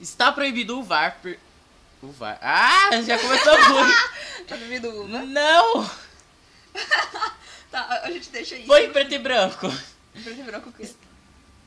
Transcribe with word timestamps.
Está 0.00 0.32
proibido 0.32 0.78
o 0.78 0.82
VAR. 0.82 1.18
Per... 1.22 1.38
O 2.02 2.10
VAR. 2.10 2.38
Ah, 2.40 2.90
já 3.02 3.18
começou 3.18 3.54
ruim. 3.62 3.92
Tá 4.48 4.56
duvido 4.56 4.88
uma? 5.04 5.20
Não! 5.20 5.88
Tá, 7.70 8.00
a- 8.02 8.10
gente 8.10 8.30
deixa 8.30 8.56
isso. 8.56 8.66
Foi 8.66 8.86
em 8.86 8.90
preto 8.92 9.14
e 9.14 9.18
branco. 9.18 9.68
Preto 10.12 10.40
e 10.40 10.42
branco 10.42 10.70
o 10.70 10.72
quê? 10.72 10.90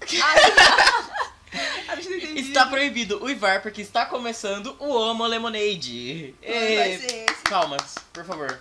A 1.87 1.95
gente 1.95 2.09
não 2.09 2.17
entendeu. 2.17 2.37
Está 2.43 2.65
proibido 2.65 3.23
o 3.23 3.35
VAR 3.37 3.61
porque 3.61 3.81
está 3.81 4.05
começando 4.07 4.75
o 4.79 4.89
Homo 4.89 5.25
Lemonade. 5.25 6.33
Vai 6.41 6.51
Ê, 6.51 6.99
ser 6.99 7.25
esse. 7.29 7.99
Por 8.11 8.25
favor. 8.25 8.59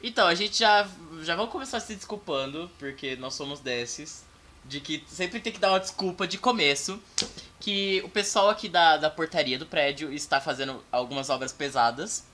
Então, 0.00 0.28
a 0.28 0.34
gente 0.34 0.56
já, 0.56 0.88
já 1.22 1.34
vamos 1.34 1.50
começar 1.50 1.80
se 1.80 1.94
desculpando, 1.96 2.70
porque 2.78 3.16
nós 3.16 3.34
somos 3.34 3.58
desses. 3.60 4.22
De 4.64 4.80
que 4.80 5.02
sempre 5.08 5.40
tem 5.40 5.52
que 5.52 5.58
dar 5.58 5.70
uma 5.72 5.80
desculpa 5.80 6.26
de 6.28 6.38
começo. 6.38 7.02
Que 7.60 8.00
o 8.04 8.08
pessoal 8.08 8.48
aqui 8.48 8.68
da, 8.68 8.96
da 8.96 9.10
portaria 9.10 9.58
do 9.58 9.66
prédio 9.66 10.12
está 10.12 10.40
fazendo 10.40 10.84
algumas 10.92 11.30
obras 11.30 11.52
pesadas. 11.52 12.24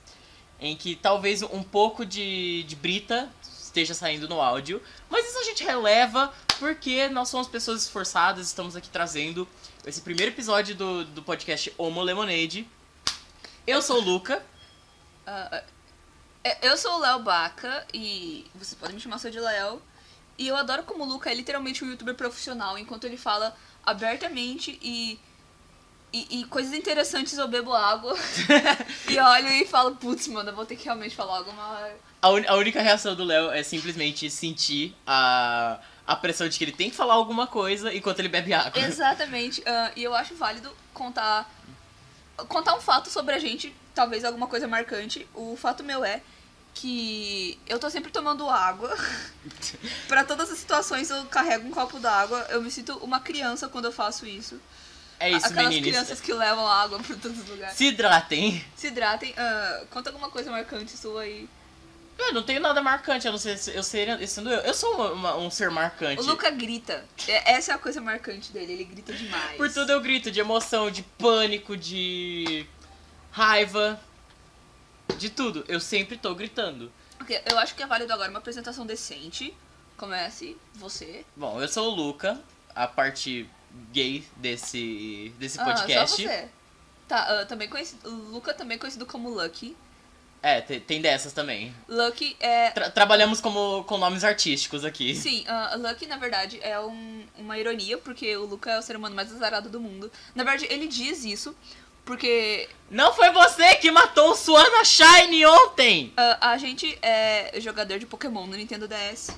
Em 0.59 0.75
que 0.75 0.95
talvez 0.95 1.41
um 1.41 1.63
pouco 1.63 2.05
de, 2.05 2.63
de 2.63 2.75
brita 2.75 3.29
esteja 3.75 3.93
saindo 3.93 4.29
no 4.29 4.39
áudio. 4.39 4.81
Mas 5.09 5.27
isso 5.27 5.39
a 5.39 5.43
gente 5.43 5.63
releva 5.63 6.33
porque 6.59 7.09
nós 7.09 7.27
somos 7.27 7.47
pessoas 7.47 7.83
esforçadas, 7.83 8.47
estamos 8.47 8.75
aqui 8.75 8.87
trazendo 8.87 9.45
esse 9.85 10.01
primeiro 10.01 10.31
episódio 10.31 10.73
do, 10.75 11.03
do 11.03 11.21
podcast 11.21 11.73
Homo 11.77 12.01
Lemonade. 12.01 12.67
Eu 13.67 13.81
sou 13.81 13.97
o 13.97 14.01
Luca. 14.01 14.41
É, 16.43 16.69
eu 16.69 16.77
sou 16.77 16.93
o 16.93 16.99
Léo 16.99 17.19
Baca 17.19 17.85
e 17.93 18.45
você 18.55 18.75
pode 18.75 18.93
me 18.93 18.99
chamar 18.99 19.17
só 19.17 19.29
de 19.29 19.39
Léo. 19.39 19.81
E 20.37 20.47
eu 20.47 20.55
adoro 20.55 20.83
como 20.83 21.03
o 21.03 21.07
Luca 21.07 21.29
é 21.29 21.33
literalmente 21.33 21.83
um 21.83 21.89
youtuber 21.89 22.15
profissional, 22.15 22.77
enquanto 22.77 23.05
ele 23.05 23.17
fala 23.17 23.55
abertamente 23.85 24.79
e. 24.81 25.19
E, 26.13 26.39
e 26.39 26.43
coisas 26.45 26.71
interessantes 26.71 27.37
eu 27.37 27.45
bebo 27.45 27.73
água 27.73 28.15
e 29.09 29.19
olho 29.19 29.49
e 29.49 29.65
falo, 29.65 29.97
putz, 29.97 30.29
mano, 30.29 30.49
eu 30.49 30.55
vou 30.55 30.65
ter 30.65 30.77
que 30.77 30.85
realmente 30.85 31.13
falar 31.13 31.39
alguma. 31.39 31.89
A, 32.21 32.29
un- 32.29 32.45
a 32.47 32.55
única 32.55 32.81
reação 32.81 33.13
do 33.15 33.25
Léo 33.25 33.51
é 33.51 33.61
simplesmente 33.63 34.29
sentir 34.29 34.95
a, 35.05 35.77
a 36.07 36.15
pressão 36.15 36.47
de 36.47 36.57
que 36.57 36.63
ele 36.63 36.71
tem 36.71 36.89
que 36.89 36.95
falar 36.95 37.15
alguma 37.15 37.47
coisa 37.47 37.93
enquanto 37.93 38.19
ele 38.19 38.29
bebe 38.29 38.53
água. 38.53 38.81
Exatamente. 38.81 39.61
ah, 39.65 39.91
e 39.93 40.03
eu 40.05 40.15
acho 40.15 40.35
válido 40.35 40.71
contar. 40.93 41.53
Contar 42.47 42.75
um 42.77 42.81
fato 42.81 43.09
sobre 43.09 43.35
a 43.35 43.39
gente, 43.39 43.75
talvez 43.93 44.23
alguma 44.23 44.47
coisa 44.47 44.69
marcante. 44.69 45.27
O 45.33 45.57
fato 45.57 45.83
meu 45.83 46.05
é 46.05 46.21
que 46.75 47.57
eu 47.67 47.79
tô 47.79 47.89
sempre 47.89 48.11
tomando 48.11 48.47
água. 48.49 48.95
Pra 50.07 50.23
todas 50.23 50.51
as 50.51 50.59
situações 50.59 51.09
eu 51.09 51.25
carrego 51.25 51.67
um 51.67 51.71
copo 51.71 51.99
d'água. 51.99 52.45
Eu 52.49 52.61
me 52.61 52.69
sinto 52.69 52.95
uma 52.97 53.19
criança 53.19 53.67
quando 53.67 53.85
eu 53.85 53.91
faço 53.91 54.27
isso. 54.27 54.59
É 55.19 55.31
isso, 55.31 55.45
Aquelas 55.45 55.69
meninos. 55.69 55.89
crianças 55.89 56.19
que 56.21 56.33
levam 56.33 56.67
água 56.67 56.99
pra 56.99 57.15
todos 57.15 57.39
os 57.39 57.47
lugares. 57.49 57.75
Se 57.77 57.85
hidratem. 57.85 58.63
Se 58.75 58.87
hidratem. 58.87 59.33
ah, 59.37 59.83
conta 59.89 60.09
alguma 60.09 60.29
coisa 60.29 60.51
marcante 60.51 60.95
sua 60.97 61.21
aí. 61.21 61.47
Eu 62.17 62.33
não 62.33 62.43
tenho 62.43 62.59
nada 62.61 62.81
marcante, 62.81 63.27
a 63.27 63.31
não 63.31 63.37
ser 63.37 63.57
eu 63.73 63.81
sendo 63.83 64.49
eu. 64.49 64.59
Eu 64.61 64.73
sou 64.73 64.93
uma- 64.93 65.11
uma- 65.11 65.37
um 65.37 65.49
ser 65.49 65.69
marcante. 65.71 66.21
O 66.21 66.25
Luca 66.25 66.49
grita. 66.49 67.03
É- 67.27 67.53
Essa 67.53 67.71
é 67.71 67.75
a 67.75 67.77
coisa 67.77 67.99
marcante 68.01 68.51
dele. 68.51 68.73
Ele 68.73 68.83
grita 68.85 69.13
demais. 69.13 69.55
Por 69.57 69.71
tudo 69.71 69.91
eu 69.91 70.01
grito 70.01 70.29
de 70.31 70.39
emoção, 70.39 70.89
de 70.91 71.01
pânico, 71.03 71.75
de 71.77 72.65
raiva. 73.31 73.99
De 75.17 75.29
tudo. 75.29 75.63
Eu 75.67 75.79
sempre 75.79 76.17
tô 76.17 76.33
gritando. 76.35 76.91
Ok, 77.21 77.39
eu 77.49 77.57
acho 77.59 77.73
que 77.75 77.81
é 77.83 77.87
válido 77.87 78.11
agora 78.13 78.29
uma 78.29 78.39
apresentação 78.39 78.85
decente. 78.85 79.53
Comece, 79.97 80.57
você. 80.73 81.25
Bom, 81.35 81.61
eu 81.61 81.67
sou 81.67 81.91
o 81.91 81.95
Luca, 81.95 82.39
a 82.75 82.85
parte 82.87 83.49
gay 83.91 84.25
desse, 84.35 85.33
desse 85.39 85.59
Ah, 85.59 85.63
podcast. 85.65 86.21
só 86.21 86.27
você. 86.29 86.49
Tá, 87.07 87.41
ah, 87.41 87.45
também 87.45 87.69
conhecido. 87.69 88.09
Luca 88.09 88.53
também 88.53 88.77
conhecido 88.77 89.05
como 89.05 89.29
Lucky. 89.29 89.75
É, 90.41 90.61
te- 90.61 90.79
tem 90.79 91.01
dessas 91.01 91.33
também. 91.33 91.73
Lucky 91.87 92.35
é. 92.39 92.69
Tra- 92.71 92.89
trabalhamos 92.91 93.39
como, 93.41 93.83
com 93.85 93.97
nomes 93.97 94.23
artísticos 94.23 94.83
aqui. 94.85 95.15
Sim, 95.15 95.43
ah, 95.47 95.75
Lucky, 95.77 96.05
na 96.05 96.17
verdade, 96.17 96.59
é 96.61 96.79
um- 96.79 97.25
uma 97.37 97.57
ironia, 97.57 97.97
porque 97.97 98.35
o 98.37 98.45
Luca 98.45 98.69
é 98.71 98.77
o 98.77 98.81
ser 98.81 98.95
humano 98.95 99.15
mais 99.15 99.31
azarado 99.33 99.69
do 99.69 99.79
mundo. 99.79 100.11
Na 100.35 100.43
verdade, 100.43 100.67
ele 100.71 100.87
diz 100.87 101.23
isso 101.23 101.55
porque 102.05 102.69
Não 102.89 103.13
foi 103.13 103.31
você 103.31 103.75
que 103.75 103.89
matou 103.91 104.31
o 104.31 104.35
Suana 104.35 104.83
Shine 104.85 105.45
ontem! 105.45 106.13
ah, 106.15 106.51
a 106.51 106.57
gente 106.57 106.97
é 107.01 107.53
jogador 107.59 107.97
de 107.99 108.05
Pokémon 108.05 108.45
no 108.45 108.55
Nintendo 108.55 108.87
DS. 108.87 109.31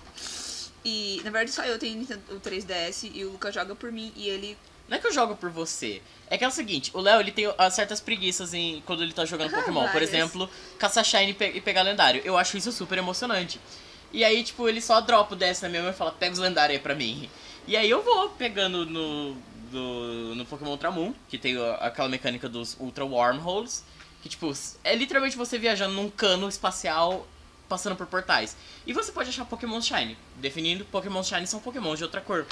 E, 0.85 1.17
na 1.23 1.31
verdade, 1.31 1.51
só 1.51 1.63
eu 1.63 1.77
tenho 1.79 1.97
Nintendo, 1.97 2.21
o 2.31 2.39
3DS 2.39 3.11
e 3.13 3.25
o 3.25 3.31
Luca 3.31 3.51
joga 3.51 3.75
por 3.75 3.91
mim 3.91 4.11
e 4.15 4.29
ele. 4.29 4.57
Não 4.87 4.95
é 4.97 4.99
que 5.01 5.07
eu 5.07 5.11
jogo 5.13 5.35
por 5.35 5.49
você. 5.49 6.01
É 6.29 6.37
que 6.37 6.43
é 6.45 6.47
o 6.47 6.51
seguinte, 6.51 6.91
o 6.93 7.01
Léo 7.01 7.19
ele 7.19 7.31
tem 7.31 7.51
ah, 7.57 7.69
certas 7.69 7.99
preguiças 7.99 8.53
em, 8.53 8.81
quando 8.85 9.03
ele 9.03 9.11
tá 9.13 9.25
jogando 9.25 9.53
Ah, 9.53 9.57
Pokémon. 9.59 9.81
Por 9.83 9.91
várias. 9.93 10.09
exemplo, 10.13 10.49
caçar 10.77 11.03
Shine 11.03 11.31
e, 11.31 11.33
pe- 11.33 11.51
e 11.55 11.61
pegar 11.61 11.81
lendário. 11.81 12.21
Eu 12.23 12.37
acho 12.37 12.57
isso 12.57 12.71
super 12.71 12.97
emocionante. 12.97 13.59
E 14.13 14.23
aí, 14.23 14.43
tipo, 14.43 14.67
ele 14.69 14.79
só 14.81 15.01
dropa 15.01 15.33
o 15.35 15.37
DS 15.37 15.61
na 15.61 15.67
minha 15.69 15.81
mão 15.81 15.91
e 15.91 15.93
fala, 15.93 16.11
pega 16.13 16.31
os 16.31 16.39
lendários 16.39 16.77
aí 16.77 16.81
pra 16.83 16.95
mim. 16.95 17.29
E 17.67 17.75
aí 17.75 17.89
eu 17.89 18.01
vou 18.01 18.29
pegando 18.29 18.85
no, 18.85 19.35
do- 19.71 20.35
no 20.35 20.45
Pokémon 20.45 20.71
Ultramon, 20.71 21.13
que 21.29 21.37
tem 21.37 21.55
aquela 21.79 22.09
mecânica 22.09 22.47
dos 22.49 22.75
Ultra 22.79 23.05
Wormholes. 23.05 23.83
Que, 24.21 24.29
tipo, 24.29 24.51
é 24.83 24.95
literalmente 24.95 25.37
você 25.37 25.57
viajando 25.59 25.93
num 25.93 26.09
cano 26.09 26.49
espacial 26.49 27.27
passando 27.69 27.95
por 27.95 28.07
portais. 28.07 28.55
E 28.85 28.93
você 28.93 29.11
pode 29.11 29.29
achar 29.29 29.45
Pokémon 29.45 29.79
Shine. 29.81 30.17
Definindo, 30.37 30.85
Pokémon 30.85 31.21
Shine 31.21 31.45
são 31.45 31.59
Pokémon 31.59 31.95
de 31.95 32.03
outra 32.03 32.19
cor, 32.21 32.45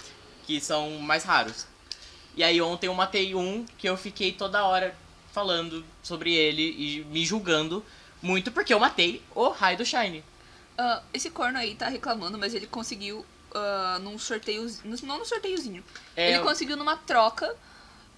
que 0.45 0.59
são 0.61 0.91
mais 0.99 1.23
raros. 1.23 1.65
E 2.35 2.43
aí 2.43 2.61
ontem 2.61 2.87
eu 2.87 2.93
matei 2.93 3.33
um 3.33 3.65
que 3.77 3.87
eu 3.89 3.95
fiquei 3.97 4.31
toda 4.31 4.63
hora 4.65 4.95
falando 5.31 5.83
sobre 6.03 6.33
ele 6.33 6.61
e 6.77 7.03
me 7.05 7.25
julgando 7.25 7.83
muito 8.21 8.51
porque 8.51 8.73
eu 8.73 8.79
matei 8.79 9.21
o 9.33 9.49
raio 9.49 9.77
do 9.77 9.85
Shine. 9.85 10.23
Ah, 10.77 11.01
esse 11.13 11.29
corno 11.29 11.57
aí 11.57 11.75
tá 11.75 11.87
reclamando, 11.87 12.37
mas 12.37 12.53
ele 12.53 12.67
conseguiu 12.67 13.25
ah, 13.55 13.97
num 14.01 14.19
sorteio. 14.19 14.69
Não 14.83 15.17
num 15.17 15.25
sorteiozinho. 15.25 15.83
É, 16.15 16.31
ele 16.33 16.43
conseguiu 16.43 16.75
numa 16.77 16.95
troca. 16.97 17.55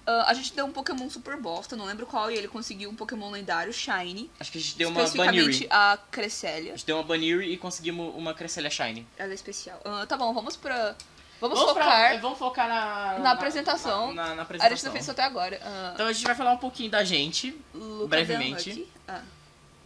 ah, 0.06 0.24
a 0.28 0.34
gente 0.34 0.52
deu 0.54 0.64
um 0.66 0.72
Pokémon 0.72 1.08
super 1.10 1.36
bosta, 1.36 1.76
não 1.76 1.84
lembro 1.84 2.06
qual, 2.06 2.30
e 2.30 2.34
ele 2.36 2.48
conseguiu 2.48 2.88
um 2.90 2.94
Pokémon 2.94 3.30
lendário, 3.30 3.72
Shiny. 3.72 4.30
Acho 4.40 4.50
que 4.52 4.58
a 4.58 4.60
gente 4.60 4.76
deu 4.76 4.88
uma 4.88 5.02
especificamente 5.02 5.44
Baniri. 5.44 5.68
a 5.70 5.92
A 5.92 5.96
Cresselia. 5.96 6.72
gente 6.72 6.86
deu 6.86 6.96
uma 6.96 7.02
Baniri 7.04 7.52
e 7.52 7.56
conseguimos 7.56 8.14
uma 8.16 8.34
Cresselia 8.34 8.70
Shine. 8.70 9.06
Ela 9.16 9.32
é 9.32 9.34
especial. 9.34 9.80
Ah, 9.84 10.04
tá 10.06 10.16
bom, 10.16 10.32
vamos 10.34 10.56
pra. 10.56 10.94
Vamos, 11.40 11.56
pra- 11.62 11.72
focar 11.84 12.20
vamos 12.20 12.36
focar 12.38 12.68
na, 12.68 13.18
na 13.20 13.30
apresentação. 13.30 14.12
Na, 14.12 14.14
na- 14.14 14.22
na 14.22 14.32
A 14.32 14.34
gente 14.34 14.40
apresentação. 14.42 14.86
não 14.86 14.92
fez 14.92 15.04
isso 15.04 15.10
até 15.12 15.22
agora. 15.22 15.60
Ah, 15.62 15.90
Então 15.94 16.06
a 16.08 16.12
gente 16.12 16.24
vai 16.24 16.34
falar 16.34 16.50
um 16.52 16.56
pouquinho 16.58 16.90
da 16.90 17.04
gente. 17.04 17.56
Luca 17.72 18.08
brevemente. 18.08 18.88
Ah. 19.06 19.20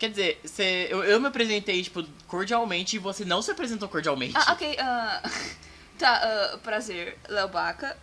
Quer 0.03 0.11
dizer, 0.11 0.41
você, 0.45 0.89
eu, 0.91 1.05
eu 1.05 1.21
me 1.21 1.29
apresentei, 1.29 1.81
tipo, 1.81 2.03
cordialmente 2.27 2.97
e 2.97 2.99
você 2.99 3.25
não 3.25 3.41
se 3.41 3.53
apresentou 3.53 3.89
cordialmente. 3.89 4.35
Ah, 4.37 4.53
ok. 4.53 4.77
ah, 4.81 5.23
tá, 5.97 6.21
ah, 6.25 6.59
prazer, 6.59 7.17
Léo 7.29 7.47
Baca. 7.47 7.97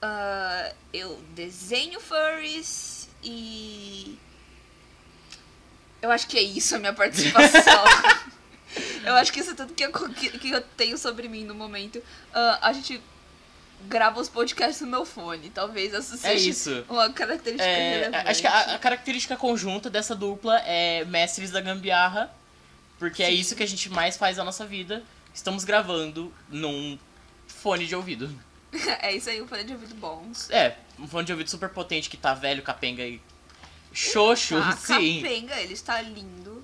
Ah, 0.00 0.72
eu 0.92 1.20
desenho 1.34 1.98
furries 1.98 3.08
e. 3.24 4.16
Eu 6.00 6.12
acho 6.12 6.28
que 6.28 6.38
é 6.38 6.42
isso 6.42 6.76
a 6.76 6.78
minha 6.78 6.92
participação. 6.92 7.84
eu 9.04 9.14
acho 9.16 9.32
que 9.32 9.40
isso 9.40 9.50
é 9.50 9.54
tudo 9.54 9.74
que 9.74 9.84
eu, 9.84 9.90
que, 9.90 10.48
eu 10.48 10.60
tenho 10.76 10.96
sobre 10.96 11.28
mim 11.28 11.42
no 11.42 11.56
momento. 11.56 12.00
A 12.32 12.72
gente 12.72 13.02
grava 13.88 14.20
os 14.20 14.28
podcasts 14.28 14.80
no 14.80 14.86
meu 14.86 15.04
fone. 15.04 15.50
Talvez 15.50 15.92
essa 15.94 16.16
seja 16.16 16.32
É 16.34 16.36
isso. 16.36 16.84
uma 16.88 17.10
característica 17.12 17.64
É, 17.68 17.90
relevante. 18.00 18.28
acho 18.28 18.40
que 18.40 18.46
a, 18.46 18.74
a 18.74 18.78
característica 18.78 19.36
conjunta 19.36 19.88
dessa 19.90 20.14
dupla 20.14 20.58
é 20.60 21.04
mestres 21.04 21.50
da 21.50 21.60
gambiarra, 21.60 22.30
porque 22.98 23.22
é 23.22 23.26
Sim. 23.26 23.32
isso 23.34 23.56
que 23.56 23.62
a 23.62 23.66
gente 23.68 23.88
mais 23.90 24.16
faz 24.16 24.36
na 24.36 24.44
nossa 24.44 24.64
vida. 24.66 25.02
Estamos 25.34 25.64
gravando 25.64 26.32
num 26.48 26.98
fone 27.46 27.86
de 27.86 27.94
ouvido. 27.94 28.30
é 29.00 29.14
isso 29.14 29.28
aí, 29.30 29.40
um 29.42 29.48
fone 29.48 29.64
de 29.64 29.72
ouvido 29.72 29.94
bons. 29.96 30.48
É, 30.50 30.76
um 30.98 31.06
fone 31.08 31.24
de 31.26 31.32
ouvido 31.32 31.48
super 31.50 31.68
potente 31.70 32.08
que 32.10 32.16
tá 32.16 32.34
velho, 32.34 32.62
capenga 32.62 33.02
e 33.04 33.20
xoxo, 33.92 34.60
Tá, 34.60 34.72
sim. 34.76 35.20
capenga, 35.22 35.56
ele 35.60 35.72
está 35.74 36.00
lindo. 36.02 36.59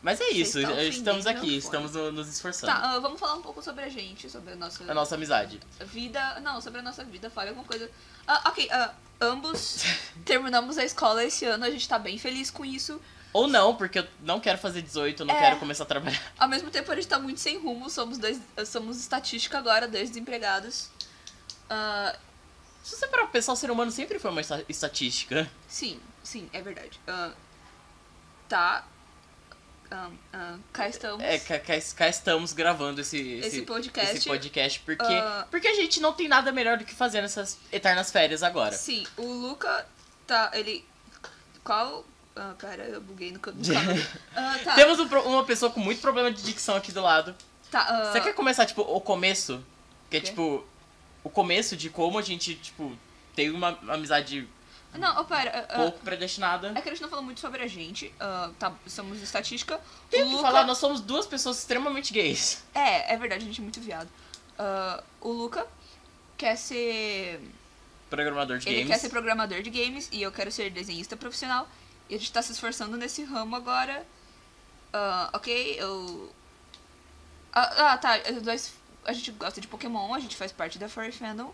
Mas 0.00 0.20
é 0.20 0.28
isso, 0.30 0.60
estão 0.60 0.78
estamos 0.80 1.26
aqui, 1.26 1.56
estamos 1.56 1.92
no- 1.92 2.12
nos 2.12 2.28
esforçando. 2.28 2.72
Tá, 2.72 2.80
ah, 2.94 2.98
vamos 3.00 3.18
falar 3.18 3.34
um 3.34 3.42
pouco 3.42 3.60
sobre 3.62 3.84
a 3.84 3.88
gente, 3.88 4.30
sobre 4.30 4.52
a 4.52 4.56
nossa, 4.56 4.84
A 4.90 4.94
nossa 4.94 5.16
amizade. 5.16 5.60
vida. 5.86 6.38
Não, 6.40 6.60
sobre 6.60 6.78
a 6.78 6.82
nossa 6.82 7.02
vida, 7.04 7.28
fale 7.28 7.48
alguma 7.48 7.66
coisa. 7.66 7.90
Ah, 8.26 8.42
ok, 8.48 8.68
ah, 8.70 8.94
ambos 9.20 9.82
terminamos 10.24 10.78
a 10.78 10.84
escola 10.84 11.24
esse 11.24 11.44
ano, 11.44 11.64
a 11.64 11.70
gente 11.70 11.88
tá 11.88 11.98
bem 11.98 12.16
feliz 12.16 12.48
com 12.50 12.64
isso. 12.64 13.00
Ou 13.32 13.46
não, 13.48 13.74
porque 13.74 13.98
eu 13.98 14.06
não 14.20 14.38
quero 14.40 14.56
fazer 14.56 14.82
18, 14.82 15.22
eu 15.22 15.26
não 15.26 15.34
É. 15.34 15.38
quero 15.40 15.56
começar 15.58 15.82
a 15.82 15.86
trabalhar. 15.86 16.22
Ao 16.38 16.48
mesmo 16.48 16.70
tempo, 16.70 16.90
a 16.92 16.94
gente 16.94 17.08
tá 17.08 17.18
muito 17.18 17.40
sem 17.40 17.58
rumo, 17.58 17.90
somos 17.90 18.18
dois. 18.18 18.40
Somos 18.66 18.98
estatística 19.00 19.58
agora, 19.58 19.86
dois 19.88 20.08
desempregados. 20.10 20.90
Se 22.82 22.96
você 22.96 23.06
parar 23.08 23.24
pra 23.24 23.32
pensar, 23.32 23.52
o 23.52 23.56
ser 23.56 23.70
humano 23.70 23.90
sempre 23.90 24.18
foi 24.18 24.30
uma 24.30 24.40
esta- 24.40 24.64
estatística. 24.68 25.50
sim, 25.66 26.00
sim, 26.22 26.48
é 26.52 26.62
verdade. 26.62 26.98
Tá. 28.48 28.86
Ah, 29.90 30.10
ah, 30.32 30.56
cá 30.72 30.88
estamos. 30.88 31.24
É, 31.24 31.38
cá, 31.38 31.58
cá- 31.58 31.80
cá 31.96 32.08
estamos 32.08 32.52
gravando 32.52 33.00
esse, 33.00 33.18
Esse 33.38 33.62
podcast. 33.62 34.16
esse 34.16 34.28
podcast 34.28 34.80
porque, 34.80 35.04
Ah. 35.14 35.46
porque 35.50 35.66
a 35.68 35.74
gente 35.74 36.00
não 36.00 36.12
tem 36.12 36.28
nada 36.28 36.52
melhor 36.52 36.76
do 36.78 36.84
que 36.84 36.94
fazer 36.94 37.22
nessas 37.22 37.58
eternas 37.72 38.10
férias 38.10 38.42
agora. 38.42 38.72
Sim, 38.72 39.06
o 39.16 39.24
Luca 39.24 39.86
tá. 40.26 40.50
Ele. 40.54 40.84
Qual. 41.64 42.04
Ah, 42.36 42.54
pera, 42.58 42.84
eu 42.84 43.00
buguei 43.00 43.32
no 43.32 43.40
canto. 43.40 43.58
Ah, 44.36 44.58
tá. 44.62 44.74
Temos 44.74 44.98
um 45.00 45.06
uma 45.06 45.44
pessoa 45.44 45.70
com 45.72 45.80
muito 45.80 46.00
problema 46.00 46.30
de 46.30 46.42
dicção 46.42 46.76
aqui 46.76 46.92
do 46.92 47.02
lado. 47.02 47.34
tá 47.70 47.80
ah, 47.80 48.12
Você 48.12 48.20
quer 48.20 48.32
começar, 48.34 48.64
tipo, 48.66 48.82
o 48.82 49.00
começo? 49.00 49.64
Que 50.10 50.18
é, 50.18 50.20
tipo, 50.20 50.64
o 51.24 51.28
começo 51.28 51.76
de 51.76 51.90
como 51.90 52.18
a 52.18 52.22
gente, 52.22 52.54
tipo, 52.54 52.96
tem 53.34 53.50
uma 53.50 53.78
amizade 53.88 54.48
Não, 54.98 55.20
oh, 55.20 55.24
pera. 55.24 55.66
ah, 55.68 55.76
pouco 55.76 55.98
predestinada. 56.00 56.72
É 56.74 56.80
que 56.80 56.88
a 56.88 56.92
gente 56.92 57.02
não 57.02 57.08
falou 57.08 57.24
muito 57.24 57.40
sobre 57.40 57.62
a 57.62 57.66
gente. 57.66 58.12
ah, 58.20 58.50
tá, 58.58 58.72
somos 58.86 59.22
estatística. 59.22 59.80
Tem 60.10 60.24
que 60.24 60.30
Luca... 60.32 60.42
falar, 60.42 60.64
nós 60.64 60.78
somos 60.78 61.00
duas 61.00 61.26
pessoas 61.26 61.58
extremamente 61.58 62.12
gays. 62.12 62.62
É, 62.74 63.14
é 63.14 63.16
verdade, 63.16 63.44
a 63.44 63.46
gente 63.46 63.60
é 63.60 63.62
muito 63.62 63.80
viado. 63.80 64.08
Ah, 64.58 65.02
o 65.20 65.30
Luca 65.30 65.66
quer 66.36 66.56
ser. 66.56 67.40
Programador 68.10 68.58
de 68.58 68.68
Ele 68.68 68.76
games. 68.82 68.88
quer 68.90 68.98
ser 68.98 69.10
programador 69.10 69.60
de 69.62 69.68
games 69.70 70.08
e 70.10 70.22
eu 70.22 70.32
quero 70.32 70.50
ser 70.50 70.70
desenhista 70.70 71.16
profissional. 71.16 71.68
E 72.08 72.14
a 72.14 72.18
gente 72.18 72.32
tá 72.32 72.40
se 72.40 72.52
esforçando 72.52 72.96
nesse 72.96 73.22
ramo 73.22 73.54
agora. 73.54 74.04
Ah, 74.92 75.30
ok, 75.34 75.76
eu. 75.78 76.32
Ah, 77.52 77.92
ah, 77.92 77.98
tá. 77.98 78.16
dois- 78.42 78.74
a 79.04 79.12
gente 79.12 79.30
gosta 79.32 79.60
de 79.60 79.66
Pokémon, 79.66 80.14
a 80.14 80.18
gente 80.20 80.36
faz 80.36 80.52
parte 80.52 80.78
da 80.78 80.88
Furry 80.88 81.12
Fandom. 81.12 81.52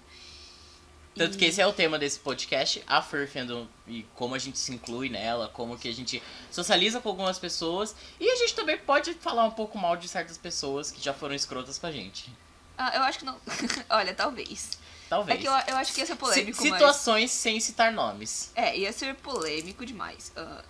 Tanto 1.17 1.39
que 1.39 1.45
esse 1.45 1.61
é 1.61 1.67
o 1.67 1.73
tema 1.73 1.99
desse 1.99 2.19
podcast, 2.19 2.83
a 2.89 3.01
Furry 3.01 3.27
Fandom, 3.29 3.67
e 3.87 4.05
como 4.17 4.35
a 4.35 4.39
gente 4.39 4.59
se 4.59 4.73
inclui 4.75 5.09
nela, 5.09 5.49
como 5.49 5.79
que 5.79 5.89
a 5.89 5.93
gente 5.95 6.21
socializa 6.51 7.01
com 7.01 7.09
algumas 7.09 7.39
pessoas. 7.39 7.95
E 8.19 8.29
a 8.29 8.37
gente 8.37 8.55
também 8.55 8.77
pode 8.79 9.15
falar 9.15 9.45
um 9.45 9.51
pouco 9.53 9.79
mal 9.79 9.97
de 9.97 10.09
certas 10.09 10.37
pessoas 10.37 10.91
que 10.91 11.01
já 11.01 11.15
foram 11.15 11.35
escrotas 11.35 11.79
com 11.79 11.87
a 11.87 11.93
gente. 11.93 12.33
Ah, 12.77 12.97
eu 12.97 13.03
acho 13.05 13.21
que 13.21 13.25
não. 13.25 13.39
Olha, 13.91 14.13
talvez. 14.13 14.71
Talvez. 15.09 15.39
É 15.39 15.41
que 15.43 15.47
eu, 15.47 15.53
eu 15.75 15.77
acho 15.77 15.93
que 15.93 16.01
ia 16.01 16.07
ser 16.07 16.17
polêmico, 16.17 16.61
Si- 16.61 16.69
mas. 16.71 16.81
Situações 16.81 17.31
sem 17.31 17.61
citar 17.61 17.93
nomes. 17.93 18.51
É, 18.57 18.77
ia 18.77 18.93
ser 18.93 19.15
polêmico 19.15 19.87
demais. 19.87 20.33
Ah, 20.37 20.65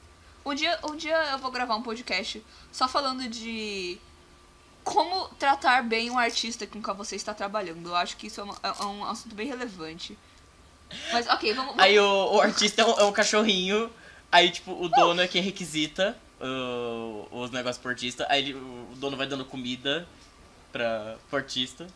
um, 0.45 0.55
dia, 0.55 0.79
um 0.85 0.95
dia 0.95 1.17
eu 1.33 1.39
vou 1.39 1.51
gravar 1.51 1.75
um 1.77 1.83
podcast 1.83 2.45
só 2.71 2.87
falando 2.87 3.27
de 3.29 3.99
como 4.83 5.29
tratar 5.39 5.83
bem 5.83 6.11
um 6.11 6.19
artista 6.19 6.67
com 6.67 6.83
quem 6.83 6.95
você 6.95 7.17
está 7.17 7.33
trabalhando. 7.33 7.89
Eu 7.89 7.97
acho 7.97 8.17
que 8.19 8.27
isso 8.27 8.41
é, 8.41 8.45
uma- 8.45 8.59
é 8.63 8.85
um 8.85 9.05
assunto 9.07 9.35
bem 9.35 9.47
relevante. 9.49 10.19
Mas, 11.13 11.27
ok, 11.29 11.53
vamos. 11.55 11.71
vamos- 11.73 11.83
Aí 11.85 11.99
o, 11.99 12.35
o 12.35 12.41
artista 12.41 12.83
é 12.83 12.87
um, 12.87 12.99
é 13.01 13.05
um 13.05 13.13
cachorrinho, 13.13 13.91
aí 14.31 14.51
tipo, 14.51 14.73
o 14.73 14.89
dono 14.89 15.21
é 15.21 15.29
quem 15.29 15.43
requisita 15.43 16.17
uh, 16.41 17.29
os 17.31 17.51
negócios 17.51 17.79
pro 17.81 17.91
artista, 17.91 18.27
aí 18.29 18.41
ele- 18.43 18.55
o 18.55 18.89
dono 18.97 19.17
vai 19.17 19.27
dando 19.27 19.45
comida 19.45 20.07
pra, 20.73 21.17
pro 21.29 21.39
artista. 21.39 21.87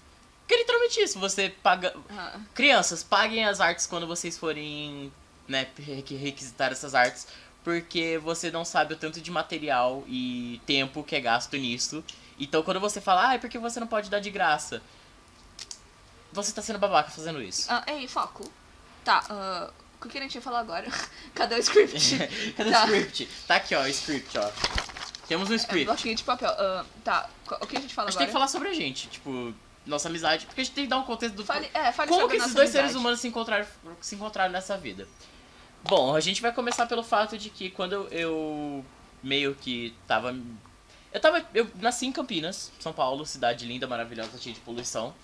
Que 0.47 0.55
é 0.55 0.59
literalmente 0.59 1.01
isso, 1.01 1.19
você 1.19 1.51
paga. 1.63 1.95
Ah, 2.11 2.39
Crianças, 2.55 3.03
paguem 3.03 3.45
as 3.45 3.61
artes 3.61 3.87
quando 3.87 4.07
vocês 4.07 4.39
forem, 4.39 5.13
né, 5.47 5.67
requi- 5.79 6.17
requisitar 6.17 6.73
essas 6.73 6.95
artes, 6.95 7.27
porque 7.63 8.17
você 8.23 8.51
não 8.51 8.65
sabe 8.65 8.95
o 8.95 8.97
tanto 8.97 9.21
de 9.21 9.31
material 9.31 10.03
e 10.07 10.59
tempo 10.65 11.05
que 11.05 11.15
é 11.15 11.21
gasto 11.21 11.55
nisso. 11.59 12.03
Então 12.41 12.63
quando 12.63 12.81
você 12.81 12.99
fala, 13.01 13.29
ah, 13.31 13.35
é 13.35 13.39
porque 13.39 13.59
você 13.59 13.79
não 13.79 13.87
pode 13.87 14.09
dar 14.09 14.21
de 14.21 14.31
graça. 14.31 14.81
Você 16.33 16.53
tá 16.53 16.63
sendo 16.63 16.79
babaca 16.79 17.11
fazendo 17.11 17.43
isso. 17.43 17.67
ah, 17.71 17.83
ei, 17.87 18.07
foco. 18.07 18.51
Tá, 19.09 19.25
ah, 19.31 19.71
o 20.05 20.07
que 20.07 20.19
a 20.19 20.21
gente 20.21 20.35
ia 20.35 20.43
falar 20.43 20.59
agora? 20.61 20.87
Cadê 21.35 21.55
o 21.55 21.59
script? 21.61 22.19
Cadê 22.55 22.71
Tá. 22.71 22.83
o 22.85 22.95
script? 22.95 23.29
Tá 23.47 23.57
aqui, 23.57 23.75
ó, 23.75 23.81
o 23.81 23.89
script, 23.89 24.37
ó. 24.37 24.51
Temos 25.27 25.49
um 25.49 25.55
É, 25.55 25.57
script. 25.57 25.87
bloquinho 25.87 26.15
de 26.15 26.23
papel. 26.25 26.51
Ah, 26.51 26.85
tá, 27.03 27.31
o 27.59 27.67
que 27.67 27.79
a 27.79 27.81
gente 27.81 27.95
fala 27.95 28.09
A 28.09 28.11
gente 28.11 28.17
agora? 28.17 28.19
tem 28.19 28.27
que 28.27 28.33
falar 28.33 28.49
sobre 28.49 28.69
a 28.69 28.75
gente, 28.75 29.09
tipo, 29.09 29.55
nossa 29.87 30.11
amizade, 30.11 30.45
porque 30.45 30.61
a 30.61 30.65
gente 30.65 30.75
tem 30.75 30.85
que 30.85 30.91
dar 30.91 30.99
um 30.99 31.05
contexto 31.05 31.35
do 31.35 31.43
Fale, 31.43 31.71
é, 31.73 31.91
fale 31.91 32.11
como 32.11 32.29
que 32.29 32.37
esses 32.37 32.53
dois 32.53 32.69
amizade. 32.69 32.73
seres 32.89 32.95
humanos 32.95 33.19
se 33.21 33.29
encontraram, 33.29 33.67
se 33.99 34.15
encontraram 34.15 34.53
nessa 34.53 34.77
vida. 34.77 35.09
Bom, 35.85 36.15
a 36.15 36.21
gente 36.21 36.43
vai 36.43 36.53
começar 36.53 36.85
pelo 36.85 37.03
fato 37.03 37.39
de 37.39 37.49
que 37.49 37.71
quando 37.71 38.09
eu 38.11 38.85
meio 39.23 39.55
que 39.55 39.95
tava 40.07 40.37
eu 41.15 41.19
tava 41.21 41.43
eu 41.55 41.67
nasci 41.77 42.05
em 42.05 42.13
Campinas, 42.13 42.71
São 42.79 42.93
Paulo, 42.93 43.25
cidade 43.25 43.65
linda, 43.65 43.87
maravilhosa, 43.87 44.37
cheia 44.39 44.55
de 44.55 44.61
poluição. 44.61 45.15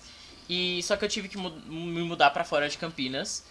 E 0.49 0.81
só 0.81 0.97
que 0.97 1.05
eu 1.05 1.09
tive 1.09 1.27
que 1.29 1.37
me 1.37 2.01
mudar 2.03 2.31
pra 2.31 2.43
fora 2.43 2.67
de 2.67 2.77
Campinas. 2.79 3.43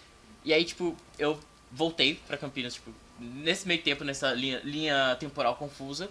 E 0.45 0.53
aí, 0.53 0.65
tipo, 0.65 0.97
eu 1.19 1.39
voltei 1.73 2.17
pra 2.27 2.37
Campinas, 2.37 2.75
tipo, 2.75 2.93
nesse 3.19 3.67
meio 3.67 3.83
tempo, 3.83 4.05
nessa 4.05 4.33
linha, 4.33 4.61
linha 4.65 5.17
temporal 5.19 5.57
confusa. 5.57 6.11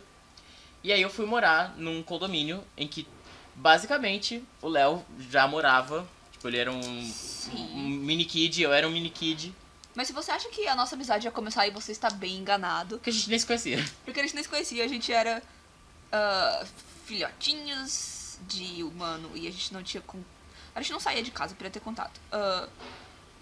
E 0.83 0.91
aí 0.91 1.01
eu 1.01 1.09
fui 1.09 1.25
morar 1.25 1.75
num 1.77 2.03
condomínio 2.03 2.63
em 2.75 2.87
que, 2.87 3.07
basicamente, 3.55 4.43
o 4.61 4.67
Léo 4.67 5.05
já 5.29 5.47
morava. 5.47 6.07
Tipo, 6.31 6.47
ele 6.47 6.57
era 6.57 6.71
um, 6.71 7.13
um 7.53 7.89
mini 7.89 8.25
kid, 8.25 8.61
eu 8.61 8.73
era 8.73 8.87
um 8.87 8.91
mini 8.91 9.09
kid, 9.09 9.53
Mas 9.95 10.07
se 10.07 10.13
você 10.13 10.31
acha 10.31 10.49
que 10.49 10.67
a 10.67 10.75
nossa 10.75 10.95
amizade 10.95 11.25
ia 11.25 11.31
começar 11.31 11.65
e 11.67 11.71
você 11.71 11.91
está 11.91 12.09
bem 12.09 12.37
enganado, 12.37 12.99
que 12.99 13.09
a 13.09 13.13
gente 13.13 13.29
nem 13.29 13.39
se 13.39 13.45
conhecia. 13.45 13.77
Porque 14.03 14.19
a 14.19 14.23
gente 14.23 14.35
nem 14.35 14.43
se 14.43 14.49
conhecia, 14.49 14.83
a 14.83 14.87
gente 14.87 15.13
era 15.13 15.41
ah, 16.11 16.65
filhotinhos 17.05 18.37
de 18.47 18.83
humano 18.83 19.31
e 19.35 19.47
a 19.47 19.51
gente 19.51 19.73
não 19.73 19.83
tinha. 19.83 20.01
Con... 20.01 20.19
A 20.75 20.81
gente 20.81 20.91
não 20.91 20.99
saía 20.99 21.23
de 21.23 21.31
casa 21.31 21.55
pra 21.55 21.69
ter 21.69 21.79
contato. 21.79 22.19
Ah, 22.31 22.67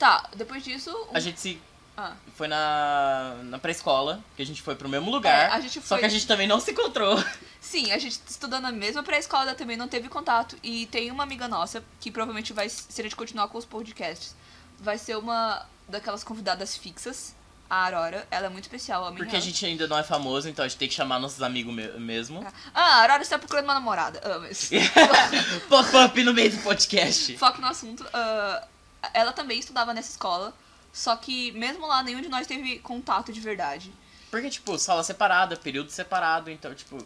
tá, 0.01 0.30
depois 0.36 0.63
disso. 0.63 0.89
um- 0.89 1.15
A 1.15 1.19
gente 1.19 1.39
se 1.39 1.62
ah, 1.98 2.13
foi 2.36 2.48
na, 2.48 3.36
na 3.44 3.59
pré-escola, 3.59 4.19
que 4.36 4.42
a 4.42 4.45
gente 4.45 4.62
foi 4.62 4.75
pro 4.75 4.89
mesmo 4.89 5.12
lugar. 5.12 5.50
É, 5.50 5.53
a 5.53 5.59
gente 5.59 5.80
Só 5.81 5.88
foi- 5.95 6.00
que 6.00 6.06
a 6.06 6.09
gente 6.09 6.25
também 6.27 6.48
não 6.48 6.59
se 6.59 6.71
encontrou. 6.71 7.24
sim, 7.62 7.92
a 7.92 7.98
gente 7.98 8.19
estudando 8.27 8.63
na 8.63 8.71
mesma 8.71 9.03
pré-escola 9.03 9.53
também 9.53 9.77
não 9.77 9.88
teve 9.88 10.09
contato. 10.09 10.56
E 10.63 10.86
tem 10.88 11.12
uma 11.12 11.24
amiga 11.24 11.48
nossa 11.48 11.83
que 12.00 12.09
provavelmente 12.09 12.53
vai, 12.53 12.68
se 12.69 13.00
a 13.00 13.03
gente 13.03 13.15
continuar 13.15 13.48
com 13.50 13.57
os 13.57 13.65
podcasts, 13.65 14.36
vai 14.80 14.98
ser 14.98 15.18
uma 15.18 15.65
daquelas 15.88 16.24
convidadas 16.24 16.75
fixas. 16.75 17.36
A 17.69 17.86
Aurora, 17.86 18.27
ela 18.30 18.48
é 18.48 18.50
muito 18.50 18.65
especial, 18.65 19.06
a 19.06 19.12
minha. 19.12 19.24
Porque 19.24 19.36
a 19.36 19.39
gente 19.39 19.65
ainda 19.65 19.88
não 19.88 19.98
é 19.98 20.03
famoso, 20.03 20.50
então 20.50 20.65
a 20.65 20.68
gente 20.68 20.77
tem 20.77 20.89
que 20.89 20.94
chamar 20.94 21.19
nossos 21.19 21.42
amigos 21.42 21.74
me- 21.74 21.88
mesmo. 22.00 22.45
Ah, 22.74 22.81
a 22.98 23.01
Aurora 23.03 23.21
está 23.21 23.39
procurando 23.39 23.63
uma 23.63 23.75
namorada. 23.75 24.19
Ah, 24.25 24.39
mas... 24.39 24.69
Pop-up 25.69 26.21
no 26.24 26.33
meio 26.33 26.51
do 26.51 26.57
podcast. 26.63 27.38
Foco 27.38 27.62
no 27.62 27.68
assunto. 27.68 28.06
ah, 28.13 28.68
ela 29.13 29.31
também 29.33 29.59
estudava 29.59 29.94
nessa 29.94 30.12
escola, 30.12 30.53
só 30.94 31.15
que 31.15 31.51
mesmo 31.53 31.86
lá 31.88 32.03
nenhum 32.03 32.21
de 32.21 32.30
nós 32.30 32.45
teve 32.48 32.80
contato 32.80 33.31
de 33.33 33.39
verdade. 33.39 33.92
Porque, 34.30 34.50
tipo, 34.50 34.77
sala 34.77 35.03
separada, 35.03 35.56
período 35.57 35.89
separado, 35.92 36.50
então, 36.50 36.74
tipo. 36.74 36.98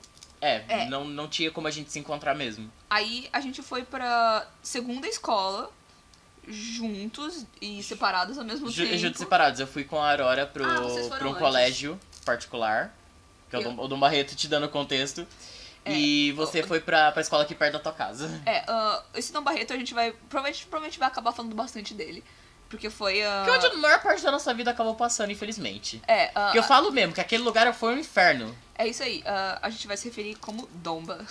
É, 0.41 0.63
É. 0.67 0.85
Não, 0.89 1.05
não 1.05 1.27
tinha 1.27 1.49
como 1.49 1.67
a 1.67 1.71
gente 1.71 1.91
se 1.91 1.97
encontrar 1.97 2.35
mesmo. 2.35 2.71
Aí 2.89 3.27
a 3.33 3.39
gente 3.39 3.63
foi 3.63 3.83
pra 3.83 4.45
segunda 4.61 5.07
escola, 5.07 5.71
juntos 6.47 7.45
e 7.61 7.81
separados 7.81 8.37
ao 8.37 8.43
mesmo 8.45 8.69
Ju- 8.69 8.83
tempo. 8.85 8.97
Juntos 8.97 9.19
separados. 9.19 9.59
Eu 9.59 9.67
fui 9.67 9.83
com 9.83 9.99
a 10.01 10.11
Aurora 10.11 10.45
pro, 10.45 10.63
Ah, 10.63 10.75
pra 11.17 11.25
um 11.27 11.29
antes. 11.31 11.39
colégio 11.39 11.99
particular. 12.23 12.93
Que 13.49 13.55
é 13.55 13.59
o 13.59 13.61
Eu- 13.61 13.71
Dom, 13.73 13.83
o 13.83 13.87
Dom 13.87 13.99
Barreto 13.99 14.35
te 14.35 14.47
dando 14.47 14.67
contexto. 14.69 15.25
É, 15.85 15.93
e 15.93 16.31
você 16.31 16.63
foi 16.63 16.79
pra, 16.79 17.11
pra 17.11 17.21
escola 17.21 17.43
aqui 17.43 17.53
perto 17.53 17.73
da 17.73 17.79
tua 17.79 17.93
casa. 17.93 18.41
É, 18.45 18.63
ah, 18.67 19.03
esse 19.13 19.31
Dom 19.31 19.41
Barreto 19.41 19.71
a 19.73 19.77
gente 19.77 19.93
vai. 19.93 20.11
Provavelmente, 20.29 20.65
provavelmente 20.65 20.99
vai 20.99 21.07
acabar 21.07 21.31
falando 21.31 21.55
bastante 21.55 21.93
dele. 21.93 22.23
Porque 22.67 22.89
foi 22.89 23.23
a. 23.23 23.43
Que 23.45 23.51
onde 23.51 23.65
a 23.67 23.73
maior 23.75 24.01
parte 24.01 24.23
da 24.23 24.31
nossa 24.31 24.51
vida 24.53 24.71
acabou 24.71 24.95
passando, 24.95 25.31
infelizmente. 25.31 26.01
É, 26.07 26.27
Porque 26.27 26.57
eu 26.57 26.63
falo 26.63 26.91
mesmo 26.91 27.13
que 27.13 27.21
aquele 27.21 27.43
lugar 27.43 27.71
foi 27.73 27.93
um 27.95 27.99
inferno. 27.99 28.55
é 28.75 28.87
isso 28.87 29.03
aí. 29.03 29.23
ah, 29.25 29.59
a 29.61 29.69
gente 29.69 29.85
vai 29.87 29.95
se 29.95 30.07
referir 30.09 30.35
como 30.35 30.67
Domba. 30.73 31.23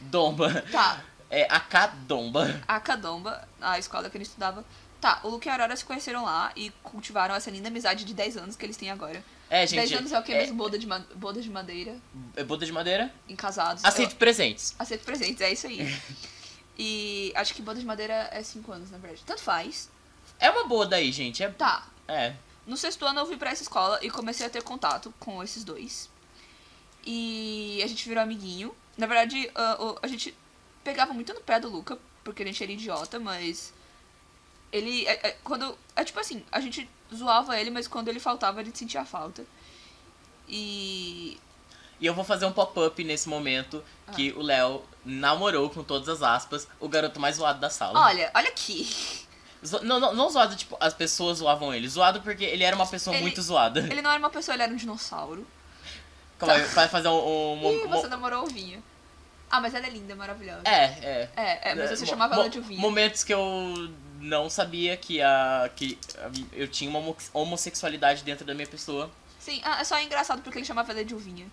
Domba. 0.00 0.62
Tá, 0.70 1.00
É 1.30 1.46
a 1.48 1.58
Cadomba. 1.58 2.60
a 2.68 2.78
Cadomba, 2.80 3.48
a 3.60 3.78
escola 3.78 4.10
que 4.10 4.16
ele 4.16 4.24
estudava. 4.24 4.64
Tá, 5.00 5.18
o 5.24 5.28
Luke 5.30 5.48
e 5.48 5.50
a 5.50 5.54
Aurora 5.54 5.74
se 5.74 5.84
conheceram 5.84 6.24
lá 6.24 6.52
e 6.54 6.70
cultivaram 6.82 7.34
essa 7.34 7.50
linda 7.50 7.68
amizade 7.68 8.04
de 8.04 8.14
10 8.14 8.36
anos 8.36 8.56
que 8.56 8.64
eles 8.64 8.76
têm 8.76 8.90
agora. 8.90 9.24
É, 9.52 9.66
10 9.66 9.70
gente. 9.70 9.94
anos 9.98 10.12
é 10.12 10.18
o 10.18 10.22
que 10.22 10.32
mesmo? 10.34 10.56
Boda 10.56 10.78
de, 10.78 10.86
ma- 10.86 11.04
boda 11.14 11.42
de 11.42 11.50
madeira, 11.50 11.94
É 12.34 12.42
boda 12.42 12.64
de 12.64 12.72
madeira? 12.72 13.12
em 13.28 13.36
casados. 13.36 13.84
Aceito 13.84 14.16
presentes. 14.16 14.70
Eu- 14.70 14.76
aceito 14.82 15.04
presentes, 15.04 15.40
é 15.42 15.52
isso 15.52 15.66
aí. 15.66 15.94
e 16.78 17.30
acho 17.34 17.52
que 17.52 17.60
boda 17.60 17.78
de 17.78 17.84
madeira 17.84 18.28
é 18.32 18.42
5 18.42 18.72
anos, 18.72 18.90
na 18.90 18.96
verdade. 18.96 19.22
Tanto 19.26 19.42
faz. 19.42 19.90
É 20.40 20.50
uma 20.50 20.64
boda 20.66 20.96
aí, 20.96 21.12
gente. 21.12 21.42
É. 21.42 21.48
Tá, 21.50 21.86
é. 22.08 22.34
no 22.66 22.76
sexto 22.78 23.04
ano 23.04 23.20
eu 23.20 23.26
fui 23.26 23.36
pra 23.36 23.50
essa 23.50 23.62
escola 23.62 23.98
e 24.02 24.08
comecei 24.10 24.46
a 24.46 24.50
ter 24.50 24.62
contato 24.62 25.12
com 25.20 25.42
esses 25.42 25.64
dois. 25.64 26.08
E 27.04 27.80
a 27.84 27.86
gente 27.86 28.08
virou 28.08 28.22
amiguinho. 28.22 28.74
Na 28.96 29.06
verdade, 29.06 29.50
ah, 29.54 29.76
o- 29.80 29.98
a 30.02 30.06
gente 30.06 30.34
pegava 30.84 31.12
muito 31.12 31.32
no 31.34 31.40
pé 31.40 31.58
do 31.60 31.68
Luca, 31.68 31.98
porque 32.24 32.42
a 32.42 32.46
gente 32.46 32.62
era 32.62 32.72
idiota, 32.72 33.18
mas. 33.18 33.72
Ele. 34.72 35.06
é- 35.06 35.28
é- 35.28 35.36
quando. 35.44 35.76
É 35.94 36.02
tipo 36.04 36.18
assim, 36.18 36.42
a 36.50 36.60
gente 36.60 36.88
zoava 37.14 37.60
ele, 37.60 37.70
mas 37.70 37.86
quando 37.86 38.08
ele 38.08 38.18
faltava, 38.18 38.60
a 38.60 38.64
gente 38.64 38.78
sentia 38.78 39.04
falta. 39.04 39.44
E. 40.48 41.38
E 42.00 42.06
eu 42.06 42.14
vou 42.14 42.24
fazer 42.24 42.46
um 42.46 42.52
pop-up 42.52 43.04
nesse 43.04 43.28
momento 43.28 43.82
que 44.14 44.32
o 44.32 44.42
Léo 44.42 44.82
namorou, 45.04 45.70
com 45.70 45.84
todas 45.84 46.08
as 46.08 46.20
aspas, 46.22 46.66
o 46.80 46.88
garoto 46.88 47.20
mais 47.20 47.36
zoado 47.36 47.60
da 47.60 47.70
sala. 47.70 48.00
Olha, 48.00 48.28
olha 48.34 48.48
aqui. 48.48 48.88
Zo- 49.64 49.84
não, 49.84 50.00
não, 50.00 50.12
não 50.12 50.28
zoado, 50.28 50.56
tipo, 50.56 50.76
as 50.80 50.92
pessoas 50.92 51.38
zoavam 51.38 51.72
ele. 51.72 51.88
Zoado 51.88 52.20
porque 52.20 52.42
ele 52.42 52.64
era 52.64 52.74
uma 52.74 52.86
pessoa 52.86 53.14
Ele- 53.14 53.22
muito 53.22 53.40
zoada. 53.40 53.80
Ele 53.88 54.02
não 54.02 54.10
era 54.10 54.18
uma 54.18 54.30
pessoa, 54.30 54.56
ele 54.56 54.64
era 54.64 54.72
um 54.72 54.76
dinossauro. 54.76 55.46
Calma 56.38 56.54
aí, 56.54 56.62
vai 56.62 56.88
fazer 56.88 57.06
um. 57.06 57.12
um, 57.64 57.72
Ih, 57.72 57.84
um- 57.84 57.88
você 57.88 58.08
namorou 58.08 58.40
a 58.40 58.42
Ovinha. 58.42 58.82
Ah, 59.48 59.60
mas 59.60 59.72
ela 59.72 59.86
é 59.86 59.90
linda, 59.90 60.16
maravilhosa. 60.16 60.62
É, 60.64 60.84
é. 60.84 61.30
É, 61.36 61.70
é, 61.70 61.74
mas 61.76 61.90
você 61.90 62.04
Mo- 62.04 62.10
chamava 62.10 62.34
ela 62.34 62.48
de 62.50 62.58
Ovinha. 62.58 62.80
Momentos 62.80 63.22
que 63.22 63.32
eu 63.32 63.92
não 64.22 64.48
sabia 64.48 64.96
que, 64.96 65.20
a, 65.20 65.68
que 65.74 65.98
eu 66.52 66.68
tinha 66.68 66.88
uma 66.88 67.00
homo- 67.00 67.16
homossexualidade 67.32 68.22
dentro 68.22 68.44
da 68.46 68.54
minha 68.54 68.66
pessoa. 68.66 69.10
Sim, 69.40 69.60
ah, 69.64 69.80
é 69.80 69.84
só 69.84 70.00
engraçado 70.00 70.40
porque 70.42 70.58
ele 70.58 70.64
chamava 70.64 70.92
ela 70.92 71.04
de 71.04 71.14
Ovinha. 71.14 71.46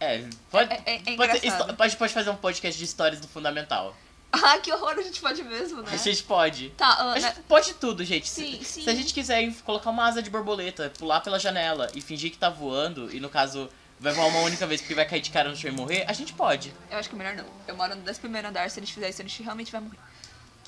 É, 0.00 0.24
pode, 0.50 0.72
É- 0.72 0.82
é- 0.86 1.02
é 1.12 1.16
pode, 1.16 1.40
ter 1.40 1.52
pode, 1.76 1.96
pode 1.96 2.12
fazer 2.12 2.30
um 2.30 2.36
podcast 2.36 2.76
de 2.78 2.84
histórias 2.84 3.20
do 3.20 3.28
Fundamental. 3.28 3.94
Ah, 4.32 4.58
que 4.58 4.72
horror, 4.72 4.94
a 4.96 5.02
gente 5.02 5.20
pode 5.20 5.42
mesmo, 5.42 5.82
né? 5.82 5.90
A 5.92 5.96
gente 5.96 6.22
pode. 6.22 6.70
Tá, 6.70 6.86
ah, 6.86 7.10
A 7.12 7.14
né? 7.14 7.20
gente 7.20 7.40
pode 7.42 7.74
tudo, 7.74 8.04
gente. 8.04 8.28
Sim, 8.28 8.58
se, 8.60 8.64
sim. 8.64 8.82
se 8.84 8.90
a 8.90 8.94
gente 8.94 9.12
quiser 9.12 9.52
colocar 9.64 9.90
uma 9.90 10.06
asa 10.06 10.22
de 10.22 10.30
borboleta, 10.30 10.90
pular 10.98 11.20
pela 11.20 11.38
janela 11.38 11.90
e 11.94 12.00
fingir 12.00 12.30
que 12.30 12.38
tá 12.38 12.48
voando, 12.48 13.14
e 13.14 13.18
no 13.20 13.28
caso 13.28 13.68
vai 13.98 14.12
voar 14.12 14.26
uma 14.28 14.40
única 14.40 14.66
vez 14.66 14.80
porque 14.80 14.94
vai 14.94 15.04
cair 15.04 15.20
de 15.20 15.30
cara 15.30 15.48
no 15.50 15.56
chão 15.56 15.70
e 15.70 15.74
morrer, 15.74 16.04
a 16.08 16.12
gente 16.12 16.32
pode. 16.32 16.72
Eu 16.90 16.98
acho 16.98 17.08
que 17.08 17.14
é 17.14 17.18
melhor 17.18 17.34
não. 17.34 17.44
Eu 17.68 17.76
moro 17.76 17.94
no 17.94 18.08
11 18.08 18.18
primeiro 18.20 18.48
andar, 18.48 18.70
se 18.70 18.78
a 18.78 18.82
gente 18.82 18.94
fizer 18.94 19.10
isso, 19.10 19.20
a 19.20 19.24
gente 19.24 19.42
realmente 19.42 19.70
vai 19.72 19.80
morrer. 19.80 19.98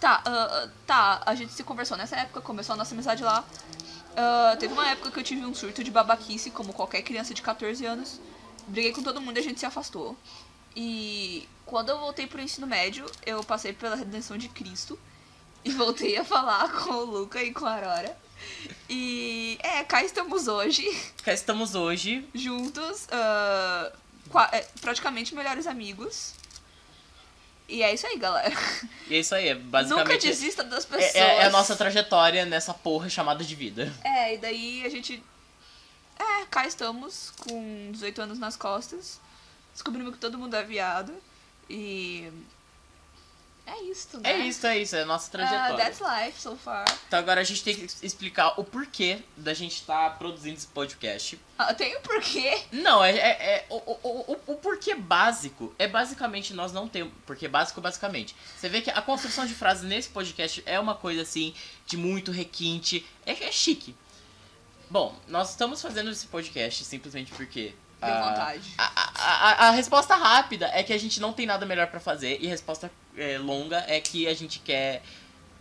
Tá, 0.02 0.21
ah, 0.26 0.68
tá, 0.85 1.23
a 1.25 1.32
gente 1.37 1.52
se 1.52 1.62
conversou 1.62 1.97
nessa 1.97 2.16
época, 2.16 2.40
começou 2.40 2.73
a 2.75 2.76
nossa 2.76 2.92
amizade 2.92 3.23
lá. 3.23 3.44
Ah, 4.16 4.56
teve 4.59 4.73
uma 4.73 4.88
época 4.88 5.12
que 5.12 5.21
eu 5.21 5.23
tive 5.23 5.47
um 5.47 5.54
surto 5.54 5.85
de 5.85 5.92
babaquice, 5.92 6.50
como 6.50 6.73
qualquer 6.73 7.02
criança 7.02 7.32
de 7.32 7.40
14 7.40 7.87
anos. 7.87 8.21
Briguei 8.66 8.90
com 8.90 9.00
todo 9.00 9.21
mundo 9.21 9.37
e 9.37 9.38
a 9.38 9.42
gente 9.44 9.61
se 9.61 9.64
afastou. 9.66 10.16
E 10.75 11.49
quando 11.64 11.90
eu 11.90 12.00
voltei 12.00 12.26
pro 12.26 12.42
ensino 12.42 12.66
médio, 12.66 13.06
eu 13.25 13.44
passei 13.44 13.73
pela 13.73 13.94
redenção 13.94 14.37
de 14.37 14.49
Cristo. 14.49 14.99
E 15.64 15.71
voltei 15.71 16.16
a 16.16 16.25
falar 16.25 16.68
com 16.82 16.90
o 16.90 17.04
Luca 17.04 17.40
e 17.40 17.52
com 17.52 17.64
a 17.64 17.75
Aurora. 17.76 18.18
E 18.90 19.56
é, 19.62 19.85
cá 19.85 20.02
estamos 20.02 20.49
hoje, 20.49 20.85
Cá 21.23 21.32
estamos 21.32 21.76
hoje. 21.76 22.28
juntos, 22.35 23.06
é, 23.12 24.66
praticamente 24.80 25.37
melhores 25.37 25.68
amigos. 25.68 26.35
E 27.69 27.83
é 27.83 27.95
isso 27.95 28.07
aí, 28.07 28.19
galera. 28.19 28.54
E 29.09 29.14
é 29.14 29.19
isso 29.21 29.35
aí, 29.35 29.49
é 29.49 29.54
basicamente. 29.54 30.09
Nunca 30.09 30.19
desista 30.19 30.62
das 30.64 30.85
pessoas. 30.85 31.14
é, 31.14 31.19
é- 31.19 31.37
é 31.38 31.45
a 31.45 31.50
nossa 31.50 31.75
trajetória 31.76 32.45
nessa 32.45 32.73
porra 32.75 33.09
chamada 33.09 33.42
de 33.45 33.54
vida. 33.54 33.92
É, 34.04 34.35
e 34.35 34.38
daí 34.38 34.85
a 34.85 34.88
gente. 34.88 35.23
É, 36.19 36.45
cá 36.50 36.66
estamos, 36.66 37.33
com 37.38 37.90
18 37.92 38.23
anos 38.23 38.38
nas 38.38 38.57
costas. 38.57 39.21
Descobrimos 39.73 40.12
que 40.14 40.19
todo 40.21 40.38
mundo 40.38 40.54
é 40.54 40.62
viado. 40.62 41.12
E. 41.69 42.31
É 43.64 43.81
isso, 43.85 44.19
né? 44.21 44.33
É 44.33 44.38
isso, 44.38 44.66
é 44.66 44.78
isso, 44.78 44.97
é 44.97 45.02
a 45.02 45.07
nossa 45.07 45.28
Uh, 45.28 45.31
trajetória. 45.31 45.76
that's 45.76 46.00
life 46.00 46.40
so 46.40 46.57
far. 46.57 46.85
Então 47.07 47.19
agora 47.19 47.40
a 47.40 47.45
gente 47.45 47.62
tem 47.62 47.75
que 47.76 47.87
explicar 48.04 48.59
o 48.61 48.64
porquê 48.64 49.21
da 49.37 49.54
gente 49.54 49.76
estar 49.76 50.19
produzindo 50.19 50.57
esse 50.57 50.66
podcast. 50.66 51.38
Ah, 51.57 51.73
tem 51.73 51.97
um 51.97 52.00
porquê. 52.00 52.61
Não, 52.73 53.02
é, 53.04 53.12
é- 53.16 53.54
é- 53.57 53.66
o, 53.71 53.76
o, 53.76 54.33
o, 54.33 54.52
o 54.52 54.57
porquê 54.57 54.95
básico 54.97 55.73
é 55.78 55.87
basicamente 55.87 56.52
nós 56.52 56.73
não 56.73 56.88
temos. 56.88 57.12
Porquê 57.25 57.47
básico, 57.47 57.81
basicamente. 57.81 58.35
Você 58.57 58.69
vê 58.69 58.81
que 58.81 58.90
a 58.90 59.00
construção 59.00 59.47
de 59.47 59.54
frases 59.54 59.85
nesse 59.85 60.09
podcast 60.09 60.62
é 60.66 60.78
uma 60.81 60.97
coisa 60.97 61.23
assim, 61.23 61.54
de 61.87 61.97
muito 61.97 62.33
requinte. 62.33 63.07
É, 63.25 63.45
é 63.45 63.52
chique. 63.52 63.95
Bom, 64.90 65.16
nós 65.28 65.50
estamos 65.50 65.81
fazendo 65.81 66.11
esse 66.11 66.26
podcast 66.26 66.85
simplesmente 66.85 67.33
porque. 67.33 67.75
Deu 68.04 68.14
ah, 68.14 68.28
vontade. 68.30 68.75
A, 68.78 68.85
a, 68.85 69.30
a- 69.66 69.68
a 69.68 69.71
resposta 69.71 70.14
rápida 70.16 70.68
é 70.75 70.82
que 70.82 70.92
a 70.92 70.99
gente 70.99 71.21
não 71.21 71.32
tem 71.32 71.47
nada 71.47 71.64
melhor 71.64 71.87
pra 71.87 72.00
fazer. 72.00 72.38
E 72.40 72.47
a 72.47 72.50
resposta 72.50 72.90
é, 73.16 73.38
longa 73.38 73.85
é 73.87 74.00
que 74.00 74.26
a 74.26 74.35
gente 74.35 74.59
quer 74.59 75.02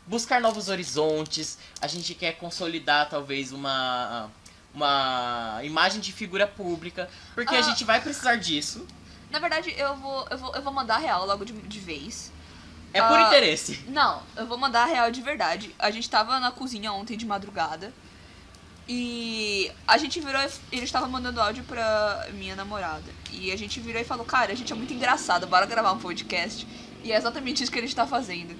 buscar 0.07 0.41
novos 0.41 0.67
horizontes. 0.67 1.57
A 1.81 1.87
gente 1.87 2.15
quer 2.15 2.33
consolidar 2.33 3.09
talvez 3.09 3.51
uma. 3.51 4.29
Uma 4.73 5.59
imagem 5.63 5.99
de 5.99 6.13
figura 6.13 6.47
pública. 6.47 7.09
Porque 7.35 7.53
a 7.53 7.59
Ah. 7.59 7.61
gente 7.61 7.83
vai 7.83 7.99
precisar 7.99 8.37
disso. 8.37 8.87
Na 9.29 9.37
verdade, 9.37 9.73
eu 9.77 9.95
vou, 9.97 10.25
eu 10.31 10.37
vou, 10.37 10.55
eu 10.55 10.61
vou 10.61 10.71
mandar 10.73 10.95
a 10.95 10.99
real 10.99 11.25
logo 11.25 11.43
de, 11.43 11.51
de 11.53 11.79
vez. 11.79 12.31
É 12.93 13.01
por 13.01 13.17
Ah. 13.19 13.27
interesse. 13.27 13.83
Não, 13.89 14.23
eu 14.35 14.45
vou 14.47 14.57
mandar 14.57 14.83
a 14.83 14.85
real 14.85 15.11
de 15.11 15.21
verdade. 15.21 15.75
A 15.77 15.91
gente 15.91 16.09
tava 16.09 16.39
na 16.39 16.51
cozinha 16.51 16.91
ontem 16.93 17.17
de 17.17 17.25
madrugada. 17.25 17.93
E 18.93 19.71
a 19.87 19.97
gente 19.97 20.19
virou. 20.19 20.41
Ele 20.69 20.83
estava 20.83 21.07
mandando 21.07 21.39
áudio 21.39 21.63
pra 21.63 22.27
minha 22.33 22.57
namorada. 22.57 23.09
E 23.31 23.49
a 23.49 23.57
gente 23.57 23.79
virou 23.79 24.01
e 24.01 24.03
falou: 24.03 24.25
Cara, 24.25 24.51
a 24.51 24.55
gente 24.55 24.73
é 24.73 24.75
muito 24.75 24.93
engraçado, 24.93 25.47
bora 25.47 25.65
gravar 25.65 25.93
um 25.93 25.97
podcast. 25.97 26.67
E 27.01 27.09
é 27.09 27.15
exatamente 27.15 27.63
isso 27.63 27.71
que 27.71 27.79
a 27.79 27.81
gente 27.81 27.95
tá 27.95 28.05
fazendo. 28.05 28.53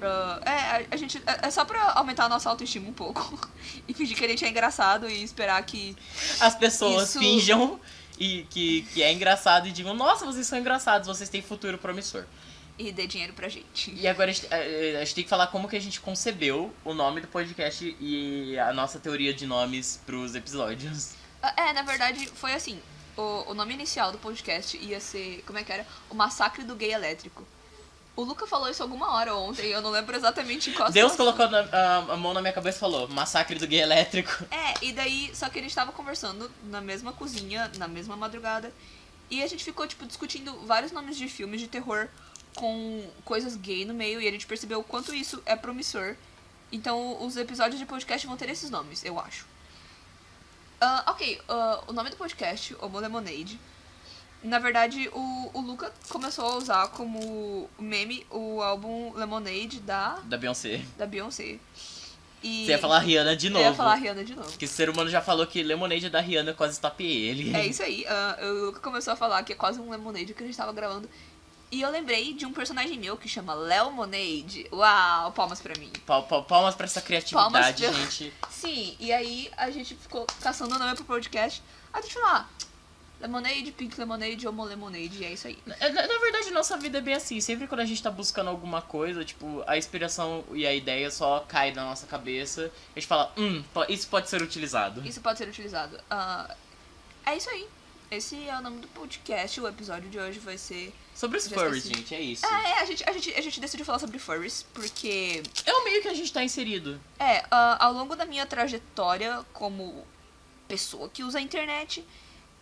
Ah, 0.00 0.40
é, 0.46 0.52
a, 0.52 0.86
a 0.92 0.96
gente. 0.96 1.20
É, 1.26 1.48
é 1.48 1.50
só 1.50 1.64
pra 1.64 1.94
aumentar 1.94 2.26
a 2.26 2.28
nossa 2.28 2.48
autoestima 2.48 2.88
um 2.88 2.92
pouco. 2.92 3.50
e 3.88 3.92
fingir 3.92 4.16
que 4.16 4.24
a 4.24 4.28
gente 4.28 4.44
é 4.44 4.48
engraçado 4.48 5.10
e 5.10 5.20
esperar 5.20 5.60
que. 5.64 5.96
As 6.38 6.54
pessoas 6.54 7.08
Isso- 7.08 7.18
finjam 7.18 7.80
e 8.20 8.46
que, 8.50 8.82
que 8.92 9.02
é 9.02 9.12
engraçado 9.12 9.66
e 9.66 9.72
digam, 9.72 9.94
nossa, 9.94 10.24
vocês 10.26 10.46
são 10.46 10.58
engraçados, 10.60 11.08
vocês 11.08 11.28
têm 11.28 11.42
futuro 11.42 11.76
promissor. 11.76 12.24
E 12.82 12.92
dê 12.92 13.06
dinheiro 13.06 13.34
pra 13.34 13.46
gente. 13.48 13.92
E 13.94 14.08
agora 14.08 14.30
a 14.30 14.32
gente, 14.32 14.46
eh, 14.50 14.96
a 14.96 15.04
gente 15.04 15.14
tem 15.16 15.24
que 15.24 15.28
falar 15.30 15.48
como 15.48 15.68
que 15.68 15.76
a 15.76 15.80
gente 15.80 16.00
concebeu 16.00 16.72
o 16.82 16.94
nome 16.94 17.20
do 17.20 17.28
podcast 17.28 17.94
e 18.00 18.58
a 18.58 18.72
nossa 18.72 18.98
teoria 18.98 19.34
de 19.34 19.44
nomes 19.46 20.00
pros 20.06 20.34
episódios. 20.34 21.10
Ah, 21.42 21.52
É, 21.56 21.72
na 21.74 21.82
verdade, 21.82 22.26
foi 22.34 22.54
assim. 22.54 22.80
O, 23.18 23.50
o 23.50 23.54
nome 23.54 23.74
inicial 23.74 24.10
do 24.12 24.18
podcast 24.18 24.78
ia 24.78 24.98
ser. 24.98 25.42
Como 25.46 25.58
é 25.58 25.62
que 25.64 25.70
era? 25.70 25.86
O 26.08 26.14
Massacre 26.14 26.64
do 26.64 26.74
Gay 26.74 26.92
Elétrico. 26.92 27.46
O 28.16 28.22
Luca 28.22 28.46
falou 28.46 28.68
isso 28.70 28.82
alguma 28.82 29.12
hora 29.14 29.34
ontem, 29.34 29.66
eu 29.66 29.80
não 29.80 29.90
lembro 29.90 30.14
exatamente 30.16 30.68
em 30.70 30.72
qual 30.72 30.90
Deus 30.90 31.12
situação. 31.12 31.36
colocou 31.36 31.50
na- 31.50 31.68
a, 31.78 31.96
a 32.12 32.16
mão 32.16 32.34
na 32.34 32.40
minha 32.40 32.52
cabeça 32.52 32.76
e 32.78 32.80
falou, 32.80 33.08
massacre 33.08 33.58
do 33.58 33.66
gay 33.66 33.80
elétrico. 33.80 34.30
É, 34.50 34.74
e 34.84 34.92
daí, 34.92 35.30
só 35.34 35.48
que 35.48 35.58
a 35.58 35.62
gente 35.62 35.74
tava 35.74 35.92
conversando 35.92 36.50
na 36.64 36.80
mesma 36.80 37.12
cozinha, 37.12 37.70
na 37.78 37.86
mesma 37.88 38.16
madrugada, 38.16 38.72
e 39.30 39.42
a 39.42 39.46
gente 39.46 39.62
ficou, 39.64 39.86
tipo, 39.86 40.04
discutindo 40.06 40.52
vários 40.66 40.92
nomes 40.92 41.16
de 41.16 41.28
filmes 41.28 41.60
de 41.60 41.68
terror 41.68 42.08
com 42.54 43.04
coisas 43.24 43.56
gay 43.56 43.84
no 43.84 43.94
meio, 43.94 44.20
e 44.20 44.28
a 44.28 44.30
gente 44.30 44.46
percebeu 44.46 44.80
o 44.80 44.84
quanto 44.84 45.14
isso 45.14 45.42
é 45.46 45.56
promissor. 45.56 46.14
Então, 46.72 47.22
os 47.24 47.36
episódios 47.36 47.78
de 47.78 47.86
podcast 47.86 48.26
vão 48.26 48.36
ter 48.36 48.48
esses 48.50 48.70
nomes, 48.70 49.04
eu 49.04 49.18
acho. 49.18 49.44
Ah, 50.80 51.04
ok, 51.08 51.40
ah, 51.48 51.84
o 51.88 51.92
nome 51.92 52.10
do 52.10 52.16
podcast, 52.16 52.74
Homo 52.80 52.98
Lemonade. 52.98 53.58
Na 54.42 54.58
verdade, 54.58 55.08
o, 55.12 55.50
o 55.52 55.60
Luca 55.60 55.92
começou 56.08 56.46
a 56.46 56.56
usar 56.56 56.88
como 56.88 57.68
meme 57.78 58.26
o 58.30 58.62
álbum 58.62 59.12
Lemonade 59.14 59.80
da, 59.80 60.18
Da 60.24 60.38
Beyoncé. 60.38 60.80
da 60.96 61.04
Beyoncé. 61.06 61.58
E 62.42 62.64
Você 62.64 62.70
ia 62.70 62.78
falar 62.78 63.00
Rihanna 63.00 63.36
de 63.36 63.50
novo. 63.50 63.62
Eu 63.62 63.70
ia 63.70 63.76
falar 63.76 63.96
Rihanna 63.96 64.24
de 64.24 64.34
novo. 64.34 64.56
Que 64.56 64.64
o 64.64 64.68
ser 64.68 64.88
humano 64.88 65.10
já 65.10 65.20
falou 65.20 65.46
que 65.46 65.62
Lemonade 65.62 66.08
da 66.08 66.20
Rihanna, 66.20 66.54
quase 66.54 66.80
tapeei 66.80 67.28
ele. 67.28 67.54
É 67.54 67.66
isso 67.66 67.82
aí. 67.82 68.06
ah, 68.08 68.38
o 68.40 68.64
Luca 68.66 68.80
começou 68.80 69.12
a 69.12 69.16
falar 69.16 69.42
que 69.42 69.52
é 69.52 69.56
quase 69.56 69.78
um 69.78 69.90
Lemonade 69.90 70.32
que 70.32 70.42
a 70.42 70.46
gente 70.46 70.56
tava 70.56 70.72
gravando. 70.72 71.06
E 71.70 71.82
eu 71.82 71.90
lembrei 71.90 72.32
de 72.34 72.44
um 72.44 72.52
personagem 72.52 72.98
meu 72.98 73.16
que 73.16 73.28
chama 73.28 73.54
Lemonade. 73.54 74.66
Uau, 74.72 75.30
palmas 75.32 75.60
pra 75.60 75.78
mim. 75.78 75.90
Pal- 76.04 76.24
pal- 76.24 76.42
Palmas 76.44 76.74
pra 76.74 76.86
essa 76.86 77.00
criatividade, 77.00 77.82
pra- 77.84 77.92
gente. 77.92 78.32
Sim, 78.50 78.96
e 78.98 79.12
aí 79.12 79.50
a 79.56 79.70
gente 79.70 79.94
ficou 79.94 80.26
caçando 80.40 80.74
o 80.74 80.78
nome 80.78 80.94
pro 80.96 81.04
podcast. 81.04 81.62
Aí 81.92 82.00
a 82.00 82.02
gente 82.02 82.14
falou, 82.14 82.28
ah, 82.28 82.46
Lemonade, 83.20 83.70
Pink 83.72 83.98
Lemonade, 84.00 84.48
Homo 84.48 84.64
Lemonade, 84.64 85.18
e 85.20 85.24
é 85.24 85.32
isso 85.32 85.46
aí. 85.46 85.58
Na, 85.66 85.76
na 85.76 86.18
verdade, 86.18 86.50
nossa 86.50 86.76
vida 86.78 86.98
é 86.98 87.00
bem 87.00 87.14
assim. 87.14 87.40
Sempre 87.40 87.66
quando 87.68 87.80
a 87.82 87.84
gente 87.84 88.02
tá 88.02 88.10
buscando 88.10 88.48
alguma 88.48 88.80
coisa, 88.82 89.24
tipo, 89.24 89.62
a 89.66 89.76
inspiração 89.76 90.42
e 90.52 90.66
a 90.66 90.74
ideia 90.74 91.10
só 91.10 91.40
cai 91.46 91.70
na 91.72 91.84
nossa 91.84 92.06
cabeça. 92.06 92.70
A 92.96 92.98
gente 92.98 93.06
fala, 93.06 93.30
hum, 93.36 93.62
isso 93.88 94.08
pode 94.08 94.28
ser 94.28 94.40
utilizado. 94.42 95.06
Isso 95.06 95.20
pode 95.20 95.38
ser 95.38 95.46
utilizado. 95.48 96.00
Ah, 96.10 96.52
é 97.26 97.36
isso 97.36 97.48
aí. 97.50 97.68
Esse 98.10 98.48
é 98.48 98.58
o 98.58 98.60
nome 98.60 98.80
do 98.80 98.88
podcast. 98.88 99.60
O 99.60 99.68
episódio 99.68 100.10
de 100.10 100.18
hoje 100.18 100.40
vai 100.40 100.58
ser. 100.58 100.92
Sobre 101.14 101.38
os 101.38 101.46
furries, 101.46 101.84
gente, 101.84 102.12
é 102.12 102.20
isso. 102.20 102.44
Ah, 102.44 102.68
é, 102.68 102.80
a 102.80 102.84
gente, 102.84 103.08
a, 103.08 103.12
gente, 103.12 103.32
a 103.34 103.40
gente 103.40 103.60
decidiu 103.60 103.86
falar 103.86 104.00
sobre 104.00 104.18
furries, 104.18 104.64
porque 104.74 105.42
É 105.64 105.72
o 105.72 105.84
meio 105.84 106.02
que 106.02 106.08
a 106.08 106.14
gente 106.14 106.32
tá 106.32 106.42
inserido. 106.42 107.00
É, 107.20 107.44
ah, 107.50 107.76
ao 107.84 107.92
longo 107.92 108.16
da 108.16 108.24
minha 108.24 108.44
trajetória 108.46 109.44
como 109.52 110.04
pessoa 110.66 111.08
que 111.08 111.22
usa 111.22 111.38
a 111.38 111.40
internet, 111.42 112.04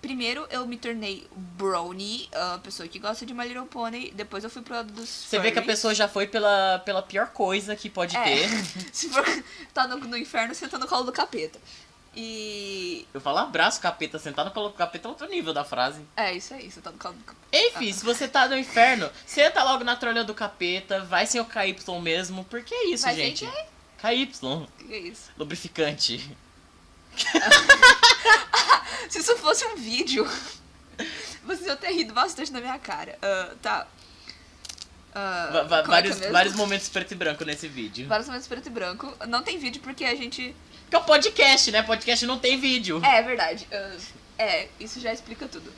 primeiro 0.03 0.47
eu 0.51 0.67
me 0.67 0.77
tornei 0.77 1.27
brownie, 1.35 2.29
a 2.33 2.59
pessoa 2.59 2.87
que 2.87 2.99
gosta 2.99 3.25
de 3.25 3.33
My 3.33 3.47
Little 3.49 3.67
Pony, 3.67 4.11
depois 4.11 4.45
eu 4.45 4.51
fui 4.51 4.61
pro 4.61 4.75
lado 4.75 4.93
dos 4.93 5.09
Você 5.09 5.39
vê 5.39 5.51
que 5.51 5.59
a 5.59 5.63
pessoa 5.63 5.95
já 5.95 6.09
foi 6.09 6.27
pela, 6.27 6.81
pela 6.85 7.01
pior 7.03 7.29
coisa 7.29 7.75
que 7.75 7.89
pode 7.89 8.15
É. 8.17 8.23
ter. 8.25 8.49
Se 8.93 9.09
for 9.09 9.25
tá 9.73 9.87
no, 9.87 9.97
no 9.97 10.17
inferno, 10.17 10.55
senta 10.55 10.79
no 10.79 10.87
colo 10.87 11.05
do 11.05 11.13
capeta. 11.13 11.59
E... 12.21 13.07
Eu 13.15 13.21
falo 13.21 13.39
abraço, 13.39 13.81
capeta, 13.81 14.19
sentar 14.19 14.45
no 14.45 14.51
colo 14.51 14.71
do 14.71 14.75
capeta 14.75 15.07
é 15.07 15.09
outro 15.09 15.29
nível 15.29 15.55
da 15.55 15.63
frase. 15.63 16.01
É, 16.17 16.35
isso 16.35 16.53
aí, 16.53 16.69
você 16.69 16.81
tá 16.81 16.91
no 16.91 16.99
colo 16.99 17.15
do 17.15 17.23
capeta. 17.23 17.47
Enfim, 17.53 17.93
se 17.93 18.05
você 18.05 18.27
tá 18.27 18.49
no 18.49 18.59
inferno, 18.59 19.09
senta 19.25 19.63
logo 19.63 19.85
na 19.85 19.95
trolha 19.95 20.25
do 20.25 20.35
capeta, 20.35 21.05
vai 21.05 21.27
sem 21.27 21.41
o 21.41 21.45
KY 21.45 21.77
mesmo, 22.03 22.45
porque 22.47 22.75
é 22.75 22.87
isso, 22.89 23.05
Vai 23.05 23.15
gente. 23.15 23.47
KY, 23.99 24.27
Que 24.85 24.93
é 24.95 24.99
isso? 24.99 25.31
lubrificante. 25.39 26.37
Se 29.09 29.21
isso 29.21 29.37
fosse 29.37 29.65
um 29.65 29.77
vídeo, 29.77 30.29
vocês 31.47 31.67
iam 31.69 31.77
ter 31.77 31.93
rido 31.93 32.13
bastante 32.13 32.51
da 32.53 32.61
minha 32.61 32.79
cara. 32.81 33.17
Ah, 33.23 33.55
tá. 33.63 33.87
Va- 35.15 35.83
como 35.83 35.95
é 35.95 35.99
é 35.99 36.03
vários, 36.03 36.19
vários 36.31 36.55
momentos 36.55 36.89
preto 36.89 37.13
e 37.13 37.15
branco 37.15 37.45
nesse 37.45 37.69
vídeo. 37.69 38.09
Vários 38.09 38.27
momentos 38.27 38.49
preto 38.49 38.67
e 38.67 38.71
branco. 38.71 39.17
Não 39.29 39.43
tem 39.43 39.57
vídeo 39.59 39.81
porque 39.81 40.05
a 40.05 40.15
gente 40.17 40.55
Que 40.91 40.97
é 40.97 40.99
um 40.99 41.05
podcast, 41.05 41.71
né? 41.71 41.83
Podcast 41.83 42.27
não 42.27 42.39
tem 42.39 42.59
vídeo. 42.61 43.01
É, 43.05 43.19
é 43.19 43.23
verdade. 43.23 43.67
Ah, 43.73 43.97
É, 44.39 44.69
isso 44.81 45.01
já 45.01 45.13
explica 45.13 45.47
tudo. 45.49 45.73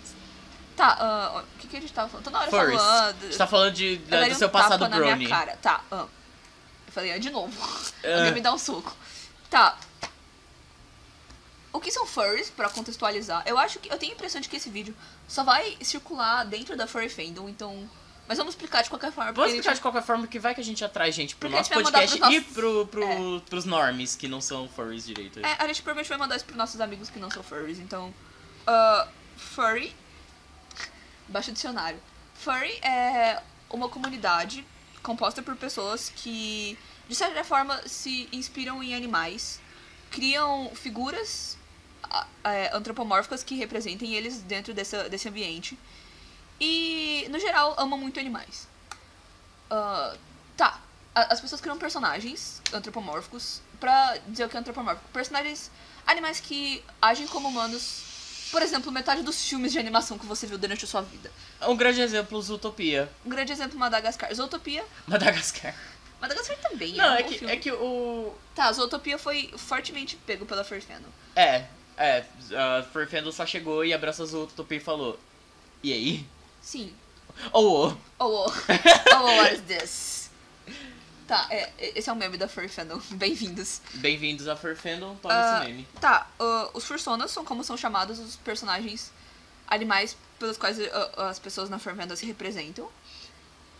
Tá, 0.76 0.96
ah, 1.00 1.42
o 1.54 1.58
que, 1.58 1.66
que 1.68 1.76
a 1.76 1.80
gente 1.80 1.92
tava 1.92 2.08
falando? 2.08 2.24
Tô 2.24 2.30
na 2.30 2.40
hora 2.40 2.50
Furries. 2.50 2.80
falando. 2.80 3.16
A 3.22 3.26
gente 3.26 3.38
tá 3.38 3.46
falando 3.46 3.74
de, 3.74 3.96
da- 3.98 4.24
do 4.24 4.30
um 4.30 4.34
seu 4.34 4.48
passado 4.48 4.78
tapa 4.80 4.88
na 4.88 4.96
brony. 4.96 5.16
minha 5.16 5.28
cara. 5.28 5.56
Tá, 5.60 5.82
ah. 5.90 6.06
Eu 6.86 6.92
falei, 6.92 7.12
ah, 7.12 7.18
de 7.18 7.30
novo. 7.30 7.52
Ah. 8.04 8.16
Alguém 8.18 8.32
me 8.34 8.40
dá 8.40 8.52
um 8.52 8.58
soco. 8.58 8.96
Tá. 9.50 9.76
O 11.72 11.80
que 11.80 11.90
são 11.90 12.04
furries, 12.06 12.50
pra 12.50 12.68
contextualizar? 12.68 13.42
Eu 13.46 13.56
acho 13.58 13.78
que. 13.78 13.92
Eu 13.92 13.96
tenho 13.98 14.12
a 14.12 14.14
impressão 14.14 14.40
de 14.40 14.48
que 14.48 14.56
esse 14.56 14.68
vídeo 14.70 14.94
só 15.28 15.44
vai 15.44 15.76
circular 15.82 16.44
dentro 16.44 16.76
da 16.76 16.86
Furry 16.86 17.08
Fandom, 17.08 17.48
então. 17.48 17.88
Mas 18.30 18.38
vamos 18.38 18.54
explicar 18.54 18.80
de 18.84 18.88
qualquer 18.88 19.10
forma. 19.10 19.30
A 19.30 19.46
explicar 19.48 19.70
gente- 19.70 19.74
de 19.74 19.80
qualquer 19.80 20.02
forma 20.04 20.24
que 20.28 20.38
vai 20.38 20.54
que 20.54 20.60
a 20.60 20.64
gente 20.64 20.84
atrai 20.84 21.10
gente 21.10 21.34
pro 21.34 21.48
Porque 21.50 21.58
nosso 21.58 21.72
podcast 21.72 22.16
pros 22.16 22.32
e 22.32 22.36
nossos- 22.38 22.52
pro, 22.54 22.86
pro, 22.86 23.40
pros 23.40 23.64
normies 23.64 24.14
que 24.14 24.28
não 24.28 24.40
são 24.40 24.68
furries 24.68 25.04
direito. 25.04 25.40
É, 25.40 25.56
a 25.58 25.66
gente 25.66 25.82
provavelmente 25.82 26.08
vai 26.10 26.16
mandar 26.16 26.36
isso 26.36 26.44
pros 26.44 26.56
nossos 26.56 26.80
amigos 26.80 27.10
que 27.10 27.18
não 27.18 27.28
são 27.28 27.42
furries, 27.42 27.80
então. 27.80 28.14
ah, 28.68 29.08
furry. 29.36 29.92
Baixa 31.26 31.50
o 31.50 31.54
dicionário. 31.54 31.98
Furry 32.36 32.72
é 32.84 33.42
uma 33.68 33.88
comunidade 33.88 34.64
composta 35.02 35.42
por 35.42 35.56
pessoas 35.56 36.08
que, 36.14 36.78
de 37.08 37.14
certa 37.16 37.42
forma, 37.42 37.82
se 37.88 38.28
inspiram 38.30 38.80
em 38.80 38.94
animais, 38.94 39.60
criam 40.08 40.70
figuras 40.76 41.58
ah, 42.04 42.28
é, 42.44 42.70
antropomórficas 42.76 43.42
que 43.42 43.56
representem 43.56 44.14
eles 44.14 44.38
dentro 44.38 44.72
dessa, 44.72 45.08
desse 45.08 45.28
ambiente. 45.28 45.76
E, 46.60 47.26
no 47.30 47.38
geral, 47.38 47.74
amam 47.78 47.98
muito 47.98 48.20
animais. 48.20 48.68
Ah, 49.70 50.14
tá. 50.56 50.80
As 51.14 51.40
pessoas 51.40 51.60
criam 51.60 51.78
personagens 51.78 52.60
antropomórficos 52.72 53.60
pra 53.80 54.18
dizer 54.28 54.44
o 54.44 54.48
que 54.48 54.56
é 54.56 54.60
antropomórfico. 54.60 55.08
Personagens, 55.12 55.70
animais 56.06 56.38
que 56.40 56.84
agem 57.00 57.26
como 57.26 57.48
humanos. 57.48 58.04
Por 58.52 58.62
exemplo, 58.62 58.90
metade 58.90 59.22
dos 59.22 59.44
filmes 59.44 59.70
de 59.72 59.78
animação 59.78 60.18
que 60.18 60.26
você 60.26 60.46
viu 60.46 60.58
durante 60.58 60.84
a 60.84 60.88
sua 60.88 61.02
vida. 61.02 61.30
Um 61.62 61.76
grande 61.76 62.00
exemplo, 62.00 62.40
Zootopia. 62.42 63.08
Um 63.24 63.30
grande 63.30 63.52
exemplo, 63.52 63.78
Madagascar. 63.78 64.32
Zootopia. 64.34 64.84
Madagascar. 65.06 65.74
Madagascar 66.20 66.58
também 66.58 66.94
Não, 66.94 67.14
é 67.14 67.22
bom 67.22 67.28
que, 67.28 67.38
filme. 67.38 67.54
é 67.54 67.56
que 67.56 67.72
o. 67.72 68.34
Tá, 68.54 68.70
Zootopia 68.72 69.18
foi 69.18 69.52
fortemente 69.56 70.16
pego 70.16 70.44
pela 70.44 70.64
Fandom. 70.64 71.08
É, 71.34 71.64
é. 71.96 72.24
A 72.54 72.82
Furfendo 72.92 73.32
só 73.32 73.46
chegou 73.46 73.84
e 73.84 73.94
abraçou 73.94 74.24
a 74.24 74.28
Zootopia 74.28 74.78
e 74.78 74.80
falou. 74.80 75.18
E 75.82 75.92
aí? 75.92 76.26
Sim. 76.60 76.92
Oh, 77.52 77.88
oh. 77.88 77.96
Oh, 78.18 78.46
oh. 78.46 78.52
oh, 79.16 79.36
what 79.36 79.52
is 79.54 79.62
this? 79.62 80.30
Tá, 81.26 81.46
é, 81.50 81.70
esse 81.78 82.10
é 82.10 82.12
o 82.12 82.16
meme 82.16 82.36
da 82.36 82.48
Furry 82.48 82.68
Fandom. 82.68 83.00
Bem-vindos. 83.12 83.80
Bem-vindos 83.94 84.48
a 84.48 84.56
Furfandom, 84.56 85.14
toma 85.16 85.32
Ah, 85.34 85.58
esse 85.62 85.68
meme. 85.70 85.88
Tá, 86.00 86.26
ah, 86.40 86.70
os 86.74 86.84
fursonas 86.84 87.30
são 87.30 87.44
como 87.44 87.62
são 87.62 87.76
chamados 87.76 88.18
os 88.18 88.34
personagens 88.36 89.12
animais 89.68 90.16
pelos 90.40 90.56
quais 90.58 90.76
ah, 90.92 91.28
as 91.28 91.38
pessoas 91.38 91.70
na 91.70 91.78
Furfandom 91.78 92.16
se 92.16 92.26
representam. 92.26 92.88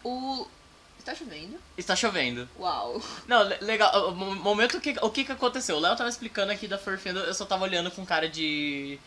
O... 0.04 0.46
Está 0.98 1.14
chovendo? 1.14 1.58
Está 1.76 1.96
chovendo. 1.96 2.48
Uau. 2.58 3.02
Não, 3.26 3.42
le- 3.42 3.58
legal. 3.62 4.10
O 4.10 4.14
mo- 4.14 4.34
momento 4.36 4.80
que. 4.80 4.94
O 5.02 5.10
que 5.10 5.24
que 5.24 5.32
aconteceu? 5.32 5.76
O 5.76 5.80
Léo 5.80 5.96
tava 5.96 6.08
explicando 6.10 6.52
aqui 6.52 6.68
da 6.68 6.78
Furfendo, 6.78 7.18
eu 7.20 7.32
só 7.34 7.44
tava 7.46 7.64
olhando 7.64 7.90
com 7.90 8.04
cara 8.06 8.28
de. 8.28 8.98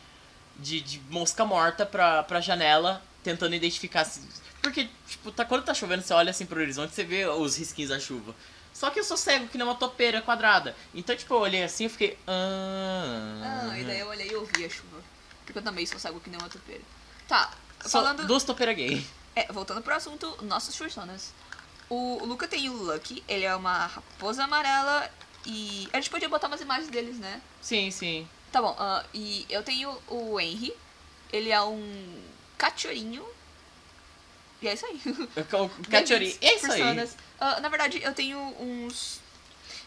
de, 0.58 0.82
de 0.82 1.00
mosca 1.10 1.46
morta 1.46 1.86
pra, 1.86 2.24
pra 2.24 2.42
janela, 2.42 3.00
tentando 3.24 3.56
identificar. 3.56 4.04
se- 4.06 4.22
Porque, 4.62 4.90
tipo, 5.08 5.32
tá, 5.32 5.44
quando 5.46 5.64
tá 5.64 5.74
chovendo, 5.74 6.04
você 6.04 6.14
olha 6.14 6.30
assim 6.32 6.46
pro 6.46 6.60
horizonte, 6.60 6.94
você 6.94 7.04
vê 7.04 7.26
os 7.26 7.56
risquinhos 7.58 7.90
da 7.90 8.00
chuva. 8.00 8.36
Só 8.74 8.90
que 8.90 9.00
eu 9.00 9.04
sou 9.04 9.16
cego, 9.18 9.48
que 9.48 9.58
nem 9.58 9.66
uma 9.68 9.76
topeira 9.76 10.22
quadrada. 10.22 10.76
Então, 10.96 11.16
tipo, 11.16 11.34
eu 11.34 11.40
olhei 11.40 11.64
assim 11.64 11.86
e 11.86 11.90
fiquei. 11.90 12.18
Ah, 12.28 13.70
Ah, 13.72 13.80
e 13.80 13.84
daí 13.84 14.00
eu 14.00 14.08
olhei 14.08 14.30
e 14.30 14.36
ouvi 14.36 14.66
a 14.66 14.70
chuva. 14.70 15.02
Porque 15.46 15.60
eu 15.60 15.64
também 15.64 15.86
sou 15.86 16.00
cego 16.00 16.20
que 16.20 16.30
nem 16.30 16.40
uma 16.40 16.50
topeira. 16.50 16.82
Tá, 17.28 17.52
Só 17.82 18.02
falando... 18.02 18.26
duas 18.26 18.44
topeiras 18.44 18.76
gay. 18.76 19.06
É, 19.36 19.52
voltando 19.52 19.82
pro 19.82 19.94
assunto, 19.96 20.38
nossos 20.44 20.76
fursonas. 20.76 21.34
O 21.90 22.24
Luca 22.26 22.48
tem 22.48 22.70
o 22.70 22.74
Lucky, 22.74 23.24
ele 23.28 23.44
é 23.46 23.56
uma 23.56 23.86
raposa 23.88 24.44
amarela 24.46 25.10
e... 25.46 25.88
A 25.92 25.98
gente 25.98 26.10
podia 26.10 26.30
botar 26.30 26.48
umas 26.48 26.62
imagens 26.62 26.90
deles, 26.90 27.18
né? 27.20 27.42
Sim, 27.62 27.92
sim. 27.92 28.28
Tá 28.52 28.62
bom, 28.62 28.76
ah, 28.80 29.04
e 29.14 29.46
eu 29.50 29.62
tenho 29.64 29.96
o 30.08 30.40
Henry, 30.40 30.74
ele 31.32 31.50
é 31.52 31.62
um 31.62 32.22
cachorrinho. 32.58 33.26
E 34.62 34.68
é 34.68 34.74
isso 34.74 34.86
aí. 34.86 35.02
O 35.36 35.90
Cachori. 35.90 36.38
É 36.42 36.56
isso 36.56 36.72
aí. 36.72 37.10
Ah, 37.40 37.60
na 37.60 37.68
verdade, 37.70 38.02
eu 38.02 38.14
tenho 38.14 38.40
uns 38.60 39.20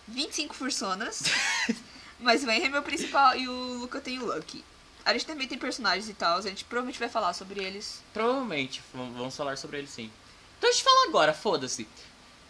25 0.06 0.54
fursonas. 0.54 1.22
mas 2.20 2.44
o 2.44 2.50
Henry 2.50 2.66
é 2.66 2.68
meu 2.68 2.82
principal 2.82 3.34
e 3.36 3.48
o 3.48 3.52
Luca 3.78 4.00
tem 4.00 4.18
o 4.18 4.26
Lucky. 4.26 4.62
A 5.04 5.12
gente 5.12 5.24
também 5.24 5.46
tem 5.48 5.56
personagens 5.56 6.08
e 6.08 6.14
tal, 6.14 6.38
a 6.38 6.42
gente 6.42 6.64
provavelmente 6.64 6.98
vai 6.98 7.08
falar 7.08 7.32
sobre 7.32 7.62
eles. 7.62 8.02
Provavelmente, 8.12 8.82
vamos 8.92 9.36
falar 9.36 9.56
sobre 9.56 9.78
ele 9.78 9.86
sim. 9.86 10.10
Então 10.58 10.68
a 10.68 10.72
gente 10.72 10.82
fala 10.84 11.08
agora, 11.08 11.32
foda-se. 11.32 11.88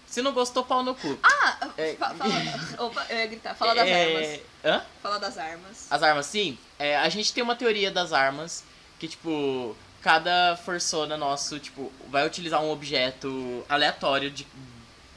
Se 0.07 0.23
não 0.23 0.33
gostou, 0.33 0.65
pau 0.65 0.83
no 0.83 0.95
cu. 0.95 1.19
Ah, 1.23 1.69
É. 1.77 1.95
fa- 1.95 2.15
fala. 2.15 2.33
Opa, 2.87 3.07
eu 3.11 3.19
ia 3.19 3.27
gritar. 3.27 3.55
Fala 3.55 3.75
das 3.75 3.89
É, 3.89 4.05
armas. 4.05 4.41
Hã? 4.65 4.85
Fala 5.03 5.19
das 5.19 5.37
armas. 5.37 5.87
As 5.91 6.03
armas, 6.03 6.27
sim. 6.27 6.57
É, 6.79 6.97
a 6.97 7.09
gente 7.09 7.33
tem 7.35 7.43
uma 7.43 7.57
teoria 7.57 7.91
das 7.91 8.13
armas 8.13 8.65
que, 8.99 9.07
tipo, 9.09 9.77
cada 10.07 10.57
forsona 10.59 11.17
nosso, 11.17 11.59
tipo, 11.59 11.93
vai 12.09 12.25
utilizar 12.25 12.63
um 12.63 12.71
objeto 12.71 13.65
aleatório 13.69 14.31
de, 14.31 14.47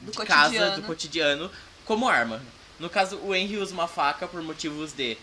Do 0.00 0.10
de 0.10 0.16
cotidiano. 0.16 0.26
casa, 0.26 0.70
do 0.80 0.82
cotidiano, 0.82 1.50
como 1.84 2.08
arma. 2.08 2.42
No 2.76 2.90
caso, 2.90 3.16
o 3.18 3.32
Henry 3.32 3.56
usa 3.58 3.72
uma 3.72 3.86
faca 3.86 4.26
por 4.26 4.42
motivos 4.42 4.92
de. 4.92 5.16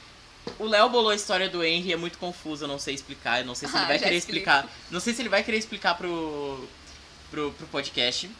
O 0.57 0.63
Léo 0.63 0.87
bolou 0.87 1.09
a 1.09 1.15
história 1.15 1.49
do 1.49 1.61
Henry, 1.61 1.91
é 1.91 1.97
muito 1.97 2.17
confusa, 2.17 2.63
eu 2.63 2.69
não 2.69 2.79
sei 2.79 2.95
explicar, 2.95 3.41
eu 3.41 3.45
não 3.45 3.53
sei 3.53 3.67
se 3.67 3.75
ele 3.75 3.85
vai 3.91 3.99
querer 3.99 4.15
explico. 4.15 4.37
explicar. 4.47 4.69
Não 4.89 5.01
sei 5.01 5.13
se 5.13 5.21
ele 5.21 5.27
vai 5.27 5.43
querer 5.43 5.57
explicar 5.57 5.95
pro, 5.95 6.65
pro, 7.29 7.51
pro 7.51 7.67
podcast. 7.67 8.31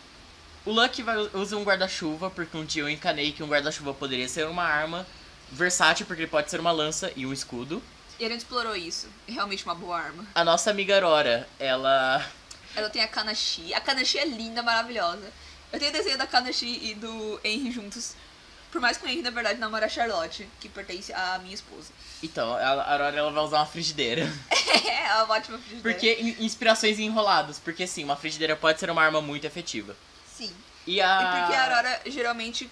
O 0.64 0.72
Lucky 0.72 1.04
vai, 1.04 1.18
usa 1.34 1.58
um 1.58 1.64
guarda-chuva, 1.64 2.30
porque 2.30 2.56
um 2.56 2.64
dia 2.64 2.84
eu 2.84 2.90
encanei 2.90 3.34
que 3.34 3.44
um 3.44 3.48
guarda-chuva 3.50 3.94
poderia 3.94 4.30
ser 4.30 4.48
uma 4.48 4.64
arma 4.64 5.06
versátil, 5.52 6.06
porque 6.06 6.22
ele 6.22 6.32
pode 6.32 6.50
ser 6.50 6.62
uma 6.62 6.72
lança 6.72 7.12
e 7.18 7.26
um 7.26 7.34
escudo. 7.34 7.84
E 8.20 8.26
a 8.26 8.30
gente 8.30 8.40
explorou 8.40 8.76
isso. 8.76 9.08
É 9.28 9.32
realmente 9.32 9.64
uma 9.64 9.76
boa 9.76 9.98
arma. 10.00 10.26
A 10.34 10.44
nossa 10.44 10.72
amiga 10.72 10.96
Aurora, 10.96 11.48
ela. 11.60 12.26
Ela 12.76 12.90
tem 12.90 13.02
a 13.04 13.08
Kanashi. 13.08 13.74
A 13.74 13.82
Kanashi 13.82 14.18
é 14.18 14.26
linda, 14.26 14.62
maravilhosa. 14.64 15.32
Eu 15.72 15.80
tenho 15.80 15.92
desenho 15.92 16.18
da 16.18 16.26
Kanashi 16.28 16.80
e 16.82 16.96
do 16.96 17.40
Henry 17.44 17.72
juntos. 17.72 18.16
Por 18.72 18.82
mais 18.82 18.98
que 18.98 19.06
o 19.06 19.10
Henry, 19.10 19.22
na 19.22 19.30
verdade, 19.30 19.60
namora 19.60 19.86
a 19.86 19.90
Charlotte, 19.90 20.48
que 20.60 20.68
pertence 20.70 21.14
à 21.14 21.40
minha 21.40 21.54
esposa. 21.56 21.92
Então, 22.24 22.52
a 22.52 22.92
Aurora 22.94 23.16
ela 23.16 23.32
vai 23.32 23.44
usar 23.44 23.58
uma 23.60 23.66
frigideira. 23.68 24.24
É 24.52 25.24
uma 25.24 25.36
ótima 25.36 25.60
frigideira. 25.60 25.84
Porque 25.84 26.14
in- 26.20 26.44
inspirações 26.44 26.98
enroladas. 26.98 27.60
Porque 27.60 27.86
sim, 27.86 28.04
uma 28.04 28.16
frigideira 28.16 28.56
pode 28.56 28.80
ser 28.80 28.90
uma 28.90 29.04
arma 29.04 29.22
muito 29.22 29.46
efetiva. 29.46 29.96
Sim. 30.36 30.52
E 30.88 31.00
a. 31.00 31.06
E 31.22 31.40
porque 31.42 31.56
a 31.56 31.64
Aurora, 31.66 32.02
geralmente, 32.08 32.72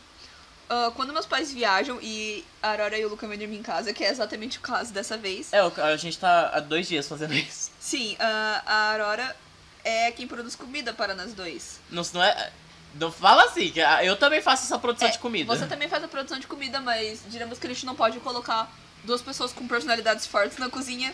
ah, 0.69 0.91
quando 0.95 1.13
meus 1.13 1.25
pais 1.25 1.51
viajam 1.51 1.99
e 2.01 2.43
a 2.61 2.71
Aurora 2.71 2.97
e 2.97 3.05
o 3.05 3.09
Luca 3.09 3.27
vêm 3.27 3.37
dormir 3.37 3.57
em 3.57 3.63
casa, 3.63 3.93
que 3.93 4.03
é 4.03 4.09
exatamente 4.09 4.57
o 4.57 4.61
caso 4.61 4.91
dessa 4.93 5.17
vez. 5.17 5.51
É, 5.53 5.59
a 5.59 5.97
gente 5.97 6.17
tá 6.17 6.49
há 6.53 6.59
dois 6.59 6.87
dias 6.87 7.07
fazendo 7.07 7.33
isso. 7.33 7.71
Sim, 7.79 8.15
ah, 8.19 8.61
a 8.65 8.91
Aurora 8.93 9.35
é 9.83 10.11
quem 10.11 10.27
produz 10.27 10.55
comida 10.55 10.93
para 10.93 11.13
nós 11.15 11.33
dois. 11.33 11.79
Não, 11.89 12.03
não 12.13 12.23
é. 12.23 12.51
Não 12.95 13.11
fala 13.11 13.43
assim, 13.43 13.71
que 13.71 13.81
a- 13.81 14.05
eu 14.05 14.15
também 14.15 14.41
faço 14.41 14.63
essa 14.63 14.79
produção 14.79 15.09
É, 15.09 15.11
de 15.11 15.19
comida. 15.19 15.53
Você 15.53 15.65
também 15.67 15.89
faz 15.89 16.01
a 16.03 16.07
produção 16.07 16.39
de 16.39 16.47
comida, 16.47 16.79
mas 16.79 17.19
digamos 17.27 17.59
que 17.59 17.67
a 17.67 17.69
gente 17.69 17.85
não 17.85 17.93
pode 17.93 18.19
colocar 18.21 18.71
duas 19.03 19.21
pessoas 19.21 19.51
com 19.51 19.67
personalidades 19.67 20.25
fortes 20.25 20.57
na 20.57 20.69
cozinha. 20.69 21.13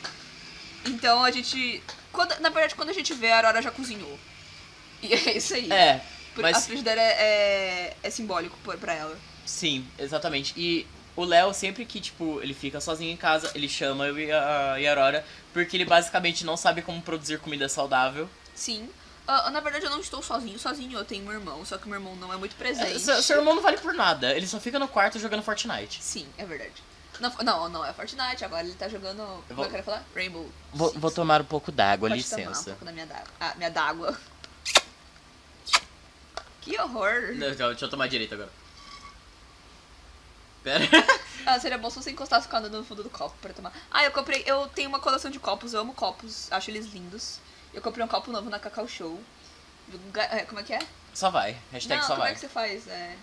Então 0.85 1.23
a 1.23 1.31
gente. 1.31 1.81
Quando, 2.11 2.37
na 2.39 2.49
verdade, 2.49 2.75
quando 2.75 2.89
a 2.89 2.93
gente 2.93 3.13
vê, 3.13 3.31
a 3.31 3.37
Aurora 3.37 3.61
já 3.61 3.71
cozinhou. 3.71 4.19
E 5.01 5.11
é 5.13 5.37
isso 5.37 5.53
aí. 5.55 5.71
É, 5.71 6.01
Por- 6.35 6.41
mas 6.43 6.57
A 6.57 6.61
frigideira 6.61 7.01
é, 7.01 7.13
é, 7.19 7.97
é 8.03 8.09
simbólico 8.09 8.55
pra 8.79 8.93
ela. 8.93 9.17
Sim, 9.51 9.87
exatamente. 9.99 10.53
E 10.57 10.87
o 11.15 11.23
Léo, 11.25 11.53
sempre 11.53 11.85
que, 11.85 11.99
tipo, 11.99 12.39
ele 12.41 12.53
fica 12.53 12.79
sozinho 12.79 13.11
em 13.11 13.17
casa, 13.17 13.51
ele 13.53 13.67
chama 13.67 14.05
eu 14.07 14.17
e 14.19 14.31
a, 14.31 14.75
e 14.79 14.87
a 14.87 14.91
Aurora, 14.91 15.25
porque 15.53 15.75
ele 15.77 15.85
basicamente 15.85 16.45
não 16.45 16.55
sabe 16.57 16.81
como 16.81 17.01
produzir 17.01 17.39
comida 17.39 17.67
saudável. 17.67 18.29
Sim. 18.55 18.89
Ah, 19.27 19.49
na 19.51 19.59
verdade, 19.59 19.85
eu 19.85 19.91
não 19.91 19.99
estou 19.99 20.21
sozinho. 20.23 20.57
Sozinho 20.57 20.97
eu 20.97 21.05
tenho 21.05 21.25
um 21.25 21.31
irmão, 21.31 21.63
só 21.65 21.77
que 21.77 21.87
meu 21.87 21.97
irmão 21.97 22.15
não 22.15 22.33
é 22.33 22.37
muito 22.37 22.53
É, 22.53 22.57
presente. 22.57 22.99
seu, 22.99 23.21
seu 23.21 23.37
irmão 23.37 23.53
não 23.55 23.61
vale 23.61 23.77
por 23.77 23.93
nada, 23.93 24.35
ele 24.35 24.47
só 24.47 24.59
fica 24.59 24.79
no 24.79 24.87
quarto 24.87 25.19
jogando 25.19 25.43
Fortnite. 25.43 26.01
Sim, 26.01 26.25
é 26.37 26.45
verdade. 26.45 26.73
Não, 27.19 27.29
não, 27.43 27.69
não 27.69 27.85
é 27.85 27.93
Fortnite, 27.93 28.43
agora 28.43 28.63
ele 28.65 28.73
tá 28.75 28.89
jogando. 28.89 29.17
Como 29.17 29.43
vou- 29.55 29.65
eu 29.65 29.71
quero 29.71 29.83
falar? 29.83 30.03
Rainbow. 30.15 30.49
Vou, 30.73 30.87
Six. 30.89 30.99
vou 31.01 31.11
tomar 31.11 31.41
um 31.41 31.45
pouco 31.45 31.71
d'água, 31.71 32.09
Pode 32.09 32.23
tomar 32.23 32.35
um 32.41 32.47
licença. 32.49 32.69
pouco 32.71 32.85
da 32.85 32.91
minha 32.91 33.05
d'água. 33.05 33.27
Ah, 33.39 33.53
minha 33.57 33.69
d'água. 33.69 34.17
Que 36.61 36.79
horror. 36.79 37.33
Não, 37.35 37.47
deixa 37.55 37.85
eu 37.85 37.89
tomar 37.89 38.07
direito 38.07 38.33
agora. 38.35 38.49
Pera. 40.63 40.85
Ah, 41.43 41.59
seria 41.59 41.75
bom 41.75 41.89
se 41.89 41.95
você 41.95 42.11
encostasse 42.11 42.45
o 42.45 42.49
cano 42.51 42.69
no 42.69 42.83
fundo 42.83 43.01
do 43.01 43.09
copo 43.09 43.35
pra 43.41 43.51
tomar. 43.51 43.73
Ah, 43.89 44.03
eu 44.03 44.11
comprei. 44.11 44.43
Eu 44.45 44.67
tenho 44.67 44.87
uma 44.89 44.99
coleção 44.99 45.31
de 45.31 45.39
copos, 45.39 45.73
eu 45.73 45.81
amo 45.81 45.91
copos, 45.91 46.51
acho 46.51 46.69
eles 46.69 46.85
lindos. 46.93 47.39
Eu 47.73 47.81
comprei 47.81 48.05
um 48.05 48.07
copo 48.07 48.31
novo 48.31 48.47
na 48.47 48.59
Cacau 48.59 48.87
Show. 48.87 49.19
É, 50.13 50.45
Como 50.45 50.59
é 50.59 50.63
que 50.63 50.71
é? 50.71 50.79
Só 51.15 51.31
vai. 51.31 51.57
Hashtag 51.71 51.99
Não, 51.99 52.07
só 52.07 52.13
como 52.13 52.21
vai. 52.21 52.31
é 52.31 52.33
que 52.35 52.41
você 52.41 52.47
faz? 52.47 52.87
É... 52.87 53.15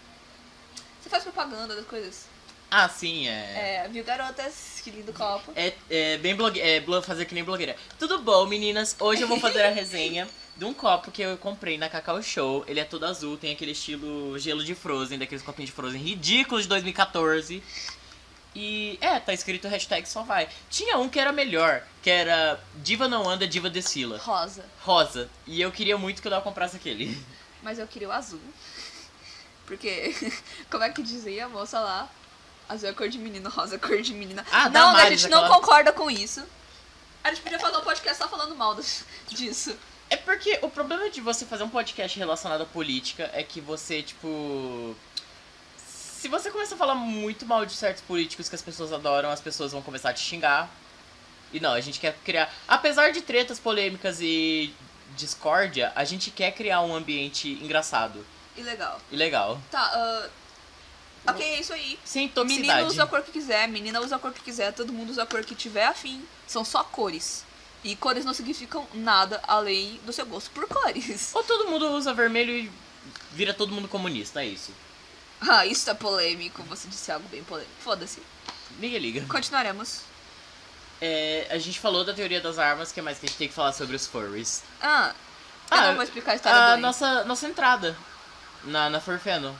Você 1.01 1.09
faz 1.09 1.22
propaganda 1.22 1.77
das 1.77 1.87
coisas. 1.87 2.27
Ah, 2.70 2.88
sim, 2.88 3.29
é. 3.29 3.85
É, 3.85 3.88
viu, 3.88 4.05
garotas? 4.05 4.81
Que 4.83 4.90
lindo 4.90 5.12
copo. 5.12 5.53
É, 5.55 5.72
é 5.88 6.18
bem 6.18 6.35
blogue... 6.35 6.61
é 6.61 6.83
fazer 7.03 7.24
que 7.24 7.35
nem 7.35 7.44
blogueira. 7.44 7.77
Tudo 7.98 8.18
bom, 8.18 8.46
meninas? 8.46 8.94
Hoje 8.98 9.22
eu 9.22 9.29
vou 9.29 9.38
fazer 9.40 9.62
a 9.62 9.70
resenha 9.70 10.29
de 10.58 10.64
um 10.64 10.74
copo 10.74 11.12
que 11.12 11.22
eu 11.22 11.38
comprei 11.38 11.78
na 11.78 11.88
Cacau 11.88 12.20
Show. 12.20 12.64
Ele 12.66 12.80
é 12.80 12.84
todo 12.84 13.04
azul, 13.06 13.36
tem 13.38 13.52
aquele 13.52 13.70
estilo 13.70 14.36
gelo 14.38 14.64
de 14.64 14.74
Frozen, 14.74 15.18
daqueles 15.18 15.42
copinhos 15.44 15.70
de 15.70 15.76
Frozen 15.76 16.02
ridículos 16.02 16.64
de 16.64 16.68
2014. 16.68 17.62
E 18.56 18.98
é, 19.00 19.20
tá 19.20 19.32
escrito 19.32 19.68
hashtag 19.68 20.08
só 20.08 20.22
vai. 20.24 20.48
Tinha 20.68 20.98
um 20.98 21.08
que 21.08 21.20
era 21.20 21.30
melhor, 21.32 21.84
que 22.02 22.10
era 22.10 22.60
Diva 22.76 23.06
não 23.06 23.28
anda, 23.28 23.46
Diva 23.46 23.70
desfila. 23.70 24.18
Rosa. 24.18 24.64
Rosa. 24.80 25.30
E 25.46 25.60
eu 25.60 25.70
queria 25.70 25.96
muito 25.96 26.20
que 26.20 26.26
o 26.26 26.30
Léo 26.30 26.42
comprasse 26.42 26.76
aquele. 26.76 27.16
Mas 27.62 27.78
eu 27.78 27.86
queria 27.86 28.08
o 28.08 28.12
azul. 28.12 28.40
Porque, 29.64 30.12
como 30.70 30.82
é 30.82 30.90
que 30.90 31.02
dizia 31.02 31.44
a 31.44 31.48
moça 31.48 31.78
lá? 31.78 32.08
Azul 32.68 32.88
é 32.88 32.92
cor 32.92 33.08
de 33.08 33.18
menino, 33.18 33.48
rosa 33.48 33.76
é 33.76 33.78
cor 33.78 34.02
de 34.02 34.12
menina. 34.12 34.44
Ah, 34.50 34.68
não, 34.68 34.94
a 34.94 35.08
gente 35.08 35.28
não 35.28 35.38
aquela- 35.44 35.54
concorda 35.54 35.92
com 35.92 36.10
isso. 36.10 36.44
A 37.24 37.30
gente 37.30 37.42
podia 37.42 37.58
fazer 37.58 37.76
um 37.76 37.82
podcast 37.82 38.18
só 38.18 38.28
falando 38.28 38.54
mal 38.56 38.76
disso. 39.28 39.76
É 40.10 40.16
porque 40.16 40.58
o 40.62 40.70
problema 40.70 41.10
de 41.10 41.20
você 41.20 41.44
fazer 41.44 41.64
um 41.64 41.68
podcast 41.68 42.18
relacionado 42.18 42.62
à 42.62 42.66
política 42.66 43.30
é 43.34 43.42
que 43.42 43.60
você, 43.60 44.02
tipo. 44.02 44.96
Se 45.76 46.26
você 46.28 46.50
começar 46.50 46.74
a 46.74 46.78
falar 46.78 46.94
muito 46.94 47.46
mal 47.46 47.64
de 47.64 47.72
certos 47.72 48.02
políticos 48.02 48.48
que 48.48 48.54
as 48.54 48.62
pessoas 48.62 48.92
adoram, 48.92 49.30
as 49.30 49.40
pessoas 49.40 49.70
vão 49.72 49.82
começar 49.82 50.10
a 50.10 50.12
te 50.12 50.20
xingar. 50.20 50.68
E 51.52 51.60
não, 51.60 51.72
a 51.72 51.80
gente 51.80 52.00
quer 52.00 52.14
criar. 52.24 52.52
Apesar 52.66 53.12
de 53.12 53.20
tretas 53.22 53.58
polêmicas 53.58 54.18
e 54.20 54.74
discórdia, 55.16 55.92
a 55.94 56.04
gente 56.04 56.30
quer 56.30 56.52
criar 56.52 56.80
um 56.82 56.94
ambiente 56.94 57.48
engraçado 57.62 58.24
E 58.56 58.62
legal. 58.62 59.00
e 59.10 59.16
legal. 59.16 59.60
Tá, 59.70 59.80
ah, 59.80 60.28
ok, 61.28 61.46
é 61.46 61.60
isso 61.60 61.72
aí. 61.72 61.98
Sem 62.04 62.22
Menino 62.22 62.34
toxicidade. 62.34 62.86
usa 62.86 63.04
a 63.04 63.06
cor 63.06 63.22
que 63.22 63.30
quiser, 63.32 63.68
menina 63.68 64.00
usa 64.00 64.16
a 64.16 64.18
cor 64.18 64.32
que 64.32 64.42
quiser, 64.42 64.72
todo 64.72 64.92
mundo 64.92 65.10
usa 65.10 65.22
a 65.22 65.26
cor 65.26 65.42
que 65.44 65.54
tiver 65.54 65.86
afim. 65.86 66.22
São 66.46 66.64
só 66.64 66.82
cores. 66.84 67.44
E 67.84 67.94
cores 67.96 68.24
não 68.24 68.34
significam 68.34 68.86
nada 68.92 69.40
além 69.46 70.00
do 70.04 70.12
seu 70.12 70.26
gosto 70.26 70.50
por 70.50 70.66
cores. 70.66 71.30
Ou 71.34 71.44
todo 71.44 71.68
mundo 71.68 71.90
usa 71.92 72.12
vermelho 72.12 72.52
e 72.52 72.70
vira 73.32 73.54
todo 73.54 73.72
mundo 73.72 73.88
comunista, 73.88 74.42
é 74.42 74.46
isso. 74.46 74.72
Ah, 75.40 75.64
isso 75.64 75.88
é 75.88 75.94
polêmico. 75.94 76.64
Você 76.64 76.88
disse 76.88 77.12
algo 77.12 77.28
bem 77.28 77.44
polêmico. 77.44 77.70
Foda-se. 77.78 78.20
Ninguém 78.80 78.98
liga. 78.98 79.24
Continuaremos. 79.28 80.00
É, 81.00 81.46
a 81.48 81.58
gente 81.58 81.78
falou 81.78 82.04
da 82.04 82.12
teoria 82.12 82.40
das 82.40 82.58
armas, 82.58 82.90
que 82.90 83.00
mais 83.00 83.18
que 83.20 83.26
a 83.26 83.28
gente 83.28 83.38
tem 83.38 83.46
que 83.46 83.54
falar 83.54 83.72
sobre 83.72 83.94
os 83.94 84.04
furries? 84.04 84.64
Ah, 84.82 85.14
eu 85.70 85.76
Ah, 85.76 85.86
não 85.88 85.94
vou 85.94 86.02
explicar 86.02 86.32
a 86.32 86.34
história 86.34 86.58
a 86.58 86.76
nossa, 86.76 87.24
nossa 87.24 87.46
entrada 87.46 87.96
na, 88.64 88.90
na 88.90 89.00
Furfeno. 89.00 89.56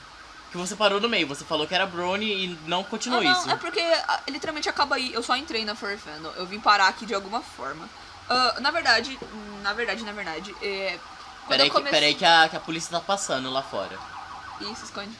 Que 0.51 0.57
você 0.57 0.75
parou 0.75 0.99
no 0.99 1.07
meio, 1.07 1.27
você 1.27 1.45
falou 1.45 1.65
que 1.67 1.75
era 1.75 1.85
Brony 1.85 2.25
e 2.25 2.47
não 2.67 2.83
continuou 2.83 3.21
ah, 3.21 3.23
não, 3.23 3.39
isso. 3.39 3.49
é 3.49 3.55
porque 3.55 3.79
ah, 3.79 4.21
literalmente 4.27 4.67
acaba 4.67 4.95
aí. 4.95 5.13
Eu 5.13 5.23
só 5.23 5.37
entrei 5.37 5.63
na 5.63 5.75
Furry 5.75 5.95
Fandom. 5.97 6.33
Eu 6.35 6.45
vim 6.45 6.59
parar 6.59 6.87
aqui 6.87 7.05
de 7.05 7.13
alguma 7.13 7.41
forma. 7.41 7.87
Ah, 8.29 8.55
na 8.59 8.71
verdade, 8.71 9.17
na 9.63 9.73
verdade, 9.73 10.03
na 10.03 10.11
verdade, 10.11 10.55
é. 10.61 10.99
Peraí, 11.47 11.67
eu 11.67 11.71
que, 11.71 11.77
comecei... 11.77 11.91
peraí 11.99 12.15
que, 12.15 12.25
a, 12.25 12.47
que 12.47 12.55
a 12.55 12.59
polícia 12.59 12.91
tá 12.91 12.99
passando 12.99 13.49
lá 13.49 13.63
fora. 13.63 13.97
Ih, 14.61 14.75
se 14.75 14.85
esconde. 14.85 15.15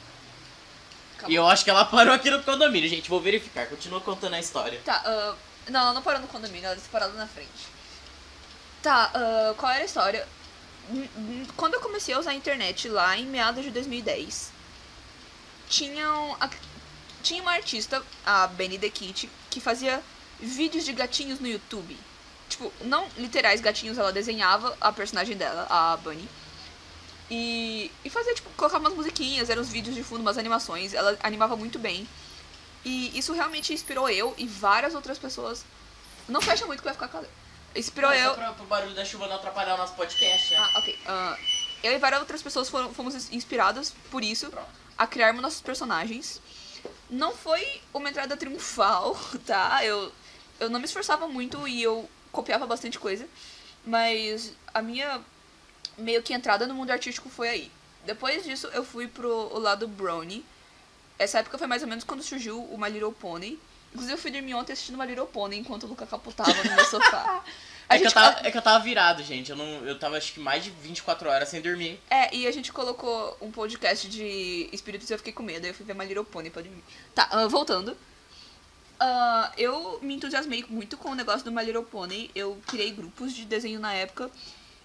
E 1.28 1.34
eu 1.34 1.46
acho 1.46 1.64
que 1.64 1.70
ela 1.70 1.84
parou 1.84 2.14
aqui 2.14 2.30
no 2.30 2.42
condomínio, 2.42 2.88
gente. 2.88 3.10
Vou 3.10 3.20
verificar. 3.20 3.66
Continua 3.66 4.00
contando 4.00 4.34
a 4.34 4.40
história. 4.40 4.80
Tá, 4.84 5.02
ah, 5.04 5.34
não, 5.68 5.80
ela 5.80 5.92
não 5.92 6.02
parou 6.02 6.20
no 6.20 6.28
condomínio, 6.28 6.66
ela 6.66 6.76
disse 6.76 6.88
parada 6.88 7.12
na 7.14 7.26
frente. 7.26 7.68
Tá, 8.82 9.10
ah, 9.12 9.54
qual 9.56 9.70
era 9.72 9.82
a 9.82 9.86
história? 9.86 10.26
Quando 11.56 11.74
eu 11.74 11.80
comecei 11.80 12.14
a 12.14 12.18
usar 12.18 12.30
a 12.30 12.34
internet 12.34 12.88
lá 12.88 13.16
em 13.16 13.26
meados 13.26 13.62
de 13.62 13.70
2010, 13.70 14.50
tinham 15.68 16.36
a- 16.40 16.50
tinha 17.22 17.42
uma 17.42 17.52
artista, 17.52 18.02
a 18.24 18.46
Benny 18.46 18.78
the 18.78 18.88
Kit, 18.90 19.30
que 19.50 19.60
fazia 19.60 20.02
vídeos 20.40 20.84
de 20.84 20.92
gatinhos 20.92 21.38
no 21.38 21.46
YouTube. 21.46 21.96
Tipo, 22.50 22.72
não 22.82 23.08
literais 23.16 23.60
gatinhos, 23.60 23.96
ela 23.96 24.12
desenhava 24.12 24.76
a 24.80 24.92
personagem 24.92 25.36
dela, 25.36 25.66
a 25.70 25.96
Bunny. 25.96 26.28
E, 27.30 27.90
e 28.04 28.10
fazia, 28.10 28.34
tipo, 28.34 28.50
colocava 28.56 28.84
umas 28.84 28.94
musiquinhas, 28.94 29.48
eram 29.48 29.62
uns 29.62 29.68
vídeos 29.68 29.94
de 29.94 30.02
fundo, 30.02 30.20
umas 30.20 30.36
animações. 30.36 30.92
Ela 30.92 31.16
animava 31.22 31.56
muito 31.56 31.78
bem. 31.78 32.06
E 32.84 33.16
isso 33.16 33.32
realmente 33.32 33.72
inspirou 33.72 34.10
eu 34.10 34.34
e 34.36 34.46
várias 34.46 34.94
outras 34.94 35.16
pessoas. 35.16 35.64
Não 36.28 36.40
fecha 36.40 36.66
muito 36.66 36.80
que 36.80 36.84
vai 36.84 36.94
ficar 36.94 37.08
calor. 37.08 37.28
Inspirou 37.74 38.12
eu. 38.12 38.34
Pra, 38.34 38.52
pro 38.52 38.66
barulho 38.66 38.94
da 38.94 39.04
chuva 39.04 39.28
não 39.28 39.36
atrapalhar 39.36 39.74
o 39.74 39.78
nosso 39.78 39.94
podcast, 39.94 40.50
né? 40.50 40.58
Ah, 40.58 40.78
ok. 40.78 40.98
Ah, 41.06 41.38
eu 41.84 41.92
e 41.92 41.98
várias 41.98 42.20
outras 42.20 42.42
pessoas 42.42 42.68
foram, 42.68 42.92
fomos 42.92 43.30
inspiradas 43.32 43.94
por 44.10 44.24
isso 44.24 44.50
Pronto. 44.50 44.68
a 44.98 45.06
criarmos 45.06 45.40
nossos 45.40 45.60
personagens. 45.60 46.40
Não 47.08 47.32
foi 47.32 47.80
uma 47.94 48.08
entrada 48.10 48.36
triunfal, 48.36 49.16
tá? 49.46 49.84
Eu, 49.84 50.10
eu 50.58 50.68
não 50.68 50.80
me 50.80 50.86
esforçava 50.86 51.28
muito 51.28 51.68
e 51.68 51.80
eu 51.80 52.08
copiava 52.32 52.66
bastante 52.66 52.98
coisa. 52.98 53.26
Mas 53.84 54.52
a 54.72 54.82
minha 54.82 55.20
meio 55.96 56.22
que 56.22 56.32
entrada 56.32 56.66
no 56.66 56.74
mundo 56.74 56.90
artístico 56.90 57.28
foi 57.28 57.48
aí. 57.48 57.72
Depois 58.04 58.44
disso, 58.44 58.66
eu 58.68 58.84
fui 58.84 59.06
pro 59.06 59.28
o 59.28 59.58
lado 59.58 59.86
Brownie. 59.86 60.44
Essa 61.18 61.38
época 61.40 61.58
foi 61.58 61.66
mais 61.66 61.82
ou 61.82 61.88
menos 61.88 62.04
quando 62.04 62.22
surgiu 62.22 62.62
o 62.64 62.78
My 62.78 62.88
Little 62.90 63.12
Pony. 63.12 63.58
Inclusive, 63.92 64.14
eu 64.14 64.18
fui 64.18 64.30
dormir 64.30 64.54
ontem 64.54 64.72
assistindo 64.72 64.96
My 64.98 65.06
Little 65.06 65.26
Pony 65.26 65.58
enquanto 65.58 65.84
o 65.84 65.86
Luca 65.86 66.06
capotava 66.06 66.52
no 66.64 66.74
meu 66.74 66.84
sofá. 66.86 67.44
É 67.92 67.98
que, 67.98 68.04
eu 68.04 68.08
gente- 68.08 68.14
tava, 68.14 68.46
é 68.46 68.50
que 68.52 68.56
eu 68.56 68.62
tava 68.62 68.84
virado, 68.84 69.20
gente. 69.24 69.50
Eu, 69.50 69.56
não, 69.56 69.64
eu 69.84 69.98
tava 69.98 70.16
acho 70.16 70.32
que 70.32 70.38
mais 70.38 70.62
de 70.62 70.70
24 70.70 71.28
horas 71.28 71.48
sem 71.48 71.60
dormir. 71.60 71.98
É, 72.08 72.32
e 72.32 72.46
a 72.46 72.52
gente 72.52 72.72
colocou 72.72 73.36
um 73.40 73.50
podcast 73.50 74.08
de 74.08 74.70
espíritos 74.72 75.10
e 75.10 75.12
eu 75.12 75.18
fiquei 75.18 75.32
com 75.32 75.42
medo. 75.42 75.64
Aí 75.64 75.70
eu 75.72 75.74
fui 75.74 75.84
ver 75.84 75.94
My 75.96 76.04
Little 76.06 76.24
Pony 76.24 76.50
pra 76.50 76.62
dormir. 76.62 76.84
Tá, 77.16 77.28
ah, 77.32 77.48
voltando. 77.48 77.96
Ah, 79.02 79.50
eu 79.56 79.98
me 80.02 80.14
entusiasmei 80.14 80.62
muito 80.68 80.98
com 80.98 81.10
o 81.10 81.14
negócio 81.14 81.42
do 81.42 81.50
My 81.50 81.64
Little 81.64 81.84
Pony. 81.84 82.30
Eu 82.34 82.60
criei 82.66 82.90
grupos 82.90 83.32
de 83.32 83.46
desenho 83.46 83.80
na 83.80 83.94
época. 83.94 84.30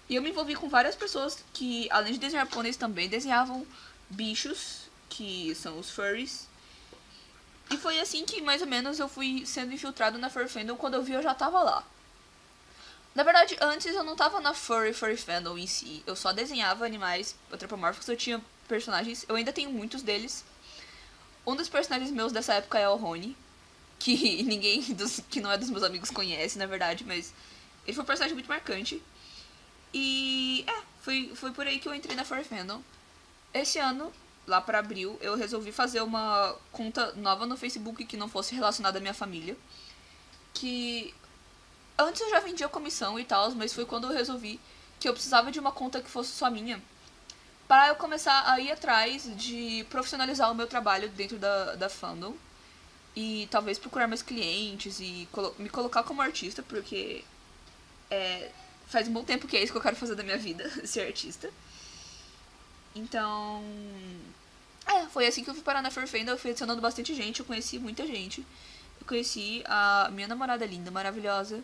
E 0.08 0.14
eu 0.14 0.22
me 0.22 0.30
envolvi 0.30 0.54
com 0.54 0.70
várias 0.70 0.96
pessoas 0.96 1.44
que, 1.52 1.86
além 1.90 2.14
de 2.14 2.18
desenhar 2.18 2.46
pôneis, 2.46 2.76
também 2.76 3.10
desenhavam 3.10 3.66
bichos, 4.08 4.88
que 5.10 5.54
são 5.54 5.78
os 5.78 5.90
furries. 5.90 6.48
E 7.70 7.76
foi 7.76 8.00
assim 8.00 8.24
que, 8.24 8.40
mais 8.40 8.62
ou 8.62 8.68
menos, 8.68 8.98
eu 8.98 9.08
fui 9.08 9.44
sendo 9.44 9.74
infiltrado 9.74 10.16
na 10.16 10.30
Furry 10.30 10.48
Fandom. 10.48 10.76
Quando 10.76 10.94
eu 10.94 11.02
vi, 11.02 11.12
eu 11.12 11.22
já 11.22 11.34
tava 11.34 11.62
lá. 11.62 11.84
Na 13.14 13.22
verdade, 13.22 13.56
antes 13.60 13.94
eu 13.94 14.04
não 14.04 14.16
tava 14.16 14.40
na 14.40 14.54
Furry 14.54 14.94
Furry 14.94 15.16
Fandom 15.16 15.58
em 15.58 15.66
si. 15.66 16.02
Eu 16.06 16.16
só 16.16 16.32
desenhava 16.32 16.86
animais 16.86 17.34
antropomórficos, 17.52 18.08
eu 18.08 18.16
tinha 18.16 18.40
personagens. 18.66 19.26
Eu 19.28 19.36
ainda 19.36 19.52
tenho 19.52 19.70
muitos 19.70 20.02
deles. 20.02 20.44
Um 21.46 21.54
dos 21.54 21.68
personagens 21.68 22.10
meus 22.10 22.32
dessa 22.32 22.54
época 22.54 22.78
é 22.78 22.88
o 22.88 22.96
Rony. 22.96 23.36
Que 23.98 24.42
ninguém 24.44 24.80
dos, 24.94 25.20
que 25.30 25.40
não 25.40 25.50
é 25.50 25.58
dos 25.58 25.70
meus 25.70 25.82
amigos 25.82 26.10
conhece, 26.10 26.58
na 26.58 26.66
verdade, 26.66 27.04
mas 27.04 27.32
ele 27.86 27.94
foi 27.94 28.02
um 28.02 28.06
personagem 28.06 28.34
muito 28.34 28.48
marcante. 28.48 29.02
E 29.92 30.64
é, 30.66 30.82
foi, 31.00 31.32
foi 31.34 31.52
por 31.52 31.66
aí 31.66 31.78
que 31.78 31.88
eu 31.88 31.94
entrei 31.94 32.16
na 32.16 32.24
Furry 32.24 32.44
Fandom. 32.44 32.82
Esse 33.54 33.78
ano, 33.78 34.12
lá 34.46 34.60
pra 34.60 34.80
abril, 34.80 35.18
eu 35.20 35.36
resolvi 35.36 35.72
fazer 35.72 36.02
uma 36.02 36.54
conta 36.72 37.12
nova 37.12 37.46
no 37.46 37.56
Facebook 37.56 38.04
que 38.04 38.16
não 38.16 38.28
fosse 38.28 38.54
relacionada 38.54 38.98
à 38.98 39.00
minha 39.00 39.14
família. 39.14 39.56
Que 40.52 41.14
antes 41.98 42.20
eu 42.20 42.30
já 42.30 42.40
vendia 42.40 42.68
comissão 42.68 43.18
e 43.18 43.24
tal, 43.24 43.50
mas 43.52 43.72
foi 43.72 43.86
quando 43.86 44.08
eu 44.08 44.12
resolvi 44.12 44.60
que 44.98 45.08
eu 45.08 45.12
precisava 45.12 45.50
de 45.50 45.58
uma 45.58 45.72
conta 45.72 46.00
que 46.00 46.10
fosse 46.10 46.32
só 46.32 46.50
minha. 46.50 46.82
Para 47.68 47.88
eu 47.88 47.96
começar 47.96 48.50
a 48.50 48.60
ir 48.60 48.70
atrás 48.70 49.28
de 49.36 49.84
profissionalizar 49.90 50.50
o 50.50 50.54
meu 50.54 50.66
trabalho 50.66 51.08
dentro 51.10 51.38
da, 51.38 51.74
da 51.74 51.88
fandom. 51.88 52.34
E 53.16 53.48
talvez 53.50 53.78
procurar 53.78 54.06
mais 54.08 54.22
clientes 54.22 55.00
e 55.00 55.28
colo- 55.32 55.54
me 55.58 55.68
colocar 55.70 56.02
como 56.04 56.22
artista, 56.22 56.62
porque 56.62 57.24
é, 58.10 58.50
faz 58.88 59.08
um 59.08 59.12
bom 59.12 59.24
tempo 59.24 59.48
que 59.48 59.56
é 59.56 59.62
isso 59.62 59.72
que 59.72 59.78
eu 59.78 59.82
quero 59.82 59.96
fazer 59.96 60.14
da 60.16 60.22
minha 60.24 60.38
vida, 60.38 60.68
ser 60.86 61.02
artista. 61.06 61.50
Então. 62.94 63.62
É, 64.86 65.06
foi 65.06 65.26
assim 65.26 65.42
que 65.42 65.50
eu 65.50 65.54
fui 65.54 65.62
parar 65.62 65.82
na 65.82 65.90
Furfenda, 65.90 66.30
eu 66.32 66.38
fui 66.38 66.50
adicionando 66.50 66.80
bastante 66.80 67.14
gente, 67.14 67.40
eu 67.40 67.46
conheci 67.46 67.78
muita 67.78 68.06
gente. 68.06 68.40
Eu 69.00 69.06
conheci 69.06 69.62
a 69.66 70.08
minha 70.12 70.28
namorada 70.28 70.64
linda, 70.66 70.90
maravilhosa. 70.90 71.62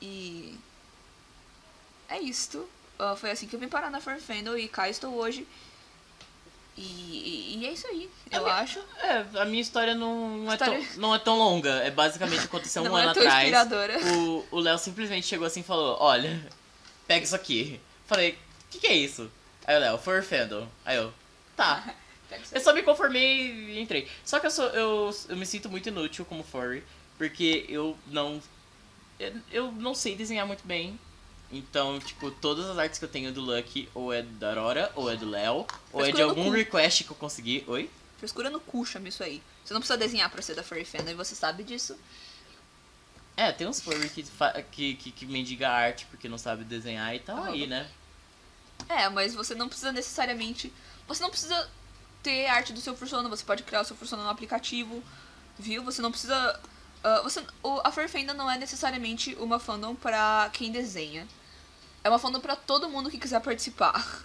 E. 0.00 0.58
É 2.08 2.18
isto. 2.20 2.68
Ah, 2.98 3.16
foi 3.16 3.30
assim 3.30 3.46
que 3.46 3.56
eu 3.56 3.60
vim 3.60 3.68
parar 3.68 3.90
na 3.90 4.00
Furfenda 4.00 4.58
e 4.58 4.68
cá 4.68 4.88
estou 4.88 5.14
hoje. 5.14 5.46
E, 6.76 7.58
e- 7.60 7.66
é 7.66 7.72
isso 7.72 7.86
aí, 7.86 8.08
eu 8.30 8.42
minha- 8.42 8.54
acho. 8.54 8.78
É, 9.02 9.24
a 9.40 9.44
minha 9.44 9.60
história 9.60 9.94
não, 9.94 10.50
História- 10.50 10.78
É, 10.78 10.84
tão, 10.86 10.96
não 11.00 11.14
é 11.14 11.18
tão 11.18 11.38
longa. 11.38 11.70
É 11.84 11.90
basicamente 11.90 12.44
aconteceu 12.44 12.82
um 12.82 12.86
Não 12.86 12.96
ano 12.96 13.08
é 13.08 13.10
atrás. 13.10 13.50
O 14.50 14.58
Léo 14.58 14.78
simplesmente 14.78 15.26
chegou 15.26 15.46
assim 15.46 15.60
e 15.60 15.64
falou: 15.64 15.96
Olha, 16.00 16.40
pega 17.06 17.24
isso 17.24 17.34
aqui. 17.36 17.78
Falei: 18.06 18.32
O 18.32 18.36
que, 18.70 18.78
que 18.80 18.86
é 18.86 18.94
isso? 18.94 19.30
Aí 19.66 19.76
o 19.76 19.80
Léo, 19.80 19.98
Fur 19.98 20.22
Fandom. 20.22 20.66
Aí 20.84 20.96
eu, 20.96 21.12
tá. 21.56 21.84
Eu 22.50 22.62
só 22.62 22.72
me 22.72 22.82
conformei 22.82 23.50
e 23.74 23.78
entrei. 23.78 24.08
Só 24.24 24.40
que 24.40 24.46
eu, 24.46 24.50
sou, 24.50 24.64
eu, 24.70 25.14
eu 25.28 25.36
me 25.36 25.44
sinto 25.44 25.68
muito 25.68 25.90
inútil 25.90 26.24
como 26.24 26.42
furry, 26.42 26.82
porque 27.18 27.66
eu 27.68 27.94
não. 28.06 28.42
Eu, 29.20 29.34
eu 29.52 29.72
não 29.72 29.94
sei 29.94 30.16
desenhar 30.16 30.46
muito 30.46 30.66
bem. 30.66 30.98
Então, 31.52 32.00
tipo, 32.00 32.30
todas 32.30 32.64
as 32.64 32.78
artes 32.78 32.98
que 32.98 33.04
eu 33.04 33.08
tenho 33.08 33.30
do 33.30 33.42
Lucky 33.42 33.88
ou 33.94 34.12
é 34.12 34.22
da 34.22 34.48
Aurora, 34.48 34.90
ou 34.96 35.10
é 35.10 35.16
do 35.16 35.28
Léo, 35.28 35.66
ou 35.92 36.04
é 36.04 36.10
de 36.10 36.22
algum 36.22 36.50
request 36.50 37.04
que 37.04 37.10
eu 37.10 37.16
consegui. 37.16 37.62
Oi? 37.66 37.90
Frescura 38.16 38.48
no 38.48 38.58
cu, 38.58 38.86
chama 38.86 39.08
isso 39.08 39.22
aí. 39.22 39.42
Você 39.64 39.74
não 39.74 39.80
precisa 39.80 39.98
desenhar 39.98 40.30
pra 40.30 40.40
ser 40.40 40.54
da 40.54 40.62
Furry 40.62 40.84
Fandom 40.84 41.10
e 41.10 41.14
você 41.14 41.34
sabe 41.34 41.62
disso. 41.62 41.96
É, 43.36 43.50
tem 43.50 43.66
uns 43.66 43.80
furry 43.80 44.08
que, 44.08 44.22
que, 44.70 44.94
que, 44.94 45.10
que 45.10 45.26
mendiga 45.26 45.68
arte 45.70 46.06
porque 46.06 46.28
não 46.28 46.36
sabe 46.36 46.64
desenhar 46.64 47.14
e 47.14 47.18
tal 47.18 47.42
aí, 47.44 47.66
né? 47.66 47.88
É, 48.88 49.08
mas 49.08 49.34
você 49.34 49.54
não 49.54 49.68
precisa 49.68 49.92
necessariamente. 49.92 50.72
Você 51.08 51.22
não 51.22 51.30
precisa 51.30 51.68
ter 52.22 52.46
arte 52.46 52.72
do 52.72 52.80
seu 52.80 52.94
fursona, 52.94 53.28
você 53.28 53.44
pode 53.44 53.62
criar 53.62 53.80
o 53.80 53.84
seu 53.84 53.96
fursona 53.96 54.22
no 54.22 54.28
aplicativo, 54.28 55.02
viu? 55.58 55.82
Você 55.84 56.02
não 56.02 56.10
precisa. 56.10 56.60
ah, 57.02 57.20
você, 57.22 57.42
o, 57.62 57.80
a 57.84 57.90
Furry 57.90 58.08
Fandom 58.08 58.34
não 58.34 58.50
é 58.50 58.58
necessariamente 58.58 59.34
uma 59.36 59.58
fandom 59.58 59.94
pra 59.94 60.50
quem 60.52 60.70
desenha. 60.70 61.26
É 62.04 62.08
uma 62.08 62.18
fandom 62.18 62.40
pra 62.40 62.56
todo 62.56 62.88
mundo 62.88 63.10
que 63.10 63.18
quiser 63.18 63.40
participar. 63.40 64.24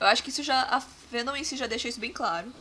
Eu 0.00 0.06
acho 0.06 0.22
que 0.22 0.30
isso 0.30 0.42
já. 0.42 0.62
A 0.62 0.80
fandom 0.80 1.36
em 1.36 1.44
si 1.44 1.56
já 1.56 1.66
deixa 1.66 1.88
isso 1.88 2.00
bem 2.00 2.12
claro. 2.12 2.52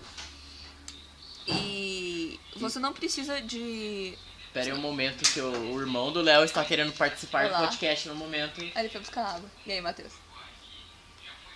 E 1.48 2.40
você 2.56 2.80
não 2.80 2.94
precisa 2.94 3.42
de. 3.42 4.18
Pera 4.54 4.68
aí 4.68 4.74
um 4.74 4.82
momento 4.82 5.24
que 5.32 5.40
o, 5.40 5.74
o 5.74 5.80
irmão 5.80 6.12
do 6.12 6.22
Léo 6.22 6.44
está 6.44 6.64
querendo 6.64 6.92
participar 6.94 7.46
Olá. 7.46 7.58
do 7.60 7.68
podcast 7.68 8.08
no 8.10 8.16
momento. 8.16 8.62
Aí 8.62 8.72
ele 8.76 8.90
foi 8.90 9.00
buscar 9.02 9.26
água. 9.36 9.50
E 9.66 9.72
aí, 9.72 9.82
Matheus? 9.82 10.12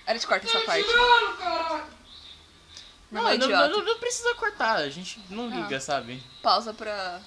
Aí 0.08 0.14
eles 0.14 0.26
cortam 0.26 0.50
essa 0.50 0.62
parte. 0.62 0.88
Meu 3.12 3.22
Não, 3.22 3.30
é 3.30 3.38
não, 3.38 3.46
idiota. 3.46 3.68
não, 3.70 3.84
não 3.84 4.00
precisa 4.00 4.34
cortar, 4.36 4.78
a 4.78 4.90
gente 4.90 5.20
não 5.30 5.48
Ah. 5.52 5.56
liga, 5.62 5.80
sabe? 5.80 6.24
Pausa 6.42 6.74
pra. 6.74 7.22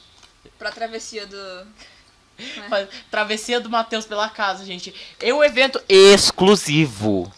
pra 0.58 0.72
travessia 0.72 1.26
do. 1.26 1.66
Faz- 2.68 2.88
Travessia 3.10 3.60
do 3.60 3.68
Matheus 3.70 4.04
pela 4.06 4.28
casa, 4.28 4.64
gente. 4.64 4.94
É 5.20 5.32
um 5.34 5.42
evento 5.42 5.80
exclusivo. 5.88 7.30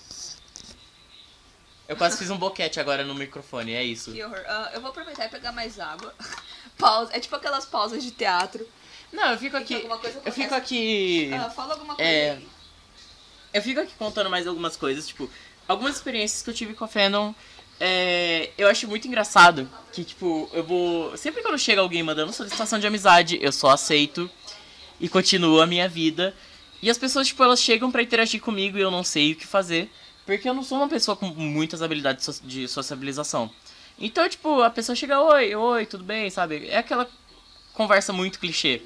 Eu 1.89 1.97
quase 1.97 2.17
fiz 2.17 2.31
um 2.31 2.37
boquete 2.37 2.79
agora 2.79 3.05
no 3.05 3.15
microfone, 3.15 3.73
é 3.73 3.83
isso. 3.83 4.13
Que 4.13 4.23
horror. 4.23 4.41
Ah, 4.47 4.71
eu 4.75 4.81
vou 4.81 4.91
aproveitar 4.91 5.27
e 5.27 5.29
pegar 5.29 5.51
mais 5.53 5.81
água. 5.81 6.15
Pausa. 6.79 7.11
É 7.13 7.19
tipo 7.19 7.35
aquelas 7.35 7.65
pausas 7.67 8.03
de 8.03 8.11
teatro. 8.13 8.67
Não, 9.13 9.33
eu 9.33 9.39
fico 9.39 9.57
aqui. 9.57 9.87
Eu 10.25 10.33
fico 10.33 10.55
aqui. 10.55 11.31
Ah, 11.35 11.51
fala 11.51 11.75
alguma 11.75 11.97
coisa 11.97 12.09
É. 12.11 12.31
aí. 12.33 12.49
Eu 13.53 13.61
fico 13.63 13.81
aqui 13.81 13.93
contando 13.99 14.31
mais 14.31 14.47
algumas 14.47 14.77
coisas, 14.77 15.05
tipo, 15.09 15.29
algumas 15.67 15.97
experiências 15.97 16.43
que 16.43 16.51
eu 16.51 16.55
tive 16.55 16.75
com 16.75 16.85
a 16.85 16.89
Fandom. 16.89 17.35
É, 17.81 18.51
eu 18.57 18.69
acho 18.69 18.87
muito 18.87 19.09
engraçado 19.09 19.69
que, 19.93 20.05
tipo, 20.05 20.49
eu 20.53 20.63
vou. 20.63 21.17
Sempre 21.17 21.43
quando 21.43 21.59
chega 21.59 21.81
alguém 21.81 22.03
mandando 22.05 22.33
solicitação 22.33 22.79
de 22.79 22.87
amizade, 22.87 23.37
eu 23.43 23.51
só 23.51 23.71
aceito 23.71 24.31
e 25.01 25.09
continuo 25.09 25.61
a 25.61 25.67
minha 25.67 25.89
vida. 25.89 26.35
E 26.83 26.91
as 26.91 26.99
pessoas, 26.99 27.27
tipo, 27.27 27.43
elas 27.43 27.61
chegam 27.61 27.91
pra 27.91 28.03
interagir 28.03 28.41
comigo 28.41 28.79
e 28.79 28.81
eu 28.81 28.91
não 28.91 29.03
sei 29.03 29.33
o 29.33 29.37
que 29.37 29.47
fazer. 29.47 29.91
Porque 30.27 30.49
eu 30.49 30.55
não 30.55 30.63
sou 30.63 30.79
uma 30.79 30.89
pessoa 30.89 31.17
com 31.17 31.27
muitas 31.27 31.83
habilidades 31.83 32.41
de 32.45 32.69
sociabilização. 32.69 33.51
Então, 33.99 34.29
tipo, 34.29 34.63
a 34.63 34.71
pessoa 34.71 34.95
chega, 34.95 35.21
oi, 35.21 35.55
oi, 35.55 35.87
tudo 35.87 36.05
bem, 36.05 36.31
sabe? 36.31 36.69
É 36.69 36.79
aquela 36.79 37.09
conversa 37.75 38.13
muito 38.13 38.39
clichê. 38.39 38.83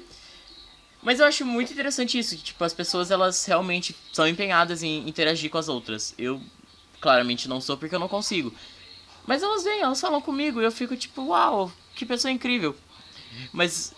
Mas 1.01 1.19
eu 1.19 1.25
acho 1.25 1.45
muito 1.45 1.71
interessante 1.71 2.17
isso, 2.17 2.35
que 2.35 2.43
tipo, 2.43 2.63
as 2.63 2.73
pessoas 2.73 3.11
elas 3.11 3.45
realmente 3.45 3.95
são 4.11 4.27
empenhadas 4.27 4.81
em 4.81 5.07
interagir 5.07 5.51
com 5.51 5.57
as 5.57 5.69
outras. 5.69 6.15
Eu 6.17 6.41
claramente 6.99 7.47
não 7.47 7.61
sou 7.61 7.77
porque 7.77 7.93
eu 7.93 7.99
não 7.99 8.07
consigo. 8.07 8.51
Mas 9.27 9.43
elas 9.43 9.63
vêm, 9.63 9.81
elas 9.81 10.01
falam 10.01 10.19
comigo 10.19 10.59
e 10.59 10.65
eu 10.65 10.71
fico 10.71 10.95
tipo, 10.97 11.27
uau, 11.27 11.71
que 11.93 12.05
pessoa 12.05 12.31
incrível. 12.31 12.75
Mas 13.53 13.93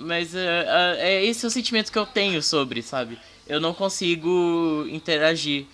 mas 0.00 0.34
é, 0.34 0.64
é, 0.98 1.08
é 1.14 1.24
esse 1.24 1.46
o 1.46 1.50
sentimento 1.50 1.90
que 1.92 1.98
eu 1.98 2.06
tenho 2.06 2.42
sobre, 2.42 2.82
sabe? 2.82 3.18
Eu 3.46 3.60
não 3.60 3.74
consigo 3.74 4.86
interagir 4.90 5.66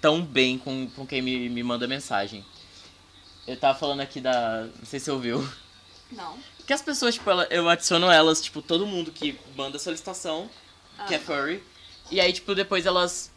tão 0.00 0.22
bem 0.22 0.58
com, 0.58 0.88
com 0.90 1.06
quem 1.06 1.20
me, 1.22 1.48
me 1.48 1.62
manda 1.62 1.86
mensagem. 1.86 2.44
Eu 3.46 3.56
tava 3.56 3.78
falando 3.78 4.00
aqui 4.00 4.20
da. 4.20 4.62
Não 4.78 4.86
sei 4.86 4.98
se 4.98 5.06
você 5.06 5.10
ouviu. 5.10 5.48
Não. 6.12 6.38
Que 6.66 6.72
as 6.72 6.80
pessoas, 6.82 7.14
tipo, 7.14 7.28
ela- 7.30 7.46
eu 7.50 7.68
adiciono 7.68 8.10
elas, 8.10 8.40
tipo, 8.40 8.62
todo 8.62 8.86
mundo 8.86 9.10
que 9.10 9.38
manda 9.56 9.78
solicitação, 9.78 10.48
que 11.06 11.14
é 11.14 11.16
Ah. 11.18 11.20
furry. 11.20 11.62
E 12.10 12.20
aí, 12.20 12.32
tipo, 12.32 12.54
depois 12.54 12.86
elas 12.86 13.30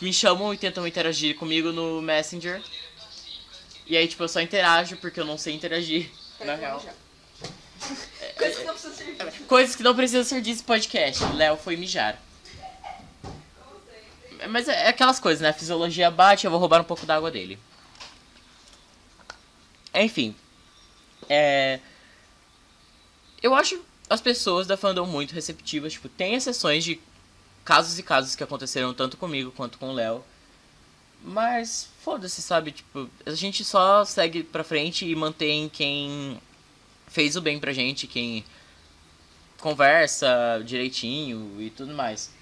me 0.00 0.12
chamam 0.12 0.52
e 0.54 0.56
tentam 0.58 0.86
interagir 0.86 1.36
comigo 1.36 1.72
no 1.72 2.00
Messenger. 2.02 2.62
E 3.86 3.96
aí, 3.96 4.06
tipo, 4.06 4.22
eu 4.22 4.28
só 4.28 4.40
interajo 4.40 4.96
porque 4.98 5.18
eu 5.20 5.24
não 5.24 5.36
sei 5.38 5.54
interagir. 5.54 6.10
Na 6.44 6.54
real. 6.54 6.82
Coisa 8.36 8.58
que 8.58 8.64
não 8.64 8.74
precisa 8.74 8.94
servir. 8.94 9.46
Coisas 9.46 9.76
que 9.76 9.82
não 9.82 9.94
precisam 9.94 10.24
ser 10.24 10.62
podcast. 10.64 11.24
Léo 11.34 11.56
foi 11.56 11.76
mijar. 11.76 12.20
Mas 14.48 14.68
é 14.68 14.88
aquelas 14.88 15.18
coisas, 15.20 15.40
né? 15.40 15.48
A 15.50 15.54
fisiologia 15.54 16.10
bate, 16.10 16.44
eu 16.44 16.50
vou 16.50 16.60
roubar 16.60 16.80
um 16.80 16.84
pouco 16.84 17.06
da 17.06 17.16
água 17.16 17.30
dele. 17.30 17.58
Enfim. 19.94 20.34
É. 21.28 21.80
Eu 23.42 23.54
acho 23.54 23.80
as 24.08 24.20
pessoas 24.20 24.66
da 24.66 24.76
fandom 24.76 25.06
muito 25.06 25.34
receptivas. 25.34 25.92
Tipo, 25.92 26.08
tem 26.08 26.34
exceções 26.34 26.84
de 26.84 27.00
casos 27.64 27.98
e 27.98 28.02
casos 28.02 28.34
que 28.34 28.44
aconteceram 28.44 28.92
tanto 28.92 29.16
comigo 29.16 29.52
quanto 29.52 29.78
com 29.78 29.90
o 29.90 29.94
Léo. 29.94 30.24
Mas 31.22 31.88
foda-se, 32.02 32.42
sabe? 32.42 32.72
Tipo, 32.72 33.08
a 33.24 33.32
gente 33.32 33.64
só 33.64 34.04
segue 34.04 34.42
pra 34.42 34.62
frente 34.62 35.06
e 35.06 35.14
mantém 35.14 35.70
quem 35.70 36.38
fez 37.14 37.36
o 37.36 37.40
bem 37.40 37.60
pra 37.60 37.72
gente, 37.72 38.08
quem 38.08 38.44
conversa 39.60 40.60
direitinho 40.66 41.56
e 41.60 41.70
tudo 41.70 41.94
mais. 41.94 42.32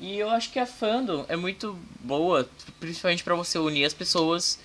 E 0.00 0.18
eu 0.18 0.28
acho 0.28 0.50
que 0.50 0.58
a 0.58 0.66
fandom 0.66 1.24
é 1.28 1.36
muito 1.36 1.78
boa, 2.00 2.50
principalmente 2.80 3.22
pra 3.22 3.36
você 3.36 3.56
unir 3.56 3.84
as 3.84 3.94
pessoas 3.94 4.58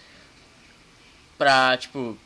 pra, 1.38 1.78
tipo, 1.78 2.18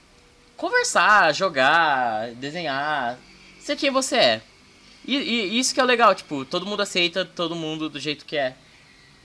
conversar, 0.56 1.34
jogar, 1.36 2.32
desenhar, 2.36 3.20
ser 3.60 3.76
quem 3.76 3.92
você 3.92 4.16
é. 4.16 4.42
E, 5.06 5.18
e 5.18 5.60
isso 5.60 5.74
que 5.74 5.82
é 5.82 5.84
legal, 5.84 6.16
tipo, 6.16 6.46
todo 6.46 6.66
mundo 6.66 6.82
aceita 6.82 7.26
todo 7.26 7.54
mundo 7.54 7.90
do 7.90 8.00
jeito 8.00 8.24
que 8.24 8.38
é. 8.38 8.56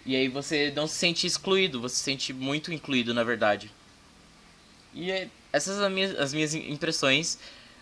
E 0.04 0.16
aí 0.16 0.26
você 0.26 0.72
não 0.74 0.88
se 0.88 0.96
sente 0.96 1.28
excluído, 1.28 1.80
você 1.80 1.94
se 1.94 2.02
sente 2.02 2.32
muito 2.32 2.72
incluído, 2.72 3.14
na 3.14 3.22
verdade. 3.22 3.70
E 4.92 5.12
é- 5.12 5.28
essas 5.52 5.76
são 5.76 5.86
as 5.86 5.92
minhas, 5.92 6.18
as 6.18 6.34
minhas 6.34 6.54
impressões. 6.54 7.38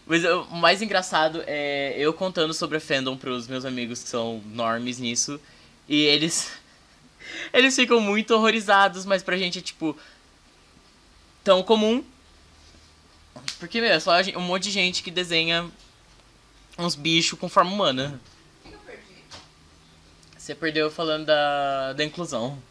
Mas 0.06 0.24
o 0.24 0.44
mais 0.54 0.80
engraçado 0.80 1.42
é 1.46 1.94
eu 1.98 2.12
contando 2.14 2.54
sobre 2.54 2.76
a 2.78 2.80
fandom 2.80 3.16
pros 3.16 3.48
meus 3.48 3.64
amigos 3.64 4.02
que 4.04 4.08
são 4.08 4.40
normes 4.46 4.98
nisso. 4.98 5.40
E 5.88 6.02
eles. 6.02 6.52
Eles 7.52 7.74
ficam 7.74 8.00
muito 8.00 8.32
horrorizados, 8.34 9.04
mas 9.04 9.20
pra 9.20 9.36
gente 9.36 9.58
é 9.58 9.62
tipo. 9.62 9.96
tão 11.42 11.60
comum. 11.60 12.04
Porque, 13.58 13.80
meu, 13.80 13.90
é 13.90 13.98
só 13.98 14.12
um 14.36 14.40
monte 14.40 14.64
de 14.64 14.70
gente 14.70 15.02
que 15.02 15.10
desenha 15.10 15.68
uns 16.78 16.94
bichos 16.94 17.38
com 17.38 17.48
forma 17.48 17.72
humana. 17.72 18.20
O 18.64 18.68
que 18.68 18.74
eu 18.74 18.78
perdi? 18.80 19.02
Você 20.38 20.54
perdeu 20.54 20.88
falando 20.90 21.26
da, 21.26 21.92
da 21.94 22.04
inclusão. 22.04 22.62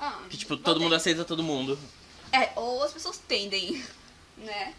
Ah, 0.00 0.18
Que, 0.28 0.36
tipo, 0.36 0.56
todo 0.56 0.80
mundo 0.80 0.94
aceita 0.94 1.24
todo 1.24 1.42
mundo. 1.42 1.78
É, 2.32 2.50
ou 2.56 2.82
as 2.82 2.92
pessoas 2.92 3.18
tendem, 3.18 3.82
né? 4.36 4.74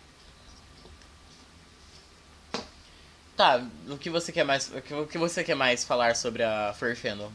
Tá, 3.38 3.64
o 3.88 4.00
que 4.00 4.10
você 4.10 4.32
quer 4.32 4.44
mais. 4.44 4.72
O 4.74 5.06
que, 5.06 5.18
você 5.20 5.44
quer 5.44 5.54
mais 5.54 5.84
falar 5.84 6.16
sobre 6.16 6.42
a 6.42 6.74
Furry 6.74 6.96
Fandom? 6.96 7.32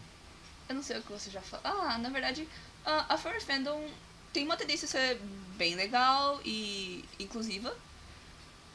Eu 0.68 0.74
não 0.74 0.82
sei 0.82 0.98
o 0.98 1.02
que 1.02 1.12
você 1.12 1.30
já 1.30 1.40
falou. 1.40 1.64
Ah, 1.64 1.96
na 1.96 2.08
verdade, 2.08 2.48
a, 2.84 3.16
Furry 3.16 3.40
Fandom 3.40 3.88
tem 4.32 4.44
uma 4.44 4.56
tendência 4.56 4.86
a 4.86 4.88
ser 4.88 5.20
bem 5.56 5.76
legal 5.76 6.40
e 6.44 7.04
inclusiva. 7.20 7.72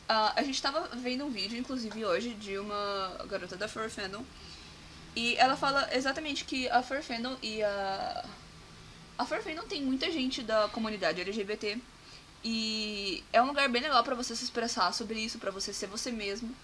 Ah, 0.07 0.31
a 0.37 0.41
gente 0.41 0.61
tava 0.61 0.87
vendo 0.95 1.25
um 1.25 1.29
vídeo, 1.29 1.59
inclusive, 1.59 2.05
hoje, 2.05 2.33
de 2.35 2.57
uma 2.57 3.25
garota 3.27 3.57
da 3.57 3.67
Furry 3.67 3.89
Fandom. 3.89 4.23
E 5.13 5.35
ela 5.35 5.57
fala 5.57 5.89
exatamente 5.93 6.45
que 6.45 6.69
a 6.69 6.81
Furry 6.81 7.03
Fandom 7.03 7.35
e 7.41 7.61
a... 7.61 8.25
A 9.17 9.25
Furry 9.25 9.41
Fandom 9.41 9.63
tem 9.63 9.81
muita 9.81 10.09
gente 10.09 10.41
da 10.41 10.69
comunidade 10.69 11.19
LGBT. 11.19 11.77
E 12.41 13.21
é 13.33 13.41
um 13.41 13.47
lugar 13.47 13.67
bem 13.67 13.81
legal 13.81 14.01
pra 14.01 14.15
você 14.15 14.33
se 14.33 14.45
expressar 14.45 14.93
sobre 14.93 15.19
isso, 15.19 15.39
pra 15.39 15.51
você 15.51 15.73
ser 15.73 15.87
você 15.87 16.09
mesmo. 16.09 16.55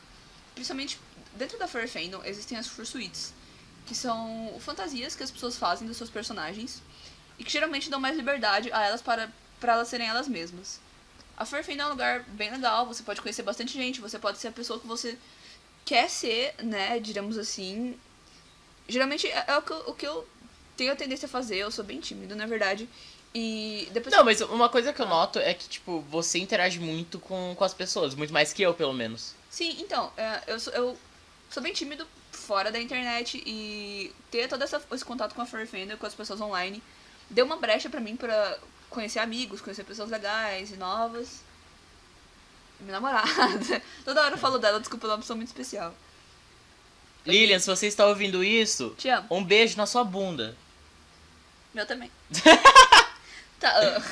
Principalmente 0.54 1.00
dentro 1.36 1.58
da 1.58 1.68
Furry 1.68 1.88
Fandom 1.88 2.22
existem 2.24 2.58
as 2.58 2.68
Fursuites 2.68 3.34
que 3.86 3.96
são 3.96 4.56
fantasias 4.60 5.16
que 5.16 5.24
as 5.24 5.32
pessoas 5.32 5.58
fazem 5.58 5.88
dos 5.88 5.98
seus 5.98 6.10
personagens 6.10 6.82
e 7.38 7.44
que 7.44 7.52
geralmente 7.52 7.89
dão 7.89 8.00
mais 8.00 8.16
liberdade 8.16 8.72
a 8.72 8.84
elas 8.84 9.02
para, 9.02 9.32
para 9.60 9.74
elas 9.74 9.88
serem 9.88 10.08
elas 10.08 10.28
mesmas. 10.28 10.80
A 11.36 11.46
Furfin 11.46 11.78
é 11.78 11.86
um 11.86 11.89
lugar 11.89 12.24
bem 12.30 12.52
legal, 12.52 12.86
você 12.86 13.04
pode 13.04 13.22
conhecer 13.22 13.44
bastante 13.44 13.74
gente, 13.74 14.00
você 14.00 14.20
pode 14.20 14.38
ser 14.38 14.50
a 14.50 14.52
pessoa 14.52 14.80
que 14.80 14.88
você 14.88 15.18
quer 15.84 16.10
ser, 16.10 16.54
né, 16.63 17.00
digamos 17.00 17.38
assim. 17.38 17.98
Geralmente 18.88 19.28
é, 19.28 19.46
é 19.48 19.58
o, 19.58 19.62
que 19.62 19.72
eu, 19.72 19.78
o 19.88 19.94
que 19.94 20.06
eu 20.06 20.28
tenho 20.78 20.94
a 20.94 20.96
tendência 20.96 21.26
a 21.26 21.30
fazer, 21.30 21.58
eu 21.58 21.72
sou 21.72 21.84
bem 21.84 22.00
tímido, 22.00 22.36
na 22.36 22.46
verdade. 22.46 22.88
E 23.34 23.89
depois 23.91 24.15
Não, 24.15 24.24
mas 24.24 24.41
uma 24.41 24.69
coisa 24.69 24.93
que 24.93 25.02
eu 25.02 25.08
noto 25.08 25.39
é 25.39 25.54
que, 25.54 25.67
tipo, 25.67 26.02
você 26.02 26.38
interage 26.38 26.80
muito 26.80 27.17
com, 27.17 27.56
com 27.58 27.63
as 27.63 27.74
pessoas, 27.74 28.13
muito 28.13 28.32
mais 28.32 28.54
que 28.54 28.62
eu, 28.62 28.74
pelo 28.74 28.93
menos. 28.93 29.34
Sim, 29.50 29.78
então, 29.80 30.12
é, 30.15 30.43
eu, 30.48 30.60
sou, 30.60 30.74
eu 30.74 30.98
sou 31.50 31.63
bem 31.63 31.74
tímido 31.74 32.06
fora 32.32 32.72
da 32.72 32.80
internet 32.80 33.41
e 33.46 34.13
ter 34.30 34.48
todo 34.48 34.63
essa, 34.63 34.82
esse 34.91 35.04
contato 35.04 35.34
com 35.34 35.41
a 35.41 35.46
Fandom, 35.46 35.98
com 35.98 36.06
as 36.06 36.13
pessoas 36.13 36.39
online, 36.41 36.82
deu 37.30 37.46
uma 37.46 37.56
brecha 37.58 37.89
pra 37.89 38.00
mim 38.00 38.15
pra 38.15 38.58
conhecer 38.89 39.19
amigos, 39.19 39.62
conhecer 39.62 39.84
pessoas 39.84 40.10
legais 40.10 40.72
e 40.72 40.78
novas. 40.78 41.41
Minha 42.80 42.93
namorada. 42.93 43.82
Toda 44.06 44.24
hora 44.24 44.36
eu 44.36 44.39
falo 44.39 44.60
dela, 44.60 44.80
desculpa, 44.80 45.08
ela 45.08 45.13
é 45.13 45.15
uma 45.15 45.22
pessoa 45.22 45.38
muito 45.38 45.48
especial. 45.48 45.93
Lilian, 47.26 47.58
se 47.58 47.67
você 47.67 47.88
está 47.88 48.06
ouvindo 48.06 48.43
isso, 48.43 48.96
um 49.32 49.43
beijo 49.43 49.78
na 49.78 49.86
sua 49.86 50.04
bunda. 50.04 50.56
Meu 51.74 51.86
também. 51.88 52.12
tá, 53.71 54.04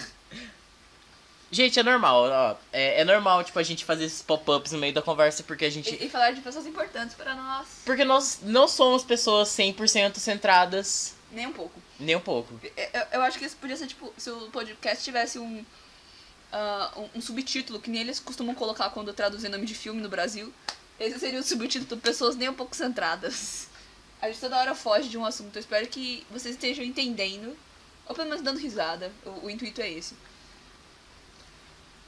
Gente, 1.52 1.78
é 1.78 1.84
normal, 1.84 2.30
ó. 2.30 2.56
É, 2.72 3.02
é 3.02 3.04
normal, 3.04 3.44
tipo, 3.44 3.60
a 3.60 3.64
gente 3.64 3.84
fazer 3.84 4.06
esses 4.06 4.22
pop-ups 4.22 4.72
no 4.72 4.78
meio 4.78 4.94
da 4.94 5.02
conversa 5.02 5.44
porque 5.44 5.66
a 5.66 5.70
gente. 5.70 5.94
e, 5.94 6.06
e 6.06 6.10
falar 6.10 6.32
de 6.32 6.40
pessoas 6.40 6.66
importantes 6.66 7.14
para 7.14 7.36
nós. 7.36 7.68
Porque 7.86 8.06
nós 8.06 8.40
não 8.42 8.70
somos 8.70 9.04
pessoas 9.04 9.50
100% 9.50 10.18
centradas, 10.18 11.14
Nem 11.30 11.48
um 11.48 11.52
pouco. 11.52 11.78
nem 12.00 12.16
um 12.16 12.22
pouco. 12.22 12.58
Eu, 12.64 13.02
eu 13.12 13.22
acho 13.22 13.38
que 13.38 13.44
isso 13.44 13.58
podia 13.58 13.76
ser 13.76 13.88
tipo, 13.88 14.14
se 14.18 14.30
o 14.30 14.50
podcast 14.50 15.04
tivesse 15.04 15.40
um, 15.40 15.66
ah, 16.54 16.94
um, 16.96 17.18
um 17.20 17.22
subtítulo, 17.22 17.82
que 17.82 17.90
nem 17.90 18.00
eles 18.00 18.18
costumam 18.18 18.56
colocar 18.56 18.90
quando 18.92 19.12
traduzem 19.14 19.52
nome 19.52 19.66
de 19.66 19.76
filme 19.76 20.02
no 20.02 20.08
Brasil. 20.08 20.54
Esse 20.98 21.20
seria 21.20 21.40
o 21.40 21.44
subtítulo 21.44 22.00
Pessoas 22.00 22.38
Nem 22.38 22.48
um 22.48 22.54
pouco 22.54 22.74
centradas. 22.76 23.68
A 24.22 24.28
gente 24.28 24.40
toda 24.40 24.58
hora 24.58 24.74
foge 24.74 25.10
de 25.10 25.18
um 25.18 25.26
assunto. 25.26 25.56
Eu 25.58 25.60
espero 25.60 25.86
que 25.88 26.26
vocês 26.30 26.56
estejam 26.56 26.86
entendendo. 26.86 27.58
Ou 28.12 28.16
pelo 28.16 28.28
menos 28.28 28.44
dando 28.44 28.60
risada. 28.60 29.10
O, 29.26 29.46
o 29.46 29.50
intuito 29.50 29.80
é 29.82 29.90
esse. 29.90 30.14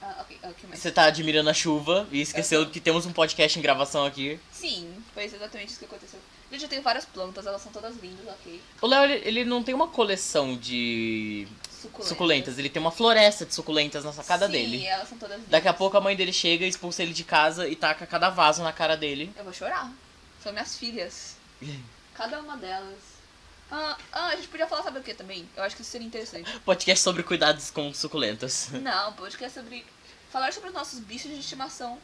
Ah, 0.01 0.17
ok. 0.19 0.37
Ah, 0.43 0.49
o 0.49 0.53
que 0.53 0.67
mais? 0.67 0.81
Você 0.81 0.91
tá 0.91 1.05
admirando 1.05 1.49
a 1.49 1.53
chuva 1.53 2.05
e 2.11 2.19
esqueceu 2.19 2.69
que 2.69 2.81
temos 2.81 3.05
um 3.05 3.13
podcast 3.13 3.57
em 3.57 3.61
gravação 3.61 4.05
aqui. 4.05 4.37
Sim, 4.51 4.93
foi 5.13 5.23
exatamente 5.23 5.69
isso 5.69 5.79
que 5.79 5.85
aconteceu. 5.85 6.19
Gente, 6.51 6.63
eu 6.63 6.67
tenho 6.69 6.81
várias 6.81 7.05
plantas, 7.05 7.47
elas 7.47 7.61
são 7.61 7.71
todas 7.71 7.95
lindas, 8.01 8.27
ok. 8.27 8.61
O 8.81 8.87
Léo, 8.87 9.05
ele, 9.05 9.13
ele 9.25 9.45
não 9.45 9.63
tem 9.63 9.73
uma 9.73 9.87
coleção 9.87 10.57
de 10.57 11.47
Suculentas. 11.69 12.07
suculentas, 12.09 12.59
ele 12.59 12.69
tem 12.69 12.81
uma 12.81 12.91
floresta 12.91 13.45
de 13.45 13.55
suculentas 13.55 14.03
na 14.03 14.11
sacada 14.11 14.47
Sim, 14.47 14.51
dele. 14.51 14.85
elas 14.85 15.07
são 15.07 15.17
todas 15.17 15.37
lindas. 15.37 15.49
Daqui 15.51 15.69
a 15.69 15.73
pouco 15.73 15.95
a 15.95 16.01
mãe 16.01 16.17
dele 16.17 16.33
chega, 16.33 16.65
expulsa 16.65 17.01
ele 17.01 17.13
de 17.13 17.23
casa 17.23 17.65
e 17.69 17.77
taca 17.77 18.05
cada 18.05 18.29
vaso 18.29 18.61
na 18.61 18.73
cara 18.73 18.97
dele. 18.97 19.31
Eu 19.37 19.45
vou 19.45 19.53
chorar. 19.53 19.89
São 20.43 20.51
minhas 20.51 20.75
filhas. 20.77 21.37
Cada 22.13 22.41
uma 22.41 22.57
delas. 22.57 23.12
Ah, 23.75 23.97
ah, 24.11 24.27
a 24.27 24.35
gente 24.35 24.49
podia 24.49 24.67
falar, 24.67 24.83
sabe 24.83 24.99
o 24.99 25.03
que 25.03 25.15
também? 25.15 25.49
Eu 25.57 25.63
acho 25.63 25.75
que 25.75 25.81
isso 25.81 25.89
seria 25.89 26.05
interessante. 26.05 26.59
Podcast 26.59 27.03
sobre 27.03 27.23
cuidados 27.23 27.71
com 27.71 27.91
suculentas. 27.91 28.69
Não, 28.83 29.13
podcast 29.13 29.59
sobre. 29.59 29.83
Falar 30.31 30.53
sobre 30.53 30.69
os 30.69 30.75
nossos 30.75 30.99
bichos 30.99 31.31
de 31.31 31.39
estimação 31.39 31.97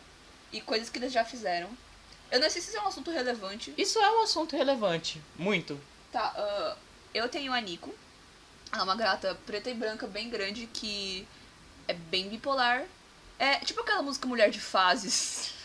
e 0.51 0.61
coisas 0.61 0.89
que 0.89 0.97
eles 0.97 1.13
já 1.13 1.23
fizeram. 1.23 1.69
Eu 2.31 2.39
não 2.39 2.49
sei 2.49 2.61
se 2.61 2.69
isso 2.69 2.77
é 2.77 2.81
um 2.81 2.87
assunto 2.87 3.09
relevante. 3.11 3.73
Isso 3.75 3.97
é 3.99 4.11
um 4.11 4.23
assunto 4.23 4.55
relevante. 4.55 5.21
Muito. 5.35 5.79
Tá, 6.11 6.33
ah, 6.35 6.75
eu 7.13 7.29
tenho 7.29 7.53
a 7.53 7.61
Nico. 7.61 7.93
Ela 8.71 8.81
é 8.81 8.83
uma 8.83 8.95
gata 8.95 9.35
preta 9.45 9.69
e 9.69 9.73
branca 9.75 10.07
bem 10.07 10.27
grande 10.29 10.67
que 10.73 11.27
é 11.87 11.93
bem 11.93 12.29
bipolar. 12.29 12.83
É 13.37 13.57
tipo 13.59 13.81
aquela 13.81 14.01
música 14.01 14.27
Mulher 14.27 14.49
de 14.49 14.59
Fases. 14.59 15.53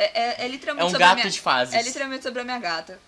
É, 0.00 0.44
é, 0.44 0.44
é 0.44 0.48
literalmente 0.48 0.84
É 0.84 0.86
um 0.86 0.90
sobre 0.90 1.02
a 1.02 1.08
gato 1.08 1.18
minha... 1.18 1.28
de 1.28 1.40
fases. 1.40 1.74
É 1.74 1.82
literalmente 1.82 2.22
sobre 2.22 2.40
a 2.40 2.44
minha 2.44 2.60
gata. 2.60 3.00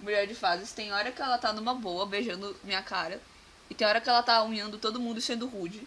Mulher 0.00 0.26
de 0.26 0.34
fases. 0.34 0.72
Tem 0.72 0.92
hora 0.92 1.10
que 1.10 1.22
ela 1.22 1.38
tá 1.38 1.52
numa 1.52 1.74
boa, 1.74 2.06
beijando 2.06 2.56
minha 2.62 2.82
cara. 2.82 3.20
E 3.68 3.74
tem 3.74 3.86
hora 3.86 4.00
que 4.00 4.08
ela 4.08 4.22
tá 4.22 4.42
unhando 4.42 4.78
todo 4.78 5.00
mundo 5.00 5.20
sendo 5.20 5.46
rude. 5.46 5.86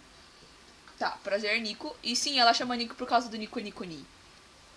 Tá, 0.97 1.11
prazer, 1.23 1.59
Nico. 1.61 1.95
E 2.03 2.15
sim, 2.15 2.39
ela 2.39 2.53
chama 2.53 2.75
Nico 2.75 2.95
por 2.95 3.07
causa 3.07 3.29
do 3.29 3.37
Nico 3.37 3.59
Nico 3.59 3.83
Ni. 3.83 4.05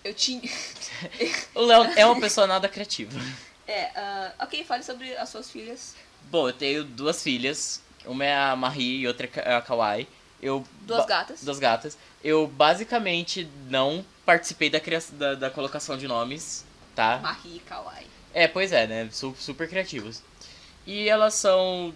Eu 0.04 0.14
tinha. 0.14 0.42
O 1.54 1.62
Léo 1.62 1.84
é 1.96 2.06
uma 2.06 2.20
pessoa 2.20 2.46
nada 2.46 2.68
criativa. 2.68 3.18
é, 3.66 3.90
ah, 3.96 4.32
ok, 4.40 4.64
fale 4.64 4.82
sobre 4.82 5.16
as 5.16 5.28
suas 5.28 5.50
filhas. 5.50 5.94
Bom, 6.30 6.48
eu 6.48 6.52
tenho 6.52 6.84
duas 6.84 7.22
filhas. 7.22 7.82
Uma 8.04 8.24
é 8.24 8.36
a 8.36 8.56
Marie 8.56 9.00
e 9.00 9.08
outra 9.08 9.28
é 9.36 9.54
a 9.54 9.62
Kawaii. 9.62 10.08
Eu 10.40 10.64
Duas 10.82 11.06
gatas. 11.06 11.42
Duas 11.42 11.58
gatas. 11.58 11.98
Eu 12.22 12.46
basicamente 12.46 13.48
não 13.68 14.04
participei 14.24 14.68
da, 14.70 14.80
criação, 14.80 15.16
da, 15.16 15.34
da 15.34 15.50
colocação 15.50 15.96
de 15.96 16.08
nomes, 16.08 16.64
tá? 16.94 17.18
Marie 17.18 17.56
e 17.56 17.60
Kawaii. 17.60 18.11
É, 18.34 18.48
pois 18.48 18.72
é, 18.72 18.86
né? 18.86 19.08
Su- 19.12 19.36
super 19.38 19.68
criativos. 19.68 20.22
E 20.86 21.08
elas 21.08 21.34
são. 21.34 21.94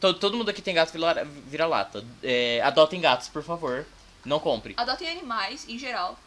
to- 0.00 0.14
todo 0.14 0.36
mundo 0.36 0.50
aqui 0.50 0.62
tem 0.62 0.74
gato 0.74 0.92
vira- 0.92 1.24
vira-lata. 1.48 2.04
É, 2.22 2.60
adotem 2.62 3.00
gatos, 3.00 3.28
por 3.28 3.42
favor. 3.42 3.86
Não 4.24 4.38
compre. 4.40 4.74
Adotem 4.76 5.08
animais, 5.08 5.64
em 5.68 5.78
geral. 5.78 6.18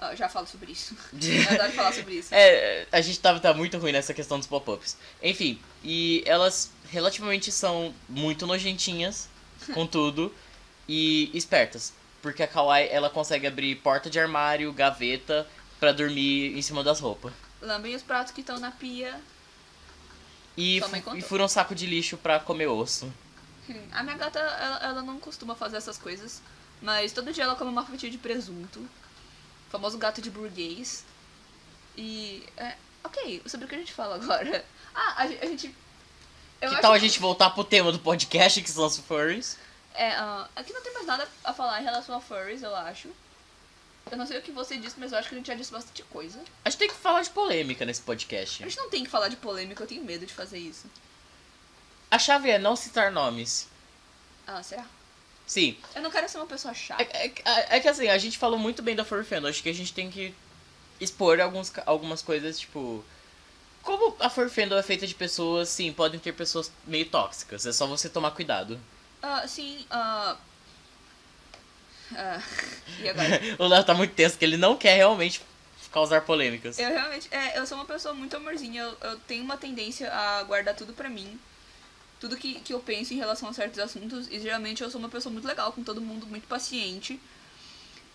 Ah, 0.00 0.14
já 0.14 0.28
falo 0.28 0.46
sobre 0.46 0.72
isso. 0.72 0.96
Eu 1.12 1.54
adoro 1.54 1.72
falar 1.72 1.92
sobre 1.92 2.14
isso. 2.14 2.28
É, 2.34 2.86
a 2.90 3.00
gente 3.00 3.18
tava 3.20 3.38
tá 3.40 3.54
muito 3.54 3.78
ruim 3.78 3.92
nessa 3.92 4.12
questão 4.12 4.38
dos 4.38 4.46
pop-ups. 4.46 4.96
Enfim, 5.22 5.60
e 5.84 6.22
elas 6.26 6.70
relativamente 6.90 7.50
são 7.52 7.94
muito 8.08 8.46
nojentinhas 8.46 9.28
com 9.72 9.86
tudo 9.86 10.34
e 10.88 11.30
espertas. 11.34 11.92
Porque 12.20 12.42
a 12.42 12.46
Kawaii, 12.48 12.88
ela 12.90 13.10
consegue 13.10 13.46
abrir 13.46 13.76
porta 13.76 14.08
de 14.10 14.18
armário, 14.20 14.72
gaveta, 14.72 15.46
pra 15.80 15.90
dormir 15.92 16.56
em 16.56 16.62
cima 16.62 16.82
das 16.84 17.00
roupas. 17.00 17.32
Lambem 17.62 17.94
os 17.94 18.02
pratos 18.02 18.32
que 18.32 18.40
estão 18.40 18.58
na 18.58 18.70
pia. 18.70 19.18
E, 20.56 20.80
e 21.14 21.22
fura 21.22 21.44
um 21.44 21.48
saco 21.48 21.74
de 21.74 21.86
lixo 21.86 22.16
pra 22.18 22.38
comer 22.38 22.66
osso. 22.66 23.10
A 23.92 24.02
minha 24.02 24.16
gata, 24.16 24.38
ela, 24.38 24.78
ela 24.78 25.02
não 25.02 25.18
costuma 25.18 25.54
fazer 25.54 25.76
essas 25.76 25.96
coisas. 25.96 26.42
Mas 26.82 27.12
todo 27.12 27.32
dia 27.32 27.44
ela 27.44 27.54
come 27.54 27.70
uma 27.70 27.86
fatia 27.86 28.10
de 28.10 28.18
presunto. 28.18 28.80
O 28.80 29.70
famoso 29.70 29.96
gato 29.96 30.20
de 30.20 30.30
burguês. 30.30 31.04
E. 31.96 32.44
É, 32.56 32.74
ok, 33.04 33.42
sobre 33.46 33.66
o 33.66 33.68
que 33.68 33.76
a 33.76 33.78
gente 33.78 33.92
fala 33.92 34.16
agora? 34.16 34.64
Ah, 34.94 35.22
a, 35.22 35.22
a 35.22 35.46
gente. 35.46 35.74
Eu 36.60 36.68
que 36.68 36.82
tal 36.82 36.92
a 36.92 36.98
gente 36.98 37.18
voltar 37.18 37.48
pro 37.48 37.64
tema 37.64 37.90
do 37.90 37.98
podcast, 37.98 38.60
que 38.60 38.70
são 38.70 38.84
os 38.84 38.98
furries? 38.98 39.56
É, 39.94 40.10
ah, 40.10 40.46
aqui 40.54 40.70
não 40.70 40.82
tem 40.82 40.92
mais 40.92 41.06
nada 41.06 41.26
a 41.42 41.54
falar 41.54 41.80
em 41.80 41.84
relação 41.84 42.14
a 42.14 42.20
furries, 42.20 42.62
eu 42.62 42.76
acho. 42.76 43.08
Eu 44.12 44.18
não 44.18 44.26
sei 44.26 44.38
o 44.38 44.42
que 44.42 44.52
você 44.52 44.76
disse, 44.76 44.94
mas 45.00 45.10
eu 45.10 45.18
acho 45.18 45.28
que 45.30 45.34
a 45.34 45.38
gente 45.38 45.46
já 45.46 45.54
disse 45.54 45.72
bastante 45.72 46.02
coisa. 46.04 46.38
A 46.64 46.68
gente 46.68 46.78
tem 46.78 46.88
que 46.88 46.94
falar 46.94 47.22
de 47.22 47.30
polêmica 47.30 47.84
nesse 47.86 48.02
podcast. 48.02 48.62
A 48.62 48.68
gente 48.68 48.76
não 48.78 48.90
tem 48.90 49.02
que 49.04 49.10
falar 49.10 49.28
de 49.28 49.36
polêmica, 49.36 49.82
eu 49.82 49.86
tenho 49.86 50.04
medo 50.04 50.26
de 50.26 50.34
fazer 50.34 50.58
isso. 50.58 50.84
A 52.10 52.18
chave 52.18 52.50
é 52.50 52.58
não 52.58 52.76
citar 52.76 53.10
nomes. 53.10 53.68
Ah, 54.46 54.62
será? 54.62 54.84
Sim, 55.46 55.76
Eu 55.94 56.02
não 56.02 56.10
quero 56.10 56.28
ser 56.28 56.36
uma 56.36 56.46
pessoa 56.46 56.74
chata. 56.74 57.02
É, 57.02 57.26
é- 57.26 57.76
é 57.76 57.80
que 57.80 57.88
assim, 57.88 58.06
a 58.08 58.18
gente 58.18 58.36
falou 58.38 58.58
muito 58.58 58.82
bem 58.82 58.94
da 58.94 59.02
Furry 59.04 59.24
Fandom. 59.24 59.48
Acho 59.48 59.62
que 59.62 59.68
a 59.70 59.74
gente 59.74 59.94
tem 59.94 60.10
que 60.10 60.34
expor 61.00 61.40
alguns, 61.40 61.72
algumas 61.86 62.20
coisas, 62.20 62.58
tipo. 62.60 63.02
Como 63.82 64.14
a 64.20 64.28
Furry 64.30 64.50
Fandom 64.50 64.76
é 64.76 64.82
feita 64.82 65.06
de 65.06 65.14
pessoas, 65.14 65.68
sim, 65.70 65.90
podem 65.92 66.20
ter 66.20 66.32
pessoas 66.32 66.70
meio 66.86 67.06
tóxicas. 67.08 67.64
É 67.66 67.72
só 67.72 67.86
você 67.86 68.08
tomar 68.10 68.30
cuidado. 68.32 68.78
Ah, 69.22 69.48
sim, 69.48 69.86
ah. 69.90 70.36
Ah, 72.16 72.42
e 73.00 73.08
agora? 73.08 73.40
o 73.58 73.66
Léo 73.66 73.84
tá 73.84 73.94
muito 73.94 74.14
tenso, 74.14 74.38
que 74.38 74.44
ele 74.44 74.56
não 74.56 74.76
quer 74.76 74.96
realmente 74.96 75.40
causar 75.92 76.22
polêmicas. 76.22 76.78
Eu 76.78 76.88
realmente. 76.88 77.28
É, 77.30 77.58
eu 77.58 77.66
sou 77.66 77.76
uma 77.76 77.84
pessoa 77.84 78.14
muito 78.14 78.36
amorzinha. 78.36 78.82
Eu, 78.82 79.10
eu 79.10 79.18
tenho 79.20 79.44
uma 79.44 79.56
tendência 79.56 80.12
a 80.12 80.42
guardar 80.44 80.74
tudo 80.74 80.92
pra 80.92 81.08
mim. 81.08 81.38
Tudo 82.18 82.36
que, 82.36 82.60
que 82.60 82.72
eu 82.72 82.80
penso 82.80 83.12
em 83.12 83.18
relação 83.18 83.48
a 83.48 83.52
certos 83.52 83.78
assuntos. 83.78 84.28
E 84.30 84.40
geralmente 84.40 84.82
eu 84.82 84.90
sou 84.90 84.98
uma 84.98 85.08
pessoa 85.08 85.32
muito 85.32 85.46
legal 85.46 85.72
com 85.72 85.82
todo 85.82 86.00
mundo, 86.00 86.26
muito 86.26 86.48
paciente. 86.48 87.20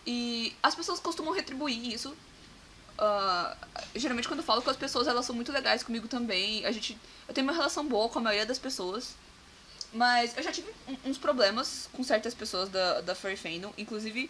E 0.05 0.55
as 0.63 0.73
pessoas 0.73 0.99
costumam 0.99 1.33
retribuir 1.33 1.93
isso. 1.93 2.15
Ah, 2.97 3.55
geralmente 3.95 4.27
quando 4.27 4.39
eu 4.39 4.45
falo 4.45 4.61
com 4.61 4.69
as 4.71 4.77
pessoas, 4.77 5.07
elas 5.07 5.25
são 5.25 5.35
muito 5.35 5.51
legais 5.51 5.83
comigo 5.83 6.07
também. 6.07 6.65
A 6.65 6.71
gente. 6.71 6.97
Eu 7.27 7.33
tenho 7.33 7.45
uma 7.45 7.53
relação 7.53 7.85
boa 7.85 8.09
com 8.09 8.19
a 8.19 8.21
maioria 8.21 8.45
das 8.45 8.57
pessoas. 8.57 9.15
Mas 9.93 10.35
eu 10.35 10.43
já 10.43 10.51
tive 10.51 10.69
uns 11.05 11.17
problemas 11.17 11.89
com 11.93 12.03
certas 12.03 12.33
pessoas 12.33 12.69
da, 12.69 13.01
da 13.01 13.15
Furry 13.15 13.37
Fandom, 13.37 13.73
inclusive 13.77 14.29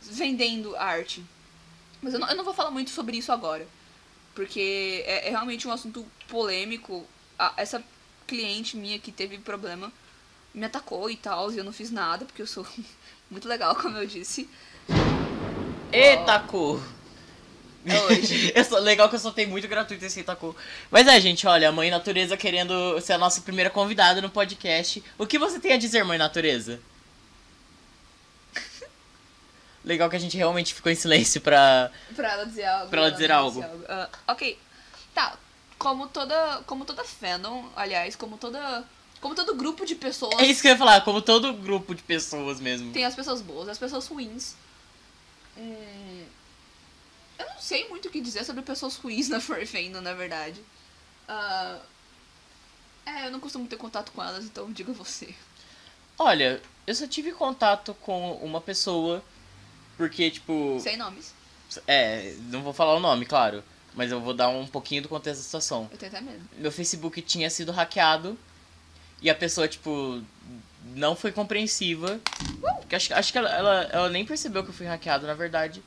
vendendo 0.00 0.76
arte. 0.76 1.24
Mas 2.00 2.14
eu 2.14 2.20
não, 2.20 2.28
eu 2.28 2.36
não 2.36 2.44
vou 2.44 2.54
falar 2.54 2.70
muito 2.70 2.90
sobre 2.90 3.16
isso 3.16 3.32
agora. 3.32 3.66
Porque 4.34 5.02
é, 5.06 5.28
é 5.28 5.30
realmente 5.30 5.66
um 5.66 5.72
assunto 5.72 6.06
polêmico. 6.28 7.06
Ah, 7.38 7.52
essa 7.56 7.82
cliente 8.26 8.76
minha 8.76 8.98
que 8.98 9.12
teve 9.12 9.38
problema 9.38 9.92
me 10.54 10.64
atacou 10.64 11.10
e 11.10 11.16
tal, 11.16 11.50
e 11.52 11.58
eu 11.58 11.64
não 11.64 11.72
fiz 11.72 11.90
nada, 11.90 12.24
porque 12.24 12.40
eu 12.40 12.46
sou 12.46 12.66
muito 13.30 13.48
legal, 13.48 13.74
como 13.74 13.98
eu 13.98 14.06
disse. 14.06 14.48
Eita, 15.92 16.40
cu! 16.40 16.80
É 17.86 18.00
hoje. 18.04 18.52
Eu 18.56 18.64
sou- 18.64 18.78
legal 18.78 19.08
que 19.08 19.14
eu 19.16 19.18
só 19.20 19.30
tenho 19.30 19.50
muito 19.50 19.68
gratuito 19.68 20.04
esse 20.04 20.20
Itacu. 20.20 20.56
Mas 20.90 21.06
é, 21.06 21.20
gente, 21.20 21.46
olha, 21.46 21.68
a 21.68 21.72
Mãe 21.72 21.90
Natureza 21.90 22.36
querendo 22.36 22.98
ser 23.00 23.12
a 23.12 23.18
nossa 23.18 23.40
primeira 23.42 23.68
convidada 23.70 24.22
no 24.22 24.30
podcast. 24.30 25.02
O 25.18 25.26
que 25.26 25.38
você 25.38 25.60
tem 25.60 25.72
a 25.72 25.76
dizer, 25.76 26.02
Mãe 26.04 26.16
Natureza? 26.18 26.80
Legal 29.84 30.08
que 30.08 30.16
a 30.16 30.20
gente 30.20 30.36
realmente 30.36 30.72
ficou 30.72 30.90
em 30.90 30.94
silêncio 30.94 31.40
pra. 31.40 31.90
Pra 32.16 32.32
ela 32.32 32.44
dizer 32.46 32.64
algo. 32.64 32.88
Pra 32.90 33.00
ela 33.02 33.10
dizer 33.10 33.30
algo. 33.30 33.64
Ah, 33.88 34.08
ok. 34.28 34.58
Tá. 35.14 35.36
Como 35.78 36.06
toda. 36.08 36.62
Como 36.66 36.84
toda 36.86 37.04
fandom, 37.04 37.68
aliás, 37.76 38.16
como 38.16 38.38
toda. 38.38 38.82
Como 39.20 39.34
todo 39.34 39.54
grupo 39.54 39.84
de 39.84 39.94
pessoas. 39.94 40.38
É 40.38 40.46
isso 40.46 40.60
que 40.62 40.68
eu 40.68 40.72
ia 40.72 40.78
falar, 40.78 41.00
como 41.02 41.20
todo 41.20 41.52
grupo 41.52 41.94
de 41.94 42.02
pessoas 42.02 42.60
mesmo. 42.60 42.92
Tem 42.92 43.04
as 43.04 43.14
pessoas 43.14 43.40
boas, 43.42 43.68
as 43.68 43.78
pessoas 43.78 44.06
ruins. 44.06 44.54
Hum, 45.56 46.13
eu 47.44 47.54
não 47.54 47.60
sei 47.60 47.88
muito 47.88 48.08
o 48.08 48.10
que 48.10 48.20
dizer 48.20 48.44
sobre 48.44 48.62
pessoas 48.62 48.96
ruins 48.96 49.28
na 49.28 49.40
Furry 49.40 49.66
Fandom, 49.66 50.00
na 50.00 50.14
verdade. 50.14 50.60
Ah, 51.28 51.80
é, 53.06 53.26
eu 53.26 53.30
não 53.30 53.40
costumo 53.40 53.66
ter 53.66 53.76
contato 53.76 54.12
com 54.12 54.22
elas, 54.22 54.44
então 54.44 54.72
diga 54.72 54.92
você. 54.92 55.34
Olha, 56.18 56.60
eu 56.86 56.94
só 56.94 57.06
tive 57.06 57.32
contato 57.32 57.94
com 57.94 58.32
uma 58.36 58.60
pessoa, 58.60 59.22
porque, 59.96 60.30
tipo. 60.30 60.78
Sem 60.80 60.96
nomes. 60.96 61.34
É, 61.86 62.34
não 62.50 62.62
vou 62.62 62.72
falar 62.72 62.94
o 62.94 63.00
nome, 63.00 63.26
claro. 63.26 63.62
Mas 63.94 64.10
eu 64.10 64.20
vou 64.20 64.34
dar 64.34 64.48
um 64.48 64.66
pouquinho 64.66 65.02
do 65.02 65.08
contexto 65.08 65.38
da 65.38 65.44
situação. 65.44 65.88
Eu 65.90 65.98
tenho 65.98 66.12
até 66.12 66.20
medo. 66.20 66.40
Meu 66.56 66.72
Facebook 66.72 67.20
tinha 67.22 67.48
sido 67.48 67.72
hackeado 67.72 68.36
e 69.22 69.30
a 69.30 69.34
pessoa, 69.34 69.68
tipo, 69.68 70.22
não 70.94 71.14
foi 71.14 71.30
compreensiva. 71.32 72.20
Porque 72.80 72.96
acho, 72.96 73.14
acho 73.14 73.32
que 73.32 73.38
ela, 73.38 73.50
ela, 73.50 73.82
ela 73.92 74.08
nem 74.10 74.24
percebeu 74.24 74.64
que 74.64 74.70
eu 74.70 74.74
fui 74.74 74.86
hackeado, 74.86 75.26
na 75.26 75.34
verdade. 75.34 75.82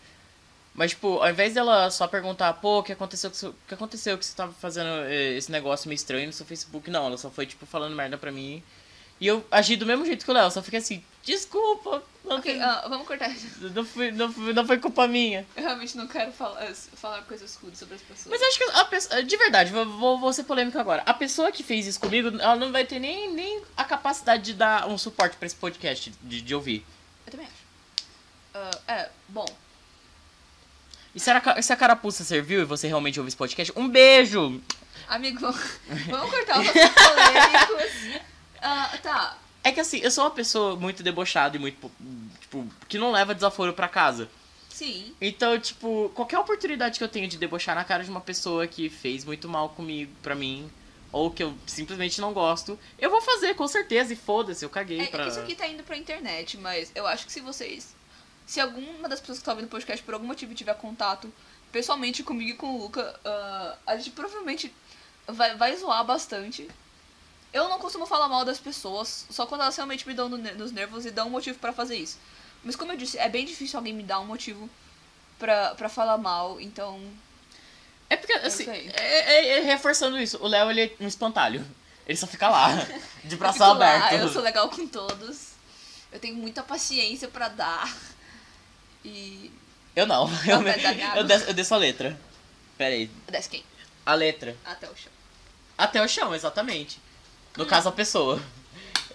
Mas, 0.77 0.91
tipo, 0.91 1.17
ao 1.17 1.29
invés 1.29 1.55
dela 1.55 1.89
só 1.89 2.07
perguntar, 2.07 2.53
pô, 2.53 2.79
o 2.79 2.83
que 2.83 2.93
aconteceu 2.93 3.31
que, 3.31 3.45
o 3.47 3.55
que 3.67 3.73
aconteceu 3.73 4.15
que 4.15 4.23
você 4.23 4.35
tava 4.35 4.53
fazendo 4.53 4.87
eh, 5.07 5.35
esse 5.35 5.51
negócio 5.51 5.89
meio 5.89 5.95
estranho 5.95 6.27
no 6.27 6.33
seu 6.33 6.45
Facebook? 6.45 6.91
Não, 6.91 7.07
ela 7.07 7.17
só 7.17 7.31
foi, 7.31 7.47
tipo, 7.47 7.65
falando 7.65 7.95
merda 7.95 8.15
pra 8.15 8.31
mim. 8.31 8.63
E 9.19 9.25
eu 9.25 9.43
agi 9.49 9.75
do 9.75 9.87
mesmo 9.87 10.05
jeito 10.05 10.23
que 10.23 10.29
o 10.29 10.33
Léo, 10.35 10.51
só 10.51 10.61
fiquei 10.61 10.77
assim, 10.77 11.03
desculpa, 11.23 12.03
não, 12.23 12.39
ah, 12.61 12.85
vamos 12.87 13.07
cortar. 13.07 13.33
não, 13.73 13.83
foi, 13.83 14.11
não, 14.11 14.31
foi- 14.31 14.53
não 14.53 14.67
foi 14.67 14.77
culpa 14.77 15.07
minha. 15.07 15.47
Eu 15.55 15.63
realmente 15.63 15.97
não 15.97 16.07
quero 16.07 16.31
falar, 16.31 16.71
falar 16.93 17.23
coisas 17.23 17.55
rudes 17.55 17.79
sobre 17.79 17.95
as 17.95 18.01
pessoas. 18.01 18.27
Mas 18.27 18.39
eu 18.39 18.47
acho 18.47 18.57
que 18.59 18.63
a 18.65 18.85
pessoa, 18.85 19.23
de 19.23 19.37
verdade, 19.37 19.71
vou, 19.71 20.19
vou, 20.19 20.31
ser 20.31 20.43
polêmica 20.43 20.79
agora. 20.79 21.01
A 21.07 21.13
pessoa 21.13 21.51
que 21.51 21.63
fez 21.63 21.87
isso 21.87 21.99
comigo, 21.99 22.27
ela 22.39 22.55
não 22.55 22.71
vai 22.71 22.85
ter 22.85 22.99
nem, 22.99 23.33
nem 23.33 23.63
a 23.75 23.83
capacidade 23.83 24.43
de 24.43 24.53
dar 24.53 24.87
um 24.87 24.97
suporte 24.97 25.37
pra 25.37 25.47
esse 25.47 25.55
podcast, 25.55 26.13
de, 26.21 26.41
de 26.41 26.53
ouvir. 26.53 26.85
Eu 27.25 27.31
também 27.31 27.47
acho. 27.47 27.55
Ah, 28.53 28.93
é, 28.93 29.09
bom. 29.27 29.47
E 31.17 31.19
se 31.19 31.31
a, 31.31 31.61
se 31.63 31.73
a 31.73 31.75
carapuça 31.75 32.23
serviu 32.23 32.61
e 32.61 32.63
você 32.63 32.87
realmente 32.87 33.19
ouve 33.19 33.29
esse 33.29 33.35
podcast, 33.35 33.73
um 33.75 33.89
beijo! 33.89 34.61
Amigo, 35.07 35.39
vamos 36.11 36.29
cortar 36.29 36.59
os 36.59 36.67
polêmicos. 36.67 38.21
Ah, 38.61 38.95
tá. 39.01 39.37
É 39.63 39.71
que 39.71 39.79
assim, 39.79 39.97
eu 39.97 40.11
sou 40.11 40.25
uma 40.25 40.29
pessoa 40.29 40.75
muito 40.75 41.01
debochada 41.01 41.57
e 41.57 41.59
muito, 41.59 41.91
tipo, 42.39 42.67
que 42.87 42.99
não 42.99 43.11
leva 43.11 43.33
desaforo 43.33 43.73
pra 43.73 43.87
casa. 43.87 44.29
Sim. 44.69 45.11
Então, 45.19 45.59
tipo, 45.59 46.11
qualquer 46.13 46.37
oportunidade 46.37 46.99
que 46.99 47.03
eu 47.03 47.09
tenho 47.09 47.27
de 47.27 47.39
debochar 47.39 47.73
na 47.73 47.83
cara 47.83 48.03
de 48.03 48.11
uma 48.11 48.21
pessoa 48.21 48.67
que 48.67 48.87
fez 48.87 49.25
muito 49.25 49.49
mal 49.49 49.69
comigo, 49.69 50.11
pra 50.21 50.35
mim, 50.35 50.69
ou 51.11 51.31
que 51.31 51.41
eu 51.41 51.55
simplesmente 51.65 52.21
não 52.21 52.31
gosto, 52.31 52.77
eu 52.99 53.09
vou 53.09 53.21
fazer, 53.21 53.55
com 53.55 53.67
certeza, 53.67 54.13
e 54.13 54.15
foda-se, 54.15 54.63
eu 54.63 54.69
caguei 54.69 54.99
É, 54.99 55.03
é 55.05 55.07
pra... 55.07 55.23
que 55.23 55.31
isso 55.31 55.39
aqui 55.39 55.55
tá 55.55 55.65
indo 55.65 55.81
pra 55.81 55.97
internet, 55.97 56.59
mas 56.59 56.91
eu 56.93 57.07
acho 57.07 57.25
que 57.25 57.31
se 57.31 57.41
vocês. 57.41 57.96
Se 58.47 58.59
alguma 58.61 59.07
das 59.09 59.19
pessoas 59.19 59.37
que 59.37 59.41
estão 59.41 59.53
ouvindo 59.53 59.67
o 59.67 59.69
podcast 59.69 60.03
por 60.03 60.13
algum 60.15 60.25
motivo 60.25 60.55
tiver 60.55 60.73
contato 60.75 61.31
pessoalmente 61.71 62.23
comigo 62.23 62.51
e 62.51 62.53
com 62.55 62.75
o 62.75 62.77
Luca, 62.79 63.19
ah, 63.25 63.75
a 63.85 63.97
gente 63.97 64.11
provavelmente 64.11 64.73
vai, 65.27 65.55
vai 65.57 65.75
zoar 65.75 66.03
bastante. 66.05 66.67
Eu 67.53 67.67
não 67.69 67.77
costumo 67.77 68.05
falar 68.05 68.27
mal 68.29 68.45
das 68.45 68.57
pessoas, 68.59 69.25
só 69.29 69.45
quando 69.45 69.61
elas 69.61 69.75
realmente 69.75 70.07
me 70.07 70.13
dão 70.13 70.29
no 70.29 70.37
nos 70.37 70.71
nervos 70.71 71.05
e 71.05 71.11
dão 71.11 71.27
um 71.27 71.31
motivo 71.31 71.59
pra 71.59 71.73
fazer 71.73 71.97
isso. 71.97 72.17
Mas 72.63 72.75
como 72.75 72.91
eu 72.93 72.97
disse, 72.97 73.17
é 73.17 73.27
bem 73.29 73.45
difícil 73.45 73.77
alguém 73.77 73.93
me 73.93 74.03
dar 74.03 74.19
um 74.19 74.25
motivo 74.25 74.69
pra, 75.37 75.75
pra 75.75 75.89
falar 75.89 76.17
mal, 76.17 76.59
então. 76.59 76.99
É 78.09 78.15
porque, 78.15 78.31
assim, 78.33 78.63
isso 78.63 78.71
aí. 78.71 78.89
é, 78.95 79.33
é- 79.33 79.47
é 79.57 79.59
reforçando 79.61 80.17
isso, 80.19 80.37
o 80.41 80.47
Léo, 80.47 80.71
ele 80.71 80.81
é 80.83 80.95
um 81.03 81.07
espantalho. 81.07 81.65
Ele 82.05 82.17
só 82.17 82.25
fica 82.27 82.47
lá, 82.49 82.69
de 83.25 83.35
braço 83.35 83.55
fico 83.59 83.65
lá, 83.65 83.95
aberto. 83.97 84.13
eu 84.21 84.29
sou 84.29 84.41
legal 84.41 84.69
com 84.69 84.87
todos. 84.87 85.49
Eu 86.11 86.19
tenho 86.19 86.35
muita 86.37 86.63
paciência 86.63 87.27
pra 87.27 87.49
dar. 87.49 87.93
E. 89.07 89.51
Eu 89.95 90.05
não, 90.05 90.29
eu, 90.47 90.59
minha 90.61 91.15
eu, 91.15 91.23
desço, 91.23 91.45
eu 91.47 91.53
desço 91.53 91.73
a 91.73 91.77
letra. 91.77 92.19
Pera 92.77 92.93
aí, 92.93 93.09
Desce 93.29 93.49
quem? 93.49 93.63
a 94.05 94.13
letra. 94.13 94.55
Até 94.63 94.87
o 94.89 94.95
chão. 94.95 95.11
Até 95.77 96.01
o 96.03 96.07
chão, 96.07 96.35
exatamente. 96.35 96.99
No 97.57 97.65
caso, 97.65 97.89
a 97.89 97.91
pessoa. 97.91 98.41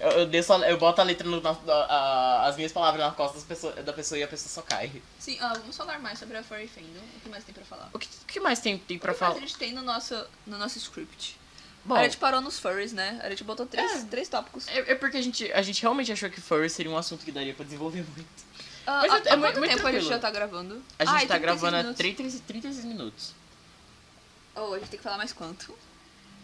Eu, 0.01 0.11
eu, 0.11 0.27
desço 0.27 0.53
a- 0.53 0.69
eu 0.69 0.77
boto 0.79 1.01
a 1.01 1.05
letra, 1.05 1.29
no, 1.29 1.41
na- 1.41 1.57
a- 1.65 2.47
as 2.49 2.57
minhas 2.57 2.73
palavras 2.73 3.05
na 3.07 3.13
costa 3.13 3.39
pessoa- 3.47 3.73
da 3.75 3.93
pessoa 3.93 4.19
e 4.19 4.23
a 4.25 4.27
pessoa 4.29 4.49
só 4.49 4.63
cai. 4.63 4.91
Sim, 5.21 5.39
ah, 5.41 5.53
vamos 5.55 5.77
falar 5.77 6.01
mais 6.01 6.19
sobre 6.19 6.37
a 6.37 6.43
Furry 6.43 6.67
Fandom. 6.67 7.01
O 7.17 7.21
que 7.21 7.29
mais 7.29 7.45
tem 7.45 7.55
pra 7.55 7.65
falar? 7.65 7.89
O 7.93 7.99
que, 8.01 8.09
o 8.09 8.27
que 8.27 8.41
mais 8.41 8.59
tem, 8.59 8.77
tem 8.79 8.99
pra 8.99 9.13
o 9.13 9.15
que 9.15 9.21
mais 9.21 9.33
falar? 9.35 9.45
a 9.45 9.47
gente 9.47 9.57
tem 9.59 9.73
no 9.73 9.83
nosso, 9.83 10.15
no 10.45 10.59
nosso 10.59 10.79
script? 10.79 11.39
Bom, 11.85 11.95
a 11.95 12.03
gente 12.05 12.17
parou 12.17 12.41
nos 12.41 12.59
furries, 12.59 12.93
né? 12.93 13.21
A 13.23 13.31
gente 13.31 13.45
botou 13.45 13.65
três, 13.67 14.03
É. 14.03 14.07
três 14.07 14.29
tópicos. 14.29 14.67
é, 14.69 14.93
é 14.93 14.95
porque 14.97 15.17
a 15.19 15.23
gente, 15.23 15.53
a 15.53 15.63
gente 15.63 15.81
realmente 15.83 16.11
achou 16.13 16.29
que 16.31 16.41
furry 16.41 16.69
seria 16.71 16.91
um 16.91 16.97
assunto 16.97 17.25
que 17.25 17.31
daria 17.31 17.55
pra 17.55 17.65
desenvolver 17.65 18.05
muito. 18.17 18.52
Ah, 18.87 19.01
Mas 19.03 19.13
há, 19.13 19.17
é- 19.17 19.19
é 19.29 19.33
há 19.33 19.39
quanto 19.39 19.59
muito 19.59 19.75
tempo 19.77 19.87
a 19.87 19.93
gente 19.93 20.07
já 20.07 20.19
tá 20.19 20.31
gravando? 20.31 20.83
A 20.99 21.05
gente 21.05 21.15
Ah, 21.25 21.27
tá 21.29 21.39
36 21.39 21.41
gravando 21.41 21.77
há 21.77 21.83
minutos. 21.83 21.99
30, 21.99 22.39
36 22.47 22.85
minutos. 22.85 23.33
Oh, 24.55 24.75
a 24.75 24.79
gente 24.79 24.89
tem 24.91 24.99
que 24.99 25.03
falar 25.05 25.19
mais 25.19 25.33
quanto? 25.33 25.75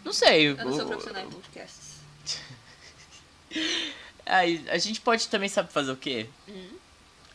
Não 0.03 0.13
sei. 0.13 0.47
Eu 0.49 0.57
não 0.57 0.73
sou 0.75 0.85
profissional 0.87 1.23
em 1.23 1.29
podcasts. 1.29 1.99
Aí, 4.25 4.63
a 4.69 4.77
gente 4.77 5.01
pode 5.01 5.27
também, 5.27 5.49
sabe 5.49 5.71
fazer 5.71 5.91
o 5.91 5.97
quê? 5.97 6.29
Hum. 6.47 6.69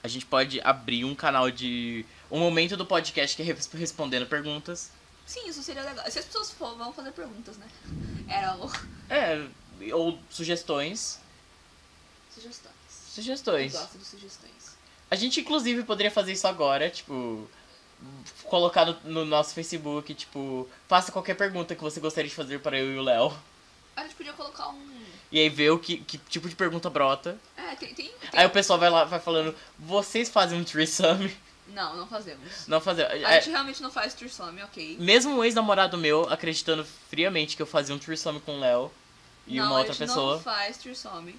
A 0.03 0.09
gente 0.09 0.27
pode 0.27 0.61
abrir 0.61 1.05
um 1.05 1.15
canal 1.15 1.51
de. 1.51 2.05
Um 2.31 2.39
momento 2.39 2.77
do 2.77 2.87
podcast 2.87 3.37
que 3.37 3.43
é 3.43 3.45
res- 3.45 3.69
respondendo 3.73 4.27
perguntas. 4.27 4.91
Sim, 5.27 5.49
isso 5.49 5.63
seria 5.63 5.83
legal. 5.83 6.05
Se 6.11 6.19
as 6.19 6.25
pessoas 6.25 6.51
for, 6.51 6.77
vão 6.77 6.93
fazer 6.93 7.13
perguntas, 7.13 7.57
né? 7.57 7.67
Era 8.29 8.57
o... 8.57 8.71
É, 9.09 9.47
ou 9.93 10.19
sugestões. 10.31 11.19
Sugestões. 12.35 12.75
Eu 13.17 13.23
Sugestões. 13.23 13.73
gosto 13.73 13.99
de 13.99 14.05
sugestões. 14.05 14.74
A 15.15 15.17
gente, 15.17 15.41
inclusive, 15.41 15.85
poderia 15.85 16.11
fazer 16.11 16.33
isso 16.33 16.49
agora, 16.49 16.91
tipo. 16.91 17.49
Colocar 18.47 18.85
no, 18.85 18.97
no 19.05 19.25
nosso 19.25 19.55
Facebook, 19.55 20.13
tipo, 20.13 20.69
faça 20.89 21.13
qualquer 21.13 21.35
pergunta 21.35 21.77
que 21.77 21.83
você 21.83 22.01
gostaria 22.01 22.29
de 22.29 22.35
fazer 22.35 22.59
para 22.59 22.77
eu 22.77 22.93
e 22.93 22.99
o 22.99 23.03
Léo. 23.03 23.33
A 23.95 24.03
gente 24.03 24.17
podia 24.17 24.33
colocar 24.33 24.71
um... 24.71 25.05
E 25.31 25.39
aí 25.39 25.49
ver 25.49 25.71
o 25.71 25.79
que, 25.79 25.99
que 25.99 26.19
tipo 26.19 26.49
de 26.49 26.57
pergunta 26.57 26.91
brota. 26.91 27.39
É, 27.57 27.77
tem... 27.77 27.95
tem, 27.95 28.09
tem... 28.09 28.31
Aí 28.33 28.45
o 28.45 28.51
pessoal 28.51 28.77
vai 28.77 28.91
lá, 28.91 29.05
vai 29.05 29.21
falando, 29.21 29.55
vocês 29.79 30.29
fazem 30.29 30.61
um 30.61 30.65
threesome? 30.65 31.35
Não, 31.69 31.97
não 31.97 32.07
fazemos. 32.09 32.67
Não 32.67 32.81
fazer. 32.81 33.07
A 33.07 33.17
é, 33.17 33.41
gente 33.41 33.51
realmente 33.53 33.83
não 33.83 33.91
faz 33.91 34.15
threesome, 34.15 34.63
ok. 34.65 34.97
mesmo 34.99 35.39
um 35.39 35.45
ex-namorado 35.45 35.97
meu 35.97 36.29
acreditando 36.29 36.85
friamente 37.09 37.57
que 37.57 37.63
eu 37.63 37.67
fazia 37.67 37.95
um 37.95 37.99
threesome 37.99 38.41
com 38.41 38.57
o 38.57 38.61
Léo 38.61 38.91
e 39.47 39.59
não, 39.59 39.67
uma 39.67 39.79
outra 39.79 39.93
a 39.93 39.97
gente 39.97 40.09
pessoa. 40.09 40.35
não 40.35 40.43
faz 40.43 40.77
threesome. 40.77 41.39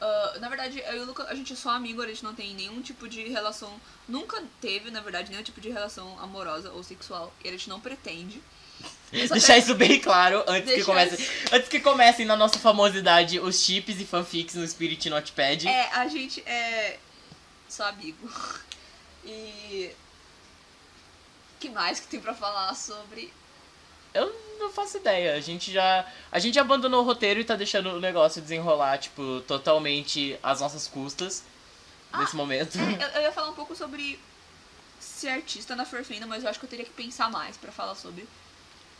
Ah, 0.00 0.36
na 0.40 0.48
verdade, 0.48 0.80
eu 0.86 0.96
e 0.96 1.00
o 1.00 1.04
Luca, 1.06 1.24
a 1.24 1.34
gente 1.34 1.52
é 1.52 1.56
só 1.56 1.70
amigo, 1.70 2.00
a 2.02 2.06
gente 2.06 2.22
não 2.24 2.34
tem 2.34 2.54
nenhum 2.54 2.80
tipo 2.80 3.08
de 3.08 3.28
relação. 3.28 3.80
Nunca 4.08 4.42
teve, 4.60 4.90
na 4.90 5.00
verdade, 5.00 5.30
nenhum 5.30 5.42
tipo 5.42 5.60
de 5.60 5.68
relação 5.70 6.18
amorosa 6.20 6.70
ou 6.72 6.82
sexual. 6.82 7.32
E 7.44 7.48
a 7.48 7.50
gente 7.52 7.68
não 7.68 7.80
pretende. 7.80 8.42
Deixar 9.10 9.54
tem- 9.54 9.58
isso 9.58 9.74
bem 9.74 10.00
claro 10.00 10.44
antes 10.46 10.72
que 10.72 10.84
comece. 10.84 11.30
Antes 11.52 11.68
que 11.68 11.80
comecem 11.80 12.24
na 12.26 12.36
nossa 12.36 12.58
famosidade 12.58 13.40
os 13.40 13.60
chips 13.60 14.00
e 14.00 14.04
fanfics 14.04 14.54
no 14.54 14.66
Spirit 14.68 15.08
Notepad. 15.10 15.66
É, 15.66 15.90
a 15.94 16.06
gente 16.06 16.40
é 16.46 16.98
só 17.68 17.88
amigo. 17.88 18.28
E. 19.24 19.90
que 21.60 21.68
mais 21.68 22.00
que 22.00 22.06
tem 22.06 22.18
pra 22.20 22.32
falar 22.32 22.74
sobre. 22.74 23.30
Eu 24.14 24.34
não 24.58 24.70
faço 24.70 24.96
ideia. 24.96 25.34
A 25.34 25.40
gente 25.40 25.72
já. 25.72 26.06
A 26.32 26.38
gente 26.38 26.58
abandonou 26.58 27.02
o 27.02 27.04
roteiro 27.04 27.40
e 27.40 27.44
tá 27.44 27.54
deixando 27.56 27.90
o 27.90 28.00
negócio 28.00 28.40
desenrolar, 28.42 28.98
tipo, 28.98 29.40
totalmente 29.46 30.38
às 30.42 30.60
nossas 30.60 30.86
custas. 30.88 31.44
nesse 32.18 32.34
momento. 32.34 32.78
É, 32.78 33.18
eu, 33.18 33.22
ia 33.22 33.32
falar 33.32 33.50
um 33.50 33.54
pouco 33.54 33.76
sobre 33.76 34.18
ser 34.98 35.28
artista 35.28 35.76
na 35.76 35.84
Forfina, 35.84 36.26
mas 36.26 36.42
eu 36.42 36.48
acho 36.50 36.58
que 36.58 36.64
eu 36.64 36.70
teria 36.70 36.84
que 36.84 36.90
pensar 36.92 37.30
mais 37.30 37.56
pra 37.56 37.70
falar 37.70 37.94
sobre. 37.94 38.26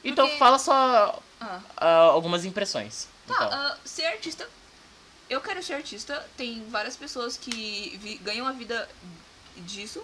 Então 0.05 0.27
porque- 0.27 0.39
fala 0.39 0.59
só 0.59 1.19
Ah. 1.41 1.61
ah, 1.77 1.97
algumas 2.13 2.45
impressões. 2.45 3.09
Tá, 3.27 3.35
então. 3.35 3.49
ah, 3.53 3.79
ser 3.85 4.05
artista. 4.07 4.49
Eu 5.29 5.41
quero 5.41 5.63
ser 5.63 5.75
artista. 5.75 6.27
Tem 6.37 6.65
várias 6.69 6.97
pessoas 6.97 7.37
que 7.37 7.99
vi- 8.01 8.19
ganham 8.19 8.47
a 8.47 8.53
vida 8.53 8.89
disso 9.57 10.03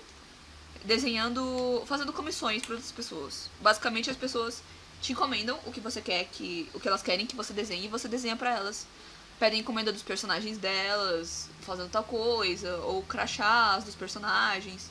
desenhando, 0.84 1.82
fazendo 1.86 2.12
comissões 2.12 2.62
para 2.62 2.74
outras 2.74 2.92
pessoas. 2.92 3.48
Basicamente, 3.60 4.10
as 4.10 4.16
pessoas 4.16 4.62
te 5.04 5.12
encomendam 5.12 5.60
o 5.66 5.70
que 5.70 5.80
você 5.80 6.00
quer 6.00 6.24
que, 6.32 6.66
o 6.72 6.80
que 6.80 6.88
elas 6.88 7.02
querem 7.02 7.26
que 7.26 7.36
você 7.36 7.52
desenhe 7.52 7.84
e 7.84 7.88
você 7.88 8.08
desenha 8.08 8.36
para 8.36 8.54
elas. 8.54 8.86
Pedem 9.38 9.60
encomenda 9.60 9.92
dos 9.92 10.02
personagens 10.02 10.56
delas, 10.56 11.50
fazendo 11.60 11.90
tal 11.90 12.04
coisa, 12.04 12.78
ou 12.78 13.02
crachás 13.02 13.84
dos 13.84 13.94
personagens 13.94 14.90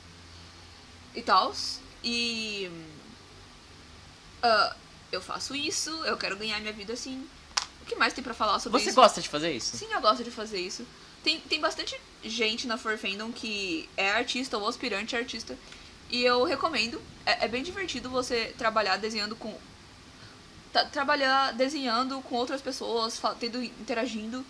e 1.16 1.20
tal. 1.20 1.52
E 2.04 2.70
ah, 4.40 4.76
eu 5.10 5.20
faço 5.20 5.52
isso, 5.56 5.90
eu 6.04 6.16
quero 6.16 6.36
ganhar 6.36 6.60
minha 6.60 6.72
vida 6.72 6.92
assim. 6.92 7.26
O 7.82 7.84
que 7.84 7.96
mais 7.96 8.12
tem 8.12 8.22
pra 8.22 8.34
falar 8.34 8.60
sobre 8.60 8.78
Você 8.78 8.90
isso? 8.90 8.96
gosta 8.96 9.20
de 9.20 9.28
fazer 9.28 9.50
isso? 9.52 9.76
Sim, 9.76 9.92
eu 9.92 10.00
gosto 10.00 10.22
de 10.22 10.30
fazer 10.30 10.60
isso. 10.60 10.86
Tem, 11.24 11.40
tem 11.40 11.60
bastante 11.60 12.00
gente 12.22 12.68
na 12.68 12.78
Forfandom 12.78 13.32
que 13.32 13.88
é 13.96 14.12
artista 14.12 14.56
ou 14.58 14.68
aspirante 14.68 15.16
a 15.16 15.18
artista. 15.18 15.58
E 16.08 16.22
eu 16.22 16.44
recomendo. 16.44 17.02
É, 17.26 17.46
é 17.46 17.48
bem 17.48 17.64
divertido 17.64 18.08
você 18.08 18.54
trabalhar 18.56 18.96
desenhando 18.98 19.34
com. 19.34 19.58
Tra- 20.74 20.84
trabalhar 20.86 21.52
desenhando 21.54 22.20
com 22.22 22.34
outras 22.36 22.60
pessoas, 22.60 23.18
tendo, 23.40 23.62
interagindo 23.62 24.44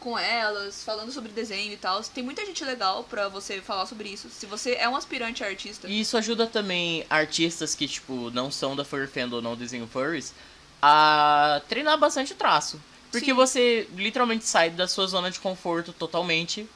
com 0.00 0.18
elas, 0.18 0.84
falando 0.84 1.10
sobre 1.12 1.32
desenho 1.32 1.72
e 1.72 1.78
tal. 1.78 2.02
Tem 2.02 2.22
muita 2.22 2.44
gente 2.44 2.62
legal 2.62 3.04
pra 3.04 3.28
você 3.30 3.62
falar 3.62 3.86
sobre 3.86 4.10
isso. 4.10 4.28
Se 4.28 4.44
você 4.44 4.74
é 4.74 4.86
um 4.86 4.96
aspirante 4.96 5.42
a 5.42 5.46
artista. 5.46 5.88
E 5.88 6.00
isso 6.00 6.18
ajuda 6.18 6.46
também 6.46 7.06
artistas 7.08 7.74
que, 7.74 7.88
tipo, 7.88 8.30
não 8.30 8.50
são 8.50 8.76
da 8.76 8.84
Furry 8.84 9.06
Fandom 9.06 9.36
ou 9.36 9.42
não 9.42 9.56
desenham 9.56 9.86
furries 9.88 10.34
a 10.82 11.62
treinar 11.70 11.96
bastante 11.96 12.32
o 12.32 12.36
traço. 12.36 12.78
Porque 13.10 13.26
Sim. 13.26 13.32
você 13.32 13.88
literalmente 13.96 14.44
sai 14.44 14.68
da 14.70 14.86
sua 14.88 15.06
zona 15.06 15.30
de 15.30 15.38
conforto 15.40 15.92
totalmente. 15.92 16.68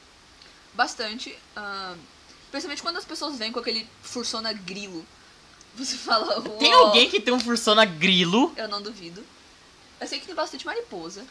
bastante. 0.73 1.37
ahn, 1.57 1.97
Principalmente 2.51 2.83
quando 2.83 2.97
as 2.97 3.05
pessoas 3.05 3.37
vêm 3.37 3.53
com 3.53 3.59
aquele 3.61 3.87
fursona 4.03 4.55
grilo. 4.55 5.05
Você 5.79 5.97
fala. 5.97 6.41
Tem 6.59 6.75
"Uau". 6.75 6.87
alguém 6.87 7.09
que 7.09 7.21
tem 7.21 7.33
um 7.33 7.41
Fursona 7.41 7.85
grilo? 7.85 8.53
Eu 8.57 8.69
não 8.69 8.83
duvido. 8.83 9.25
Eu 10.01 10.07
sei 10.07 10.19
que 10.21 10.27
tem 10.27 10.35
bastante 10.35 10.67
mariposa. 10.67 11.25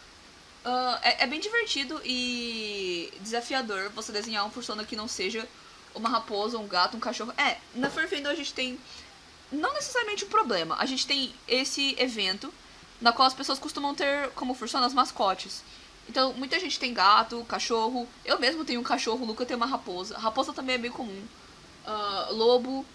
Ah, 0.65 0.99
é, 1.01 1.23
é 1.23 1.27
bem 1.27 1.39
divertido 1.39 2.01
e 2.03 3.13
desafiador 3.21 3.89
você 3.95 4.11
desenhar 4.11 4.45
um 4.45 4.51
fursona 4.51 4.83
que 4.83 4.97
não 4.97 5.07
seja 5.07 5.47
uma 5.95 6.09
raposa, 6.09 6.57
um 6.57 6.67
gato, 6.67 6.97
um 6.97 6.99
cachorro. 6.99 7.33
É, 7.37 7.57
na 7.73 7.89
Furfendo 7.89 8.27
a 8.27 8.35
gente 8.35 8.53
tem 8.53 8.77
não 9.51 9.73
necessariamente 9.73 10.25
um 10.25 10.27
problema. 10.27 10.75
A 10.77 10.85
gente 10.85 11.07
tem 11.07 11.33
esse 11.47 11.95
evento 11.97 12.53
na 12.99 13.13
qual 13.13 13.27
as 13.27 13.33
pessoas 13.33 13.59
costumam 13.59 13.95
ter 13.95 14.29
como 14.31 14.53
fursonas 14.53 14.93
mascotes. 14.93 15.63
Então, 16.09 16.33
muita 16.33 16.59
gente 16.59 16.79
tem 16.79 16.93
gato, 16.93 17.45
cachorro. 17.47 18.07
Eu 18.25 18.39
mesmo 18.39 18.65
tenho 18.65 18.79
um 18.79 18.83
cachorro, 18.83 19.23
o 19.23 19.27
Luca 19.27 19.45
tem 19.45 19.55
uma 19.55 19.65
raposa. 19.65 20.17
Raposa 20.17 20.51
também 20.51 20.75
é 20.75 20.77
bem 20.77 20.91
comum. 20.91 21.23
Ah, 21.85 22.27
lobo. 22.31 22.85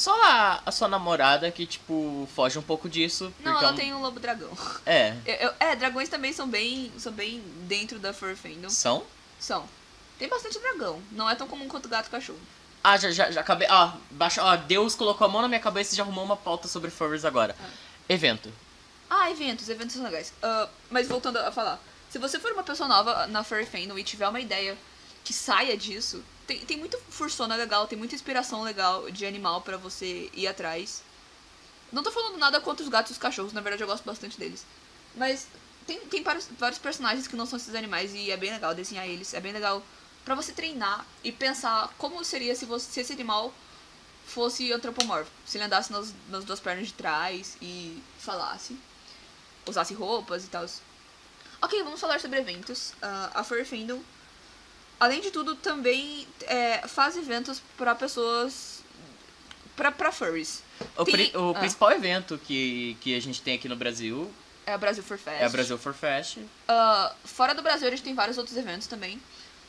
Só 0.00 0.18
a, 0.24 0.62
a 0.64 0.72
sua 0.72 0.88
namorada 0.88 1.50
que, 1.50 1.66
tipo, 1.66 2.26
foge 2.34 2.58
um 2.58 2.62
pouco 2.62 2.88
disso. 2.88 3.30
Não, 3.40 3.58
ela 3.58 3.68
é 3.68 3.72
um- 3.72 3.76
tem 3.76 3.92
um 3.92 4.00
lobo 4.00 4.18
dragão. 4.18 4.48
É. 4.86 5.14
Eu- 5.26 5.34
eu- 5.34 5.54
é, 5.60 5.76
dragões 5.76 6.08
também 6.08 6.32
são 6.32 6.48
bem, 6.48 6.90
são 6.96 7.12
bem 7.12 7.42
dentro 7.68 7.98
da 7.98 8.14
Fur 8.14 8.34
Fandom. 8.34 8.70
São? 8.70 9.04
São. 9.38 9.68
Tem 10.18 10.26
bastante 10.26 10.58
dragão. 10.58 11.02
Não 11.12 11.28
é 11.28 11.34
tão 11.34 11.46
comum 11.46 11.68
quanto 11.68 11.86
gato 11.86 12.06
e 12.06 12.10
cachorro. 12.10 12.38
Ah, 12.82 12.96
já, 12.96 13.10
já, 13.10 13.30
já 13.30 13.42
acabei. 13.42 13.68
Ah, 13.70 13.94
baixa. 14.10 14.42
Ó, 14.42 14.56
Deus 14.56 14.94
colocou 14.94 15.26
a 15.26 15.28
mão 15.30 15.42
na 15.42 15.48
minha 15.48 15.60
cabeça 15.60 15.92
e 15.92 15.96
já 15.98 16.02
arrumou 16.02 16.24
uma 16.24 16.36
pauta 16.36 16.66
sobre 16.66 16.88
furries 16.90 17.26
agora. 17.26 17.54
Evento. 18.08 18.50
Ah, 19.10 19.30
eventos. 19.30 19.68
Eventos 19.68 19.96
são 19.96 20.02
legais. 20.02 20.32
Ah, 20.42 20.66
mas 20.90 21.08
voltando 21.08 21.36
a 21.36 21.52
falar. 21.52 21.78
Se 22.08 22.18
você 22.18 22.40
for 22.40 22.52
uma 22.52 22.62
pessoa 22.62 22.88
nova 22.88 23.26
na 23.26 23.44
Furry 23.44 23.66
Fandom 23.66 23.98
e 23.98 24.02
tiver 24.02 24.26
uma 24.26 24.40
ideia 24.40 24.78
que 25.24 25.32
saia 25.32 25.76
disso, 25.76 26.22
tem, 26.46 26.60
tem 26.64 26.76
muita 26.76 26.98
fursona 27.08 27.54
legal, 27.54 27.86
tem 27.86 27.98
muita 27.98 28.14
inspiração 28.14 28.62
legal 28.62 29.10
de 29.10 29.24
animal 29.24 29.60
pra 29.60 29.76
você 29.76 30.30
ir 30.34 30.46
atrás. 30.46 31.02
Não 31.92 32.02
tô 32.02 32.10
falando 32.10 32.38
nada 32.38 32.60
contra 32.60 32.82
os 32.82 32.88
gatos 32.88 33.10
e 33.10 33.12
os 33.12 33.18
cachorros, 33.18 33.52
na 33.52 33.60
verdade 33.60 33.82
eu 33.82 33.86
gosto 33.86 34.04
bastante 34.04 34.38
deles. 34.38 34.64
Mas 35.14 35.46
tem, 35.86 35.98
tem 36.00 36.22
vários, 36.22 36.48
vários 36.58 36.78
personagens 36.78 37.26
que 37.26 37.36
não 37.36 37.46
são 37.46 37.56
esses 37.56 37.74
animais 37.74 38.14
e 38.14 38.30
é 38.30 38.36
bem 38.36 38.50
legal 38.50 38.74
desenhar 38.74 39.08
eles. 39.08 39.34
É 39.34 39.40
bem 39.40 39.52
legal 39.52 39.82
pra 40.24 40.34
você 40.34 40.52
treinar 40.52 41.04
e 41.24 41.32
pensar 41.32 41.92
como 41.98 42.24
seria 42.24 42.54
se, 42.54 42.64
você, 42.64 42.90
se 42.90 43.00
esse 43.00 43.12
animal 43.12 43.52
fosse 44.26 44.72
antropomórfico. 44.72 45.36
Se 45.44 45.56
ele 45.56 45.64
andasse 45.64 45.90
nas, 45.90 46.14
nas 46.28 46.44
duas 46.44 46.60
pernas 46.60 46.86
de 46.86 46.94
trás 46.94 47.56
e 47.60 48.02
falasse. 48.18 48.78
Usasse 49.66 49.94
roupas 49.94 50.44
e 50.44 50.48
tal. 50.48 50.66
Ok, 51.62 51.82
vamos 51.82 52.00
falar 52.00 52.20
sobre 52.20 52.38
eventos. 52.38 52.92
Ah, 53.02 53.30
a 53.34 53.44
Furry 53.44 53.64
Fandom, 53.64 54.00
além 55.00 55.20
de 55.20 55.30
tudo, 55.30 55.54
também 55.56 56.28
é, 56.42 56.86
faz 56.86 57.16
eventos 57.16 57.60
pra 57.76 57.94
pessoas. 57.94 58.82
pra, 59.74 59.90
pra 59.90 60.12
furries. 60.12 60.62
O, 60.96 61.04
Tem- 61.04 61.14
pri- 61.14 61.36
o 61.36 61.50
ah. 61.50 61.58
principal 61.58 61.90
evento 61.92 62.38
que, 62.38 62.96
que 63.00 63.16
a 63.16 63.20
gente 63.20 63.42
tem 63.42 63.54
aqui 63.54 63.68
no 63.68 63.76
Brasil 63.76 64.30
É 64.66 64.72
a 64.72 64.78
Brasil 64.78 65.02
Fur 65.02 65.18
Fest. 65.18 65.40
é 65.40 65.44
a 65.44 65.48
Brasil 65.48 65.76
for 65.78 65.92
Fest. 65.94 66.38
Ah, 66.68 67.12
fora 67.24 67.54
do 67.54 67.62
Brasil, 67.62 67.86
a 67.88 67.90
gente 67.90 68.02
tem 68.02 68.14
vários 68.14 68.38
outros 68.38 68.56
eventos 68.56 68.86
também. 68.86 69.20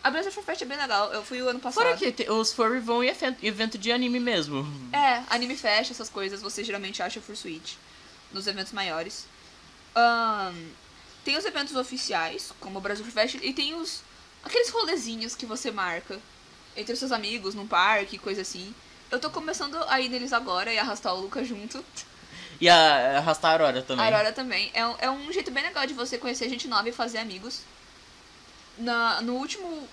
A 0.03 0.09
Brasil 0.09 0.31
Fur 0.31 0.41
Fest 0.43 0.61
é 0.61 0.65
bem 0.65 0.77
legal. 0.77 1.11
Eu 1.13 1.23
fui 1.23 1.41
o 1.41 1.47
ano 1.49 1.59
passado. 1.59 1.83
Fora 1.83 1.95
que 1.95 2.31
os 2.31 2.51
furry 2.53 2.79
vão 2.79 3.03
em 3.03 3.09
evento 3.43 3.77
de 3.77 3.91
anime 3.91 4.19
mesmo. 4.19 4.65
É, 4.93 5.21
anime 5.29 5.55
fest, 5.55 5.91
essas 5.91 6.09
coisas, 6.09 6.41
você 6.41 6.63
geralmente 6.63 7.03
acha 7.03 7.21
Fursuit 7.21 7.77
nos 8.31 8.47
eventos 8.47 8.71
maiores. 8.73 9.25
Ahn, 9.95 10.55
tem 11.23 11.37
os 11.37 11.45
eventos 11.45 11.75
oficiais, 11.75 12.51
como 12.59 12.79
o 12.79 12.81
Brasil 12.81 13.03
Free 13.05 13.13
Fest, 13.13 13.35
e 13.43 13.53
tem 13.53 13.75
os 13.75 14.01
aqueles 14.43 14.69
rolezinhos 14.69 15.35
que 15.35 15.45
você 15.45 15.71
marca 15.71 16.19
entre 16.75 16.93
os 16.93 16.99
seus 16.99 17.11
amigos, 17.11 17.53
num 17.55 17.67
parque, 17.67 18.17
coisa 18.17 18.41
assim. 18.41 18.73
Eu 19.09 19.19
tô 19.19 19.29
começando 19.29 19.75
a 19.87 19.99
ir 19.99 20.07
neles 20.09 20.31
agora 20.33 20.71
e 20.73 20.79
arrastar 20.79 21.13
o 21.13 21.19
Luca 21.21 21.43
junto. 21.43 21.83
E 22.61 22.69
a, 22.69 23.17
arrastar 23.17 23.51
a 23.51 23.53
Aurora 23.55 23.81
também. 23.81 24.03
A 24.05 24.07
Aurora 24.07 24.31
também. 24.31 24.71
É, 24.73 24.85
um- 24.85 24.95
é 24.99 25.09
um 25.09 25.31
jeito 25.33 25.51
bem 25.51 25.63
legal 25.63 25.85
de 25.85 25.93
você 25.93 26.17
conhecer 26.17 26.47
gente 26.49 26.67
nova 26.67 26.87
e 26.87 26.91
fazer 26.93 27.17
amigos. 27.17 27.61
Na, 28.77 29.21
no 29.21 29.33
último 29.35 29.87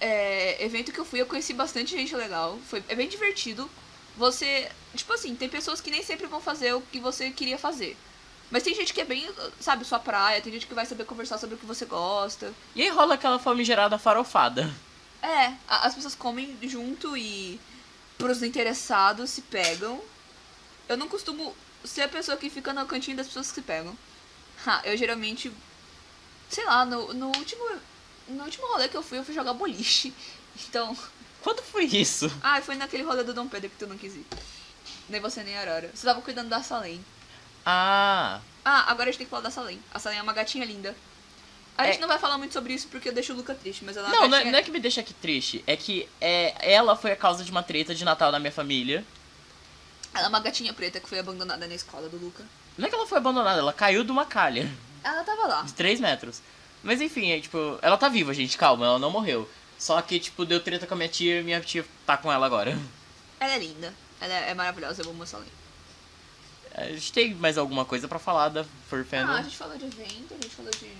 é, 0.00 0.62
evento 0.64 0.92
que 0.92 0.98
eu 0.98 1.04
fui, 1.04 1.20
eu 1.20 1.26
conheci 1.26 1.52
bastante 1.54 1.92
gente 1.96 2.14
legal. 2.16 2.58
Foi, 2.68 2.82
é 2.88 2.94
bem 2.94 3.08
divertido. 3.08 3.70
Você. 4.16 4.68
Tipo 4.94 5.12
assim, 5.12 5.34
tem 5.36 5.48
pessoas 5.48 5.80
que 5.80 5.90
nem 5.90 6.02
sempre 6.02 6.26
vão 6.26 6.40
fazer 6.40 6.74
o 6.74 6.80
que 6.80 6.98
você 6.98 7.30
queria 7.30 7.58
fazer. 7.58 7.96
Mas 8.50 8.62
tem 8.62 8.74
gente 8.74 8.92
que 8.94 9.00
é 9.00 9.04
bem, 9.04 9.28
sabe, 9.60 9.84
sua 9.84 9.98
praia, 9.98 10.40
tem 10.40 10.52
gente 10.52 10.66
que 10.66 10.74
vai 10.74 10.86
saber 10.86 11.04
conversar 11.04 11.38
sobre 11.38 11.56
o 11.56 11.58
que 11.58 11.66
você 11.66 11.84
gosta. 11.84 12.52
E 12.74 12.82
aí 12.82 12.88
rola 12.88 13.14
aquela 13.14 13.38
famigerada 13.38 13.98
farofada. 13.98 14.72
É, 15.22 15.52
as 15.68 15.94
pessoas 15.94 16.14
comem 16.14 16.56
junto 16.62 17.16
e 17.16 17.60
pros 18.16 18.42
interessados 18.42 19.30
se 19.30 19.42
pegam. 19.42 20.00
Eu 20.88 20.96
não 20.96 21.08
costumo 21.08 21.54
ser 21.84 22.02
a 22.02 22.08
pessoa 22.08 22.36
que 22.36 22.48
fica 22.48 22.72
no 22.72 22.86
cantinho 22.86 23.16
das 23.16 23.26
pessoas 23.26 23.48
que 23.48 23.54
se 23.56 23.62
pegam. 23.62 23.96
Ha, 24.64 24.82
eu 24.84 24.96
geralmente, 24.96 25.52
sei 26.48 26.64
lá, 26.64 26.84
no, 26.84 27.12
no 27.12 27.26
último 27.36 27.64
no 28.28 28.44
último 28.44 28.66
rolê 28.68 28.88
que 28.88 28.96
eu 28.96 29.02
fui, 29.02 29.18
eu 29.18 29.24
fui 29.24 29.34
jogar 29.34 29.52
boliche. 29.52 30.12
Então, 30.68 30.96
Quando 31.42 31.62
foi 31.62 31.84
isso? 31.84 32.32
ah, 32.42 32.62
foi 32.62 32.76
naquele 32.76 33.02
rolê 33.02 33.22
do 33.22 33.34
Dom 33.34 33.46
Pedro 33.46 33.68
que 33.68 33.76
tu 33.76 33.86
não 33.86 33.98
quis 33.98 34.14
ir. 34.14 34.26
Nem 35.06 35.20
você 35.20 35.42
nem 35.42 35.54
a 35.54 35.60
Aurora. 35.60 35.90
Você 35.94 36.06
tava 36.06 36.22
cuidando 36.22 36.48
da 36.48 36.62
Salem. 36.62 37.04
Ah, 37.66 38.40
Ah, 38.64 38.90
agora 38.90 39.08
a 39.08 39.12
gente 39.12 39.18
tem 39.18 39.26
que 39.26 39.30
falar 39.30 39.42
da 39.42 39.50
Salem. 39.50 39.80
A 39.92 39.98
Salem 39.98 40.18
é 40.18 40.22
uma 40.22 40.32
gatinha 40.32 40.64
linda. 40.64 40.94
A 41.76 41.86
É. 41.86 41.92
gente 41.92 42.00
não 42.00 42.08
vai 42.08 42.18
falar 42.18 42.38
muito 42.38 42.52
sobre 42.52 42.72
isso 42.72 42.88
porque 42.88 43.08
eu 43.08 43.12
deixo 43.12 43.32
o 43.32 43.36
Luca 43.36 43.54
triste, 43.54 43.84
mas 43.84 43.96
ela 43.96 44.08
é 44.08 44.10
não, 44.12 44.28
não 44.28 44.38
é, 44.38 44.44
não 44.44 44.58
é 44.58 44.62
que 44.62 44.70
me 44.70 44.80
deixa 44.80 45.00
aqui 45.02 45.12
triste. 45.12 45.62
É 45.66 45.76
que 45.76 46.08
é, 46.20 46.54
ela 46.74 46.96
foi 46.96 47.12
a 47.12 47.16
causa 47.16 47.44
de 47.44 47.50
uma 47.50 47.62
treta 47.62 47.94
de 47.94 48.04
Natal 48.04 48.32
da 48.32 48.38
minha 48.38 48.50
família. 48.52 49.04
Ela 50.14 50.26
é 50.26 50.28
uma 50.28 50.40
gatinha 50.40 50.72
preta 50.72 50.98
que 51.00 51.08
foi 51.08 51.18
abandonada 51.18 51.66
na 51.66 51.74
escola 51.74 52.08
do 52.08 52.16
Luca. 52.16 52.42
Não 52.78 52.86
é 52.86 52.88
que 52.88 52.94
ela 52.94 53.06
foi 53.06 53.18
abandonada, 53.18 53.58
ela 53.60 53.72
caiu 53.72 54.02
de 54.04 54.10
uma 54.10 54.24
calha 54.24 54.70
Ela 55.04 55.22
tava 55.24 55.46
lá. 55.46 55.62
de 55.62 55.72
3 55.74 56.00
metros. 56.00 56.40
Mas 56.82 57.00
enfim, 57.00 57.30
é 57.30 57.40
tipo, 57.40 57.78
ela 57.82 57.96
tá 57.98 58.08
viva, 58.08 58.32
gente, 58.32 58.56
calma, 58.56 58.86
ela 58.86 58.98
não 58.98 59.10
morreu. 59.10 59.48
Só 59.78 60.00
que, 60.00 60.18
tipo, 60.18 60.44
deu 60.46 60.60
treta 60.60 60.86
com 60.86 60.94
a 60.94 60.96
minha 60.96 61.08
tia 61.08 61.40
e 61.40 61.44
minha 61.44 61.60
tia 61.60 61.84
tá 62.06 62.16
com 62.16 62.32
ela 62.32 62.46
agora. 62.46 62.78
Ela 63.38 63.52
é 63.54 63.58
linda. 63.58 63.92
Ela 64.20 64.32
é 64.32 64.54
maravilhosa, 64.54 65.02
eu 65.02 65.10
amo 65.10 65.22
essa 65.22 65.36
lei. 65.36 65.48
A 66.76 66.84
gente 66.84 67.10
tem 67.10 67.34
mais 67.34 67.56
alguma 67.56 67.86
coisa 67.86 68.06
pra 68.06 68.18
falar 68.18 68.50
da 68.50 68.62
Fur 68.90 69.02
Fandom? 69.02 69.32
Ah, 69.32 69.38
a 69.38 69.42
gente 69.42 69.56
falou 69.56 69.78
de 69.78 69.86
evento, 69.86 70.34
a 70.38 70.42
gente 70.42 70.54
falou 70.54 70.70
de. 70.70 70.90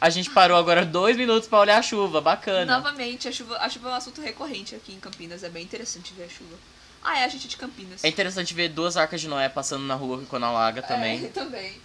A 0.00 0.10
gente 0.10 0.30
parou 0.30 0.56
agora 0.56 0.84
dois 0.84 1.16
minutos 1.16 1.48
pra 1.48 1.60
olhar 1.60 1.78
a 1.78 1.82
chuva, 1.82 2.20
bacana. 2.20 2.76
Novamente, 2.76 3.28
a 3.28 3.32
chuva, 3.32 3.56
a 3.58 3.68
chuva 3.68 3.90
é 3.90 3.92
um 3.92 3.94
assunto 3.94 4.20
recorrente 4.20 4.74
aqui 4.74 4.92
em 4.92 4.98
Campinas. 4.98 5.44
É 5.44 5.48
bem 5.48 5.62
interessante 5.62 6.12
ver 6.14 6.24
a 6.24 6.28
chuva. 6.28 6.56
Ah, 7.02 7.20
é 7.20 7.24
a 7.24 7.28
gente 7.28 7.46
de 7.46 7.56
Campinas. 7.56 8.02
É 8.02 8.08
interessante 8.08 8.52
ver 8.54 8.70
duas 8.70 8.96
arcas 8.96 9.20
de 9.20 9.28
Noé 9.28 9.48
passando 9.48 9.84
na 9.84 9.94
rua 9.94 10.24
quando 10.28 10.44
alaga 10.44 10.82
também. 10.82 11.24
É, 11.24 11.28
também. 11.30 11.80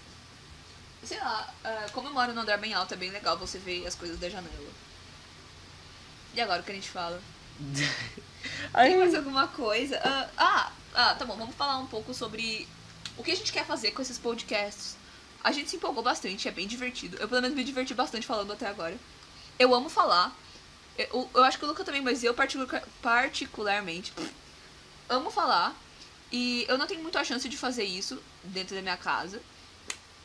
Sei 1.04 1.20
lá, 1.20 1.54
ah, 1.64 1.86
como 1.92 2.08
eu 2.08 2.14
moro 2.14 2.34
no 2.34 2.42
andar 2.42 2.58
bem 2.58 2.74
alto, 2.74 2.96
é 2.96 2.98
bem 2.98 3.12
legal 3.12 3.38
você 3.38 3.60
ver 3.60 3.86
as 3.86 3.94
coisas 3.94 4.20
da 4.20 4.28
janela. 4.28 4.72
E 6.34 6.42
agora 6.42 6.62
o 6.62 6.64
que 6.64 6.72
a 6.72 6.76
gente 6.76 6.90
fala? 6.90 7.22
Tem 8.74 8.98
mais 8.98 9.14
alguma 9.14 9.48
coisa? 9.48 10.00
Ah, 10.36 10.72
ah, 10.94 11.16
tá 11.16 11.26
bom, 11.26 11.36
vamos 11.36 11.56
falar 11.56 11.78
um 11.80 11.88
pouco 11.88 12.14
sobre 12.14 12.68
o 13.18 13.24
que 13.24 13.32
a 13.32 13.36
gente 13.36 13.52
quer 13.52 13.66
fazer 13.66 13.92
com 13.92 14.02
esses 14.02 14.18
podcasts. 14.18 14.96
A 15.44 15.52
gente 15.52 15.70
se 15.70 15.76
empolgou 15.76 16.04
bastante, 16.04 16.48
é 16.48 16.52
bem 16.52 16.68
divertido. 16.68 17.18
Eu 17.18 17.28
pelo 17.28 17.42
menos 17.42 17.56
me 17.56 17.64
diverti 17.64 17.94
bastante 17.94 18.26
falando 18.26 18.54
até 18.54 18.68
agora. 18.68 18.98
Eu 19.60 19.74
amo 19.74 19.90
falar. 19.90 20.36
Eu, 20.98 21.30
eu 21.34 21.44
acho 21.44 21.58
que 21.58 21.66
o 21.66 21.68
Luca 21.68 21.84
também, 21.84 22.02
mas 22.02 22.24
eu 22.24 22.34
particular- 22.34 22.84
particularmente 23.02 24.14
amo 25.10 25.30
falar. 25.30 25.76
E 26.32 26.66
eu 26.68 26.78
não 26.78 26.88
tenho 26.88 27.02
muita 27.02 27.24
chance 27.24 27.48
de 27.48 27.58
fazer 27.58 27.84
isso 27.84 28.22
dentro 28.44 28.76
da 28.76 28.82
minha 28.82 28.98
casa. 28.98 29.42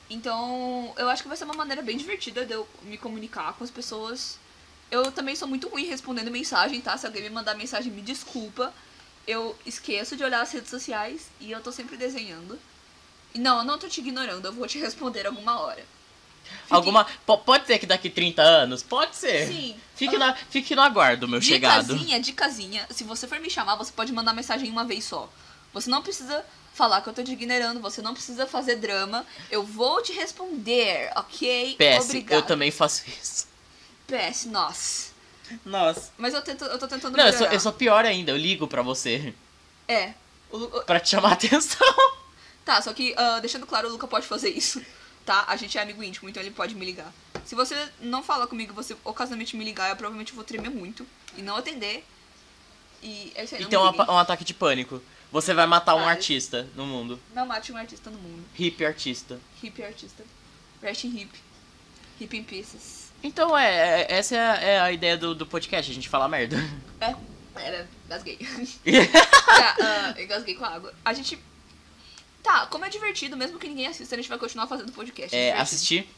Então, 0.08 0.94
eu 0.96 1.08
acho 1.08 1.22
que 1.22 1.28
vai 1.28 1.36
ser 1.36 1.44
uma 1.44 1.54
maneira 1.54 1.82
bem 1.82 1.96
divertida 1.96 2.46
de 2.46 2.52
eu 2.52 2.66
me 2.82 2.96
comunicar 2.96 3.52
com 3.54 3.64
as 3.64 3.70
pessoas. 3.70 4.38
Eu 4.90 5.12
também 5.12 5.36
sou 5.36 5.46
muito 5.46 5.68
ruim 5.68 5.84
respondendo 5.84 6.30
mensagem, 6.30 6.80
tá? 6.80 6.96
Se 6.96 7.04
alguém 7.06 7.22
me 7.22 7.30
mandar 7.30 7.54
mensagem, 7.54 7.92
me 7.92 8.00
desculpa. 8.00 8.72
Eu 9.28 9.54
esqueço 9.66 10.16
de 10.16 10.24
olhar 10.24 10.40
as 10.40 10.50
redes 10.50 10.70
sociais 10.70 11.26
e 11.38 11.50
eu 11.52 11.60
tô 11.60 11.70
sempre 11.70 11.96
desenhando. 11.98 12.58
E 13.34 13.38
não, 13.38 13.58
eu 13.58 13.64
não 13.64 13.78
tô 13.78 13.86
te 13.86 14.00
ignorando, 14.00 14.46
eu 14.46 14.52
vou 14.54 14.66
te 14.66 14.78
responder 14.80 15.26
alguma 15.26 15.60
hora. 15.60 15.84
Fique- 16.44 16.72
Alguma. 16.74 17.04
po- 17.26 17.36
Pode 17.36 17.66
ser 17.66 17.78
que 17.78 17.84
daqui 17.84 18.08
30 18.08 18.40
anos? 18.40 18.82
Pode 18.82 19.14
ser. 19.14 19.46
Sim. 19.48 19.76
Fique, 19.94 20.16
na, 20.16 20.34
fique 20.34 20.74
no 20.74 20.80
aguardo, 20.80 21.28
meu 21.28 21.42
chegado. 21.42 21.88
Dicasinha, 21.92 22.20
dicasinha. 22.20 22.86
Se 22.90 23.04
você 23.04 23.26
for 23.28 23.38
me 23.38 23.50
chamar, 23.50 23.76
você 23.76 23.92
pode 23.92 24.10
mandar 24.14 24.32
mensagem 24.32 24.70
uma 24.70 24.84
vez 24.84 25.04
só. 25.04 25.28
Você 25.74 25.90
não 25.90 26.00
precisa 26.02 26.42
falar 26.72 27.02
que 27.02 27.08
eu 27.10 27.12
tô 27.12 27.22
te 27.22 27.32
ignorando, 27.32 27.80
você 27.80 28.00
não 28.00 28.14
precisa 28.14 28.46
fazer 28.46 28.76
drama. 28.76 29.26
Eu 29.50 29.62
vou 29.62 30.00
te 30.02 30.12
responder, 30.14 31.10
ok? 31.16 31.76
PS, 31.76 32.14
eu 32.30 32.42
também 32.42 32.70
faço 32.70 33.02
isso. 33.20 33.46
PS, 34.06 34.46
nossa. 34.46 35.10
Nossa. 35.64 36.10
Mas 36.18 36.34
eu, 36.34 36.42
tento, 36.42 36.64
eu 36.64 36.78
tô 36.78 36.86
tentando 36.88 37.16
Não, 37.16 37.24
eu 37.24 37.30
melhorar. 37.32 37.38
sou, 37.38 37.46
eu 37.48 37.60
sou 37.60 37.72
pior 37.72 38.04
ainda, 38.04 38.30
eu 38.32 38.36
ligo 38.36 38.66
pra 38.68 38.82
você. 38.82 39.32
É. 39.86 40.12
O 40.50 40.56
o- 40.58 40.82
Pra 40.84 41.00
te 41.00 41.08
chamar 41.10 41.30
a 41.30 41.32
atenção. 41.32 41.86
Tá, 42.64 42.82
só 42.82 42.92
que, 42.92 43.14
ah, 43.16 43.38
deixando 43.40 43.66
claro, 43.66 43.88
o 43.88 43.92
Luca 43.92 44.06
pode 44.06 44.26
fazer 44.26 44.50
isso. 44.50 44.84
Tá? 45.24 45.44
A 45.48 45.56
gente 45.56 45.78
é 45.78 45.80
amigo 45.80 46.02
íntimo, 46.02 46.28
então 46.28 46.42
ele 46.42 46.50
pode 46.50 46.74
me 46.74 46.84
ligar. 46.84 47.10
Se 47.46 47.54
você 47.54 47.74
não 47.98 48.22
falar 48.22 48.46
comigo, 48.46 48.74
você 48.74 48.94
ocasionalmente 49.04 49.56
me 49.56 49.64
ligar, 49.64 49.88
eu 49.88 49.96
provavelmente 49.96 50.34
vou 50.34 50.44
tremer 50.44 50.68
muito. 50.70 51.06
e 51.36 51.40
não 51.40 51.56
atender. 51.56 52.04
E 53.02 53.32
é 53.34 53.44
isso 53.44 53.54
aí, 53.54 53.62
Então 53.62 53.90
me 53.92 53.98
um, 53.98 54.02
um 54.12 54.18
ataque 54.18 54.44
de 54.44 54.52
pânico. 54.52 55.00
Você 55.32 55.54
vai 55.54 55.66
matar 55.66 55.94
um 55.94 56.00
Vai. 56.00 56.10
artista 56.10 56.68
no 56.74 56.84
mundo. 56.84 57.18
Não 57.34 57.46
mate 57.46 57.72
um 57.72 57.76
artista 57.76 58.10
no 58.10 58.18
mundo. 58.18 58.44
Hip 58.58 58.84
artista. 58.84 59.40
Hip 59.62 59.82
artista. 59.82 60.24
Rest 60.82 61.04
in 61.04 61.16
hip. 61.20 61.30
Hip 62.20 62.36
in 62.36 62.42
pieces. 62.44 62.97
Então 63.22 63.56
é, 63.56 64.02
é- 64.02 64.12
essa 64.12 64.36
é 64.36 64.40
a, 64.40 64.54
é 64.56 64.80
a 64.80 64.92
ideia 64.92 65.16
do, 65.16 65.34
do 65.34 65.46
podcast, 65.46 65.90
a 65.90 65.94
gente 65.94 66.08
falar 66.08 66.28
merda. 66.28 66.56
É, 67.00 67.14
era, 67.54 67.88
gasguei. 68.08 68.36
tá, 68.36 69.76
ah, 69.80 70.14
eu 70.16 70.26
gasguei 70.26 70.56
com 70.56 70.64
água. 70.64 70.92
A 71.04 71.12
gente. 71.12 71.38
Tá, 72.42 72.66
como 72.66 72.84
é 72.84 72.88
divertido, 72.88 73.36
mesmo 73.36 73.56
que 73.56 73.68
ninguém 73.68 73.86
assista, 73.86 74.16
a 74.16 74.18
gente 74.18 74.28
vai 74.28 74.36
continuar 74.36 74.66
fazendo 74.66 74.90
podcast. 74.90 75.34
É, 75.34 75.52
divertido. 75.52 75.62
assistir. 75.62 76.08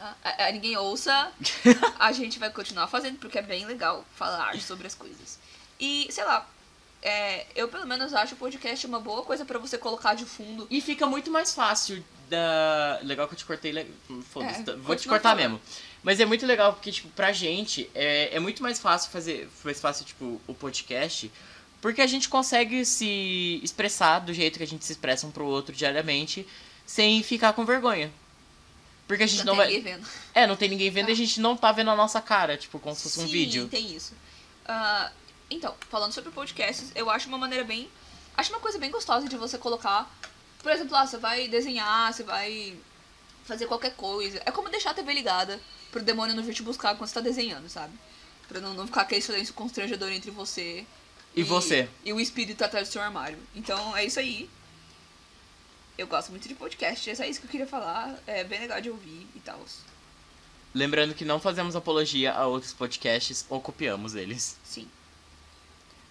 Ah, 0.00 0.14
ah, 0.22 0.50
ninguém 0.50 0.76
ouça, 0.78 1.30
a 2.00 2.12
gente 2.12 2.38
vai 2.38 2.50
continuar 2.50 2.86
fazendo, 2.86 3.18
porque 3.18 3.38
é 3.38 3.42
bem 3.42 3.66
legal 3.66 4.02
falar 4.14 4.58
sobre 4.60 4.86
as 4.86 4.94
coisas. 4.94 5.38
E, 5.78 6.08
sei 6.10 6.24
lá, 6.24 6.48
é, 7.04 7.46
eu 7.54 7.68
pelo 7.68 7.86
menos 7.86 8.12
acho 8.14 8.34
o 8.34 8.36
podcast 8.38 8.84
uma 8.86 8.98
boa 8.98 9.22
coisa 9.22 9.44
pra 9.44 9.58
você 9.58 9.76
colocar 9.78 10.14
de 10.14 10.24
fundo. 10.24 10.66
E 10.70 10.80
fica 10.80 11.06
muito 11.06 11.30
mais 11.30 11.52
fácil 11.54 12.02
da. 12.28 12.98
Legal 13.02 13.28
que 13.28 13.34
eu 13.34 13.38
te 13.38 13.44
cortei. 13.44 13.70
le- 13.72 13.86
Foda-se, 14.32 14.60
É, 14.60 14.64
tá- 14.64 14.72
vou 14.76 14.96
te 14.96 15.06
cortar 15.06 15.30
falando. 15.36 15.52
mesmo. 15.52 15.60
Mas 16.02 16.18
é 16.20 16.24
muito 16.26 16.44
legal 16.46 16.72
porque, 16.72 16.90
tipo, 16.90 17.08
pra 17.10 17.32
gente 17.32 17.88
é, 17.94 18.34
é 18.34 18.40
muito 18.40 18.62
mais 18.62 18.80
fácil 18.80 19.10
fazer. 19.10 19.48
Mais 19.62 19.80
fácil, 19.80 20.04
tipo, 20.04 20.40
o 20.46 20.54
podcast. 20.54 21.30
Porque 21.80 22.00
a 22.00 22.06
gente 22.06 22.30
consegue 22.30 22.82
se 22.86 23.60
expressar 23.62 24.20
do 24.20 24.32
jeito 24.32 24.56
que 24.56 24.62
a 24.62 24.66
gente 24.66 24.84
se 24.86 24.92
expressa 24.92 25.26
um 25.26 25.30
pro 25.30 25.44
outro 25.44 25.74
diariamente, 25.74 26.46
sem 26.86 27.22
ficar 27.22 27.52
com 27.52 27.64
vergonha. 27.66 28.10
Porque 29.06 29.22
a 29.22 29.26
gente 29.26 29.44
Não 29.44 29.54
não, 29.54 29.62
tem 29.62 29.64
vai. 29.64 29.76
ninguém 29.76 29.92
vendo. 29.98 30.08
É, 30.34 30.46
não 30.46 30.56
tem 30.56 30.68
ninguém 30.70 30.90
vendo 30.90 31.10
e 31.10 31.12
a 31.12 31.16
gente 31.16 31.38
não 31.38 31.54
tá 31.54 31.70
vendo 31.72 31.90
a 31.90 31.94
nossa 31.96 32.22
cara, 32.22 32.56
tipo, 32.56 32.78
como 32.78 32.96
se 32.96 33.02
fosse 33.02 33.20
um 33.20 33.26
Sim, 33.26 33.32
vídeo. 33.32 33.68
tem 33.68 33.94
isso. 33.94 34.14
Ah, 34.66 35.12
então, 35.54 35.74
falando 35.90 36.12
sobre 36.12 36.30
podcasts, 36.30 36.90
eu 36.94 37.08
acho 37.10 37.28
uma 37.28 37.38
maneira 37.38 37.64
bem. 37.64 37.88
Acho 38.36 38.50
uma 38.50 38.60
coisa 38.60 38.78
bem 38.78 38.90
gostosa 38.90 39.28
de 39.28 39.36
você 39.36 39.56
colocar. 39.58 40.10
Por 40.62 40.72
exemplo, 40.72 40.96
ah, 40.96 41.06
você 41.06 41.18
vai 41.18 41.48
desenhar, 41.48 42.12
você 42.12 42.22
vai 42.22 42.76
fazer 43.44 43.66
qualquer 43.66 43.94
coisa. 43.94 44.42
É 44.44 44.50
como 44.50 44.68
deixar 44.68 44.90
a 44.90 44.94
TV 44.94 45.12
ligada 45.12 45.60
pro 45.92 46.02
demônio 46.02 46.34
não 46.34 46.42
vir 46.42 46.54
te 46.54 46.62
buscar 46.62 46.96
quando 46.96 47.08
você 47.08 47.14
tá 47.14 47.20
desenhando, 47.20 47.68
sabe? 47.68 47.92
Pra 48.48 48.60
não, 48.60 48.74
não 48.74 48.86
ficar 48.86 49.02
aquele 49.02 49.22
silêncio 49.22 49.54
constrangedor 49.54 50.10
entre 50.10 50.30
você 50.30 50.84
E 51.36 51.42
você? 51.42 51.88
E 52.04 52.12
o 52.12 52.20
espírito 52.20 52.62
atrás 52.64 52.88
do 52.88 52.92
seu 52.92 53.02
armário. 53.02 53.38
Então 53.54 53.96
é 53.96 54.04
isso 54.04 54.18
aí. 54.18 54.50
Eu 55.96 56.06
gosto 56.08 56.30
muito 56.30 56.48
de 56.48 56.54
podcast, 56.54 57.08
é 57.08 57.14
só 57.14 57.24
isso 57.24 57.40
que 57.40 57.46
eu 57.46 57.50
queria 57.50 57.66
falar. 57.66 58.18
É 58.26 58.42
bem 58.42 58.60
legal 58.60 58.80
de 58.80 58.90
ouvir 58.90 59.26
e 59.34 59.40
tal. 59.40 59.60
Lembrando 60.74 61.14
que 61.14 61.24
não 61.24 61.38
fazemos 61.38 61.76
apologia 61.76 62.32
a 62.32 62.46
outros 62.46 62.72
podcasts 62.72 63.46
ou 63.48 63.60
copiamos 63.60 64.16
eles. 64.16 64.56
Sim, 64.64 64.88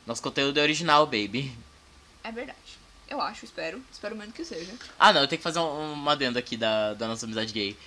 Nosso 0.05 0.21
conteúdo 0.21 0.59
é 0.59 0.63
original, 0.63 1.05
baby. 1.05 1.51
é 2.23 2.31
verdade. 2.31 2.57
Eu 3.07 3.21
acho, 3.21 3.45
espero. 3.45 3.81
Espero 3.91 4.15
mesmo 4.15 4.33
que 4.33 4.43
seja. 4.43 4.71
Ah, 4.97 5.13
não, 5.13 5.21
eu 5.21 5.27
tenho 5.27 5.37
que 5.39 5.43
fazer 5.43 5.59
um, 5.59 5.93
uma 5.93 6.13
adenda 6.13 6.39
aqui 6.39 6.57
da, 6.57 6.93
da 6.93 7.07
nossa 7.07 7.25
amizade 7.25 7.53
gay. 7.53 7.77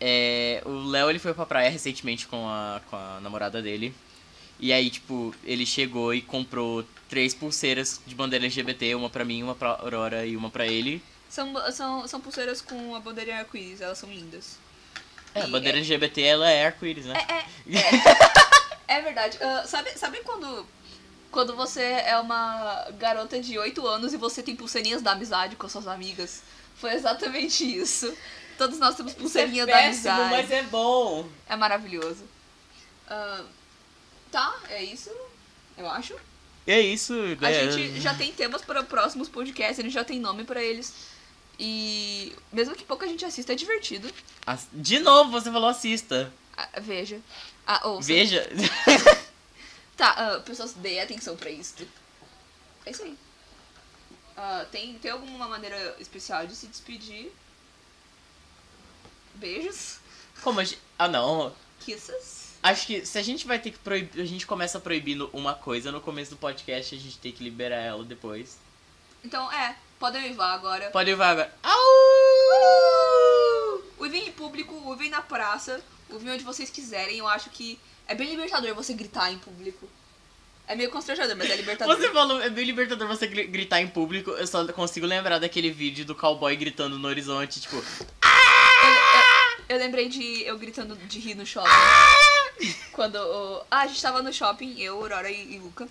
É, 0.00 0.60
o 0.64 0.88
Léo, 0.88 1.10
ele 1.10 1.18
foi 1.18 1.32
pra 1.32 1.46
praia 1.46 1.70
recentemente 1.70 2.26
com 2.26 2.48
a, 2.48 2.80
com 2.90 2.96
a 2.96 3.20
namorada 3.22 3.62
dele. 3.62 3.94
E 4.58 4.72
aí, 4.72 4.90
tipo, 4.90 5.34
ele 5.44 5.64
chegou 5.64 6.12
e 6.14 6.20
comprou 6.22 6.84
três 7.08 7.34
pulseiras 7.34 8.00
de 8.06 8.14
bandeira 8.14 8.44
LGBT, 8.46 8.94
uma 8.94 9.08
pra 9.10 9.24
mim, 9.24 9.42
uma 9.42 9.54
pra 9.54 9.70
Aurora 9.80 10.26
e 10.26 10.36
uma 10.36 10.50
pra 10.50 10.66
ele. 10.66 11.02
São, 11.28 11.52
são, 11.72 12.08
são 12.08 12.20
pulseiras 12.20 12.60
com 12.60 12.94
a 12.94 13.00
bandeira 13.00 13.36
arco-íris, 13.38 13.80
elas 13.80 13.98
são 13.98 14.10
lindas. 14.10 14.56
É, 15.34 15.42
a 15.42 15.46
E 15.46 15.50
bandeira 15.50 15.76
é- 15.78 15.80
LGBT, 15.80 16.20
ela 16.22 16.48
é 16.50 16.66
arco-íris, 16.66 17.04
né? 17.06 17.14
É, 17.28 17.34
é, 17.76 18.98
é 18.98 19.00
verdade. 19.02 19.38
Ah, 19.40 19.64
sabe, 19.66 19.90
sabe 19.98 20.18
quando, 20.24 20.66
quando 21.34 21.56
você 21.56 21.82
é 21.82 22.16
uma 22.16 22.86
garota 22.92 23.40
de 23.40 23.58
8 23.58 23.84
anos 23.84 24.12
e 24.14 24.16
você 24.16 24.40
tem 24.40 24.54
pulseirinhas 24.54 25.02
da 25.02 25.10
amizade 25.10 25.56
com 25.56 25.68
suas 25.68 25.88
amigas? 25.88 26.44
Foi 26.76 26.94
exatamente 26.94 27.64
isso. 27.64 28.16
Todos 28.56 28.78
nós 28.78 28.94
temos 28.94 29.14
pulseirinha 29.14 29.66
da 29.66 29.76
amizade. 29.76 30.52
é 30.52 30.62
bom. 30.62 31.28
É 31.48 31.56
maravilhoso. 31.56 32.22
Ah, 33.08 33.42
tá, 34.30 34.56
é 34.70 34.84
isso, 34.84 35.10
eu 35.76 35.90
acho. 35.90 36.14
E 36.68 36.72
é 36.72 36.80
isso. 36.80 37.12
A 37.12 37.50
né? 37.50 37.70
gente 37.72 38.00
já 38.00 38.14
tem 38.14 38.32
temas 38.32 38.62
para 38.62 38.84
próximos 38.84 39.28
podcasts, 39.28 39.80
a 39.80 39.82
gente 39.82 39.92
já 39.92 40.04
tem 40.04 40.20
nome 40.20 40.44
pra 40.44 40.62
eles. 40.62 40.94
E 41.58 42.32
mesmo 42.52 42.76
que 42.76 42.84
pouca 42.84 43.08
gente 43.08 43.24
assista, 43.24 43.52
é 43.52 43.56
divertido. 43.56 44.08
De 44.72 45.00
novo, 45.00 45.32
você 45.32 45.50
falou 45.50 45.68
assista. 45.68 46.32
Ah, 46.56 46.68
veja. 46.80 47.20
Ah, 47.66 47.88
ouça. 47.88 48.06
Veja. 48.06 48.48
Tá, 49.96 50.10
ah, 50.10 50.40
pessoas, 50.40 50.72
dê 50.74 51.00
atenção 51.00 51.36
pra 51.36 51.50
isso. 51.50 51.86
É 52.84 52.90
isso 52.90 53.02
aí. 53.02 53.16
Ah, 54.36 54.66
tem, 54.70 54.98
tem 54.98 55.10
alguma 55.10 55.48
maneira 55.48 55.96
especial 56.00 56.46
de 56.46 56.56
se 56.56 56.66
despedir? 56.66 57.32
Beijos. 59.34 59.98
Como 60.42 60.60
a 60.60 60.64
gente... 60.64 60.80
Ah, 60.98 61.08
não. 61.08 61.54
Kisses. 61.80 62.54
Acho 62.62 62.86
que 62.86 63.04
se 63.04 63.18
a 63.18 63.22
gente 63.22 63.46
vai 63.46 63.58
ter 63.58 63.70
que 63.72 63.78
proibir. 63.78 64.22
A 64.22 64.24
gente 64.24 64.46
começa 64.46 64.80
proibindo 64.80 65.28
uma 65.32 65.54
coisa 65.54 65.92
no 65.92 66.00
começo 66.00 66.30
do 66.30 66.36
podcast, 66.38 66.94
a 66.94 66.98
gente 66.98 67.18
tem 67.18 67.30
que 67.30 67.44
liberar 67.44 67.76
ela 67.76 68.02
depois. 68.02 68.58
Então, 69.22 69.52
é, 69.52 69.76
podem 69.98 70.24
uivar 70.24 70.54
agora. 70.54 70.90
Pode 70.90 71.10
ir 71.10 71.20
agora. 71.20 71.54
Au! 71.62 71.74
Uivem 73.98 74.28
em 74.28 74.32
público, 74.32 74.74
uivem 74.88 75.10
na 75.10 75.20
praça, 75.20 75.82
uivem 76.10 76.32
onde 76.32 76.42
vocês 76.42 76.70
quiserem. 76.70 77.18
Eu 77.18 77.28
acho 77.28 77.50
que 77.50 77.78
é 78.08 78.14
bem 78.14 78.30
libertador 78.30 78.74
você 78.74 78.92
gritar 78.94 79.32
em 79.32 79.38
público. 79.38 79.88
É 80.66 80.74
meio 80.74 80.90
constrangedor, 80.90 81.36
mas 81.36 81.50
é 81.50 81.56
libertador. 81.56 81.96
Você 81.96 82.10
falou, 82.10 82.40
é 82.40 82.48
bem 82.48 82.64
libertador 82.64 83.06
você 83.06 83.26
gri- 83.26 83.46
gritar 83.46 83.80
em 83.80 83.88
público. 83.88 84.30
Eu 84.30 84.46
só 84.46 84.66
consigo 84.72 85.06
lembrar 85.06 85.38
daquele 85.38 85.70
vídeo 85.70 86.04
do 86.04 86.14
cowboy 86.14 86.54
gritando 86.56 86.98
no 86.98 87.06
horizonte, 87.08 87.60
tipo. 87.60 87.76
Eu, 87.76 87.82
eu- 87.82 89.64
eu 89.70 89.78
lembrei 89.78 90.08
de 90.08 90.42
eu 90.44 90.56
gritando 90.58 90.96
de 90.96 91.18
rir 91.18 91.34
no 91.34 91.44
shopping. 91.46 91.68
Quando. 92.92 93.16
o- 93.16 93.62
ah, 93.70 93.80
a 93.80 93.86
gente 93.86 94.00
tava 94.00 94.22
no 94.22 94.32
shopping, 94.32 94.80
eu, 94.80 94.94
Aurora 94.96 95.30
e, 95.30 95.54
e 95.54 95.58
Luca. 95.58 95.86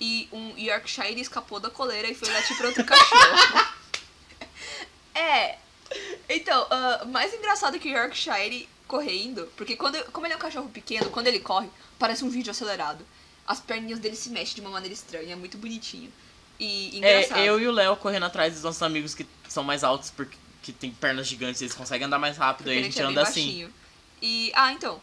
E 0.00 0.28
um 0.32 0.56
Yorkshire 0.58 1.20
escapou 1.20 1.58
da 1.60 1.70
coleira 1.70 2.08
e 2.08 2.14
foi 2.14 2.28
latir 2.32 2.56
pra 2.56 2.66
outro 2.66 2.84
cachorro. 2.84 3.66
é. 5.14 5.56
Então, 6.28 6.66
ah, 6.70 7.04
mais 7.06 7.32
engraçado 7.34 7.78
que 7.78 7.88
o 7.88 7.96
Yorkshire 7.96 8.68
correndo, 8.86 9.48
porque 9.56 9.76
quando, 9.76 10.02
como 10.12 10.26
ele 10.26 10.34
é 10.34 10.36
um 10.36 10.40
cachorro 10.40 10.68
pequeno, 10.68 11.10
quando 11.10 11.26
ele 11.26 11.40
corre, 11.40 11.68
parece 11.98 12.24
um 12.24 12.28
vídeo 12.28 12.50
acelerado. 12.50 13.04
As 13.46 13.60
perninhas 13.60 13.98
dele 13.98 14.16
se 14.16 14.30
mexem 14.30 14.54
de 14.56 14.60
uma 14.60 14.70
maneira 14.70 14.94
estranha, 14.94 15.32
é 15.32 15.36
muito 15.36 15.58
bonitinho. 15.58 16.12
E 16.58 16.98
engraçado. 16.98 17.38
É, 17.38 17.48
eu 17.48 17.60
e 17.60 17.66
o 17.66 17.72
Léo 17.72 17.96
correndo 17.96 18.24
atrás 18.24 18.54
dos 18.54 18.62
nossos 18.62 18.82
amigos 18.82 19.14
que 19.14 19.26
são 19.48 19.64
mais 19.64 19.82
altos 19.82 20.10
porque 20.10 20.36
que 20.64 20.72
tem 20.72 20.90
pernas 20.90 21.26
gigantes, 21.26 21.60
eles 21.60 21.74
conseguem 21.74 22.06
andar 22.06 22.18
mais 22.18 22.38
rápido 22.38 22.72
e 22.72 22.78
a 22.78 22.82
gente 22.82 22.98
é 22.98 23.02
anda 23.02 23.20
assim. 23.20 23.44
baixinho. 23.44 23.74
E, 24.22 24.50
ah, 24.54 24.72
então. 24.72 24.98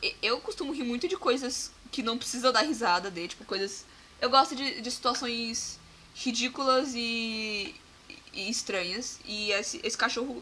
e- 0.00 0.14
eu 0.22 0.40
costumo 0.40 0.72
rir 0.72 0.84
muito 0.84 1.08
de 1.08 1.16
coisas 1.16 1.72
que 1.90 2.00
não 2.00 2.16
precisa 2.16 2.52
dar 2.52 2.60
risada 2.60 3.10
de, 3.10 3.26
tipo, 3.26 3.44
coisas. 3.44 3.84
Eu 4.20 4.30
gosto 4.30 4.54
de, 4.54 4.80
de 4.80 4.90
situações 4.90 5.80
ridículas 6.14 6.92
e, 6.94 7.74
e 8.32 8.48
estranhas. 8.48 9.18
E 9.24 9.50
esse, 9.50 9.80
esse 9.82 9.98
cachorro 9.98 10.40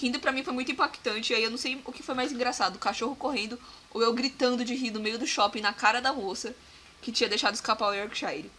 rindo 0.00 0.18
pra 0.18 0.32
mim 0.32 0.42
foi 0.42 0.52
muito 0.52 0.72
impactante. 0.72 1.32
E 1.32 1.36
aí 1.36 1.42
eu 1.42 1.50
não 1.50 1.58
sei 1.58 1.80
o 1.84 1.92
que 1.92 2.02
foi 2.02 2.14
mais 2.14 2.32
engraçado: 2.32 2.76
o 2.76 2.78
cachorro 2.78 3.14
correndo 3.14 3.58
ou 3.92 4.02
eu 4.02 4.12
gritando 4.12 4.64
de 4.64 4.74
rir 4.74 4.90
no 4.90 5.00
meio 5.00 5.18
do 5.18 5.26
shopping 5.26 5.60
na 5.60 5.72
cara 5.72 6.00
da 6.00 6.12
moça 6.12 6.54
que 7.02 7.12
tinha 7.12 7.28
deixado 7.28 7.54
escapar 7.54 7.88
o 7.88 7.94
Yorkshire. 7.94 8.50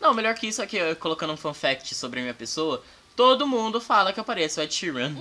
Não, 0.00 0.12
melhor 0.12 0.34
que 0.34 0.48
isso 0.48 0.60
aqui, 0.60 0.76
eu 0.76 0.96
colocando 0.96 1.32
um 1.32 1.36
fun 1.36 1.54
fact 1.54 1.94
sobre 1.94 2.18
a 2.18 2.22
minha 2.22 2.34
pessoa, 2.34 2.82
todo 3.14 3.46
mundo 3.46 3.80
fala 3.80 4.12
que 4.12 4.18
eu 4.18 4.24
pareço 4.24 4.58
o 4.58 4.62
Ed 4.62 4.74
Sheeran. 4.74 5.14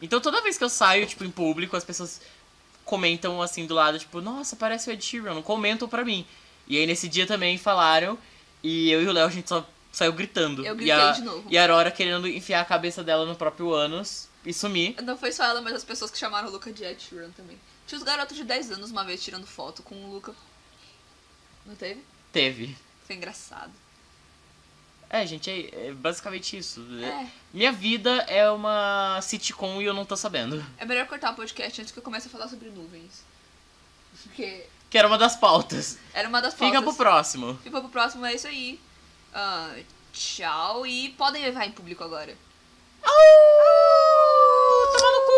Então 0.00 0.20
toda 0.20 0.40
vez 0.40 0.56
que 0.56 0.64
eu 0.64 0.70
saio, 0.70 1.06
tipo, 1.06 1.22
em 1.24 1.30
público, 1.30 1.76
as 1.76 1.84
pessoas 1.84 2.20
comentam 2.84 3.42
assim 3.42 3.66
do 3.66 3.74
lado, 3.74 3.98
tipo, 3.98 4.20
nossa, 4.22 4.56
parece 4.56 4.88
o 4.88 4.92
Ed 4.92 5.04
Sheeran, 5.04 5.40
comentam 5.42 5.86
pra 5.86 6.04
mim. 6.04 6.26
E 6.66 6.78
aí 6.78 6.86
nesse 6.86 7.08
dia 7.08 7.26
também 7.26 7.58
falaram, 7.58 8.18
e 8.62 8.90
eu 8.90 9.02
e 9.02 9.06
o 9.06 9.12
Léo 9.12 9.26
a 9.26 9.30
gente 9.30 9.48
só 9.50 9.66
saiu 9.92 10.12
gritando. 10.14 10.64
Eu 10.64 10.74
e 10.74 10.76
gritei 10.78 10.92
a, 10.92 11.12
de 11.12 11.22
novo. 11.22 11.44
E 11.50 11.58
a 11.58 11.62
Aurora 11.62 11.90
querendo 11.90 12.26
enfiar 12.26 12.62
a 12.62 12.64
cabeça 12.64 13.04
dela 13.04 13.26
no 13.26 13.36
próprio 13.36 13.72
ânus 13.72 14.28
e 14.44 14.52
sumir. 14.52 14.94
Não 15.02 15.16
foi 15.16 15.32
só 15.32 15.44
ela, 15.44 15.60
mas 15.60 15.74
as 15.74 15.84
pessoas 15.84 16.10
que 16.10 16.18
chamaram 16.18 16.48
o 16.48 16.50
Luca 16.50 16.72
de 16.72 16.84
Ed 16.84 17.02
Sheeran 17.02 17.30
também. 17.30 17.58
Tinha 17.86 17.98
os 17.98 18.04
garotos 18.04 18.36
de 18.36 18.44
10 18.44 18.72
anos 18.72 18.90
uma 18.90 19.04
vez 19.04 19.22
tirando 19.22 19.46
foto 19.46 19.82
com 19.82 19.94
o 19.94 20.10
Luca. 20.12 20.34
Não 21.66 21.74
teve? 21.74 22.02
Teve. 22.32 22.76
Foi 23.06 23.16
engraçado. 23.16 23.72
É, 25.08 25.24
gente, 25.26 25.48
é, 25.50 25.88
é 25.88 25.92
basicamente 25.92 26.56
isso. 26.56 26.84
É. 27.02 27.26
Minha 27.52 27.70
vida 27.70 28.10
é 28.28 28.50
uma 28.50 29.20
sitcom 29.22 29.80
e 29.80 29.84
eu 29.84 29.94
não 29.94 30.04
tô 30.04 30.16
sabendo. 30.16 30.64
É 30.76 30.84
melhor 30.84 31.06
cortar 31.06 31.32
o 31.32 31.36
podcast 31.36 31.80
antes 31.80 31.92
que 31.92 31.98
eu 31.98 32.02
comece 32.02 32.26
a 32.26 32.30
falar 32.30 32.48
sobre 32.48 32.68
nuvens. 32.70 33.22
Porque 34.24 34.66
Que 34.90 34.98
era 34.98 35.06
uma 35.06 35.18
das 35.18 35.36
pautas. 35.36 35.98
era 36.12 36.28
uma 36.28 36.40
das 36.40 36.54
pautas. 36.54 36.68
Fica 36.68 36.82
pro 36.82 36.94
próximo. 36.96 37.58
Fica 37.62 37.80
pro 37.80 37.88
próximo, 37.90 38.24
é 38.26 38.34
isso 38.34 38.46
aí. 38.48 38.80
Ah, 39.32 39.74
tchau 40.12 40.86
e 40.86 41.10
podem 41.10 41.42
levar 41.42 41.66
em 41.66 41.72
público 41.72 42.02
agora. 42.02 42.36
Au! 43.02 44.13
tomar 44.94 45.12
no 45.14 45.20
cu, 45.26 45.32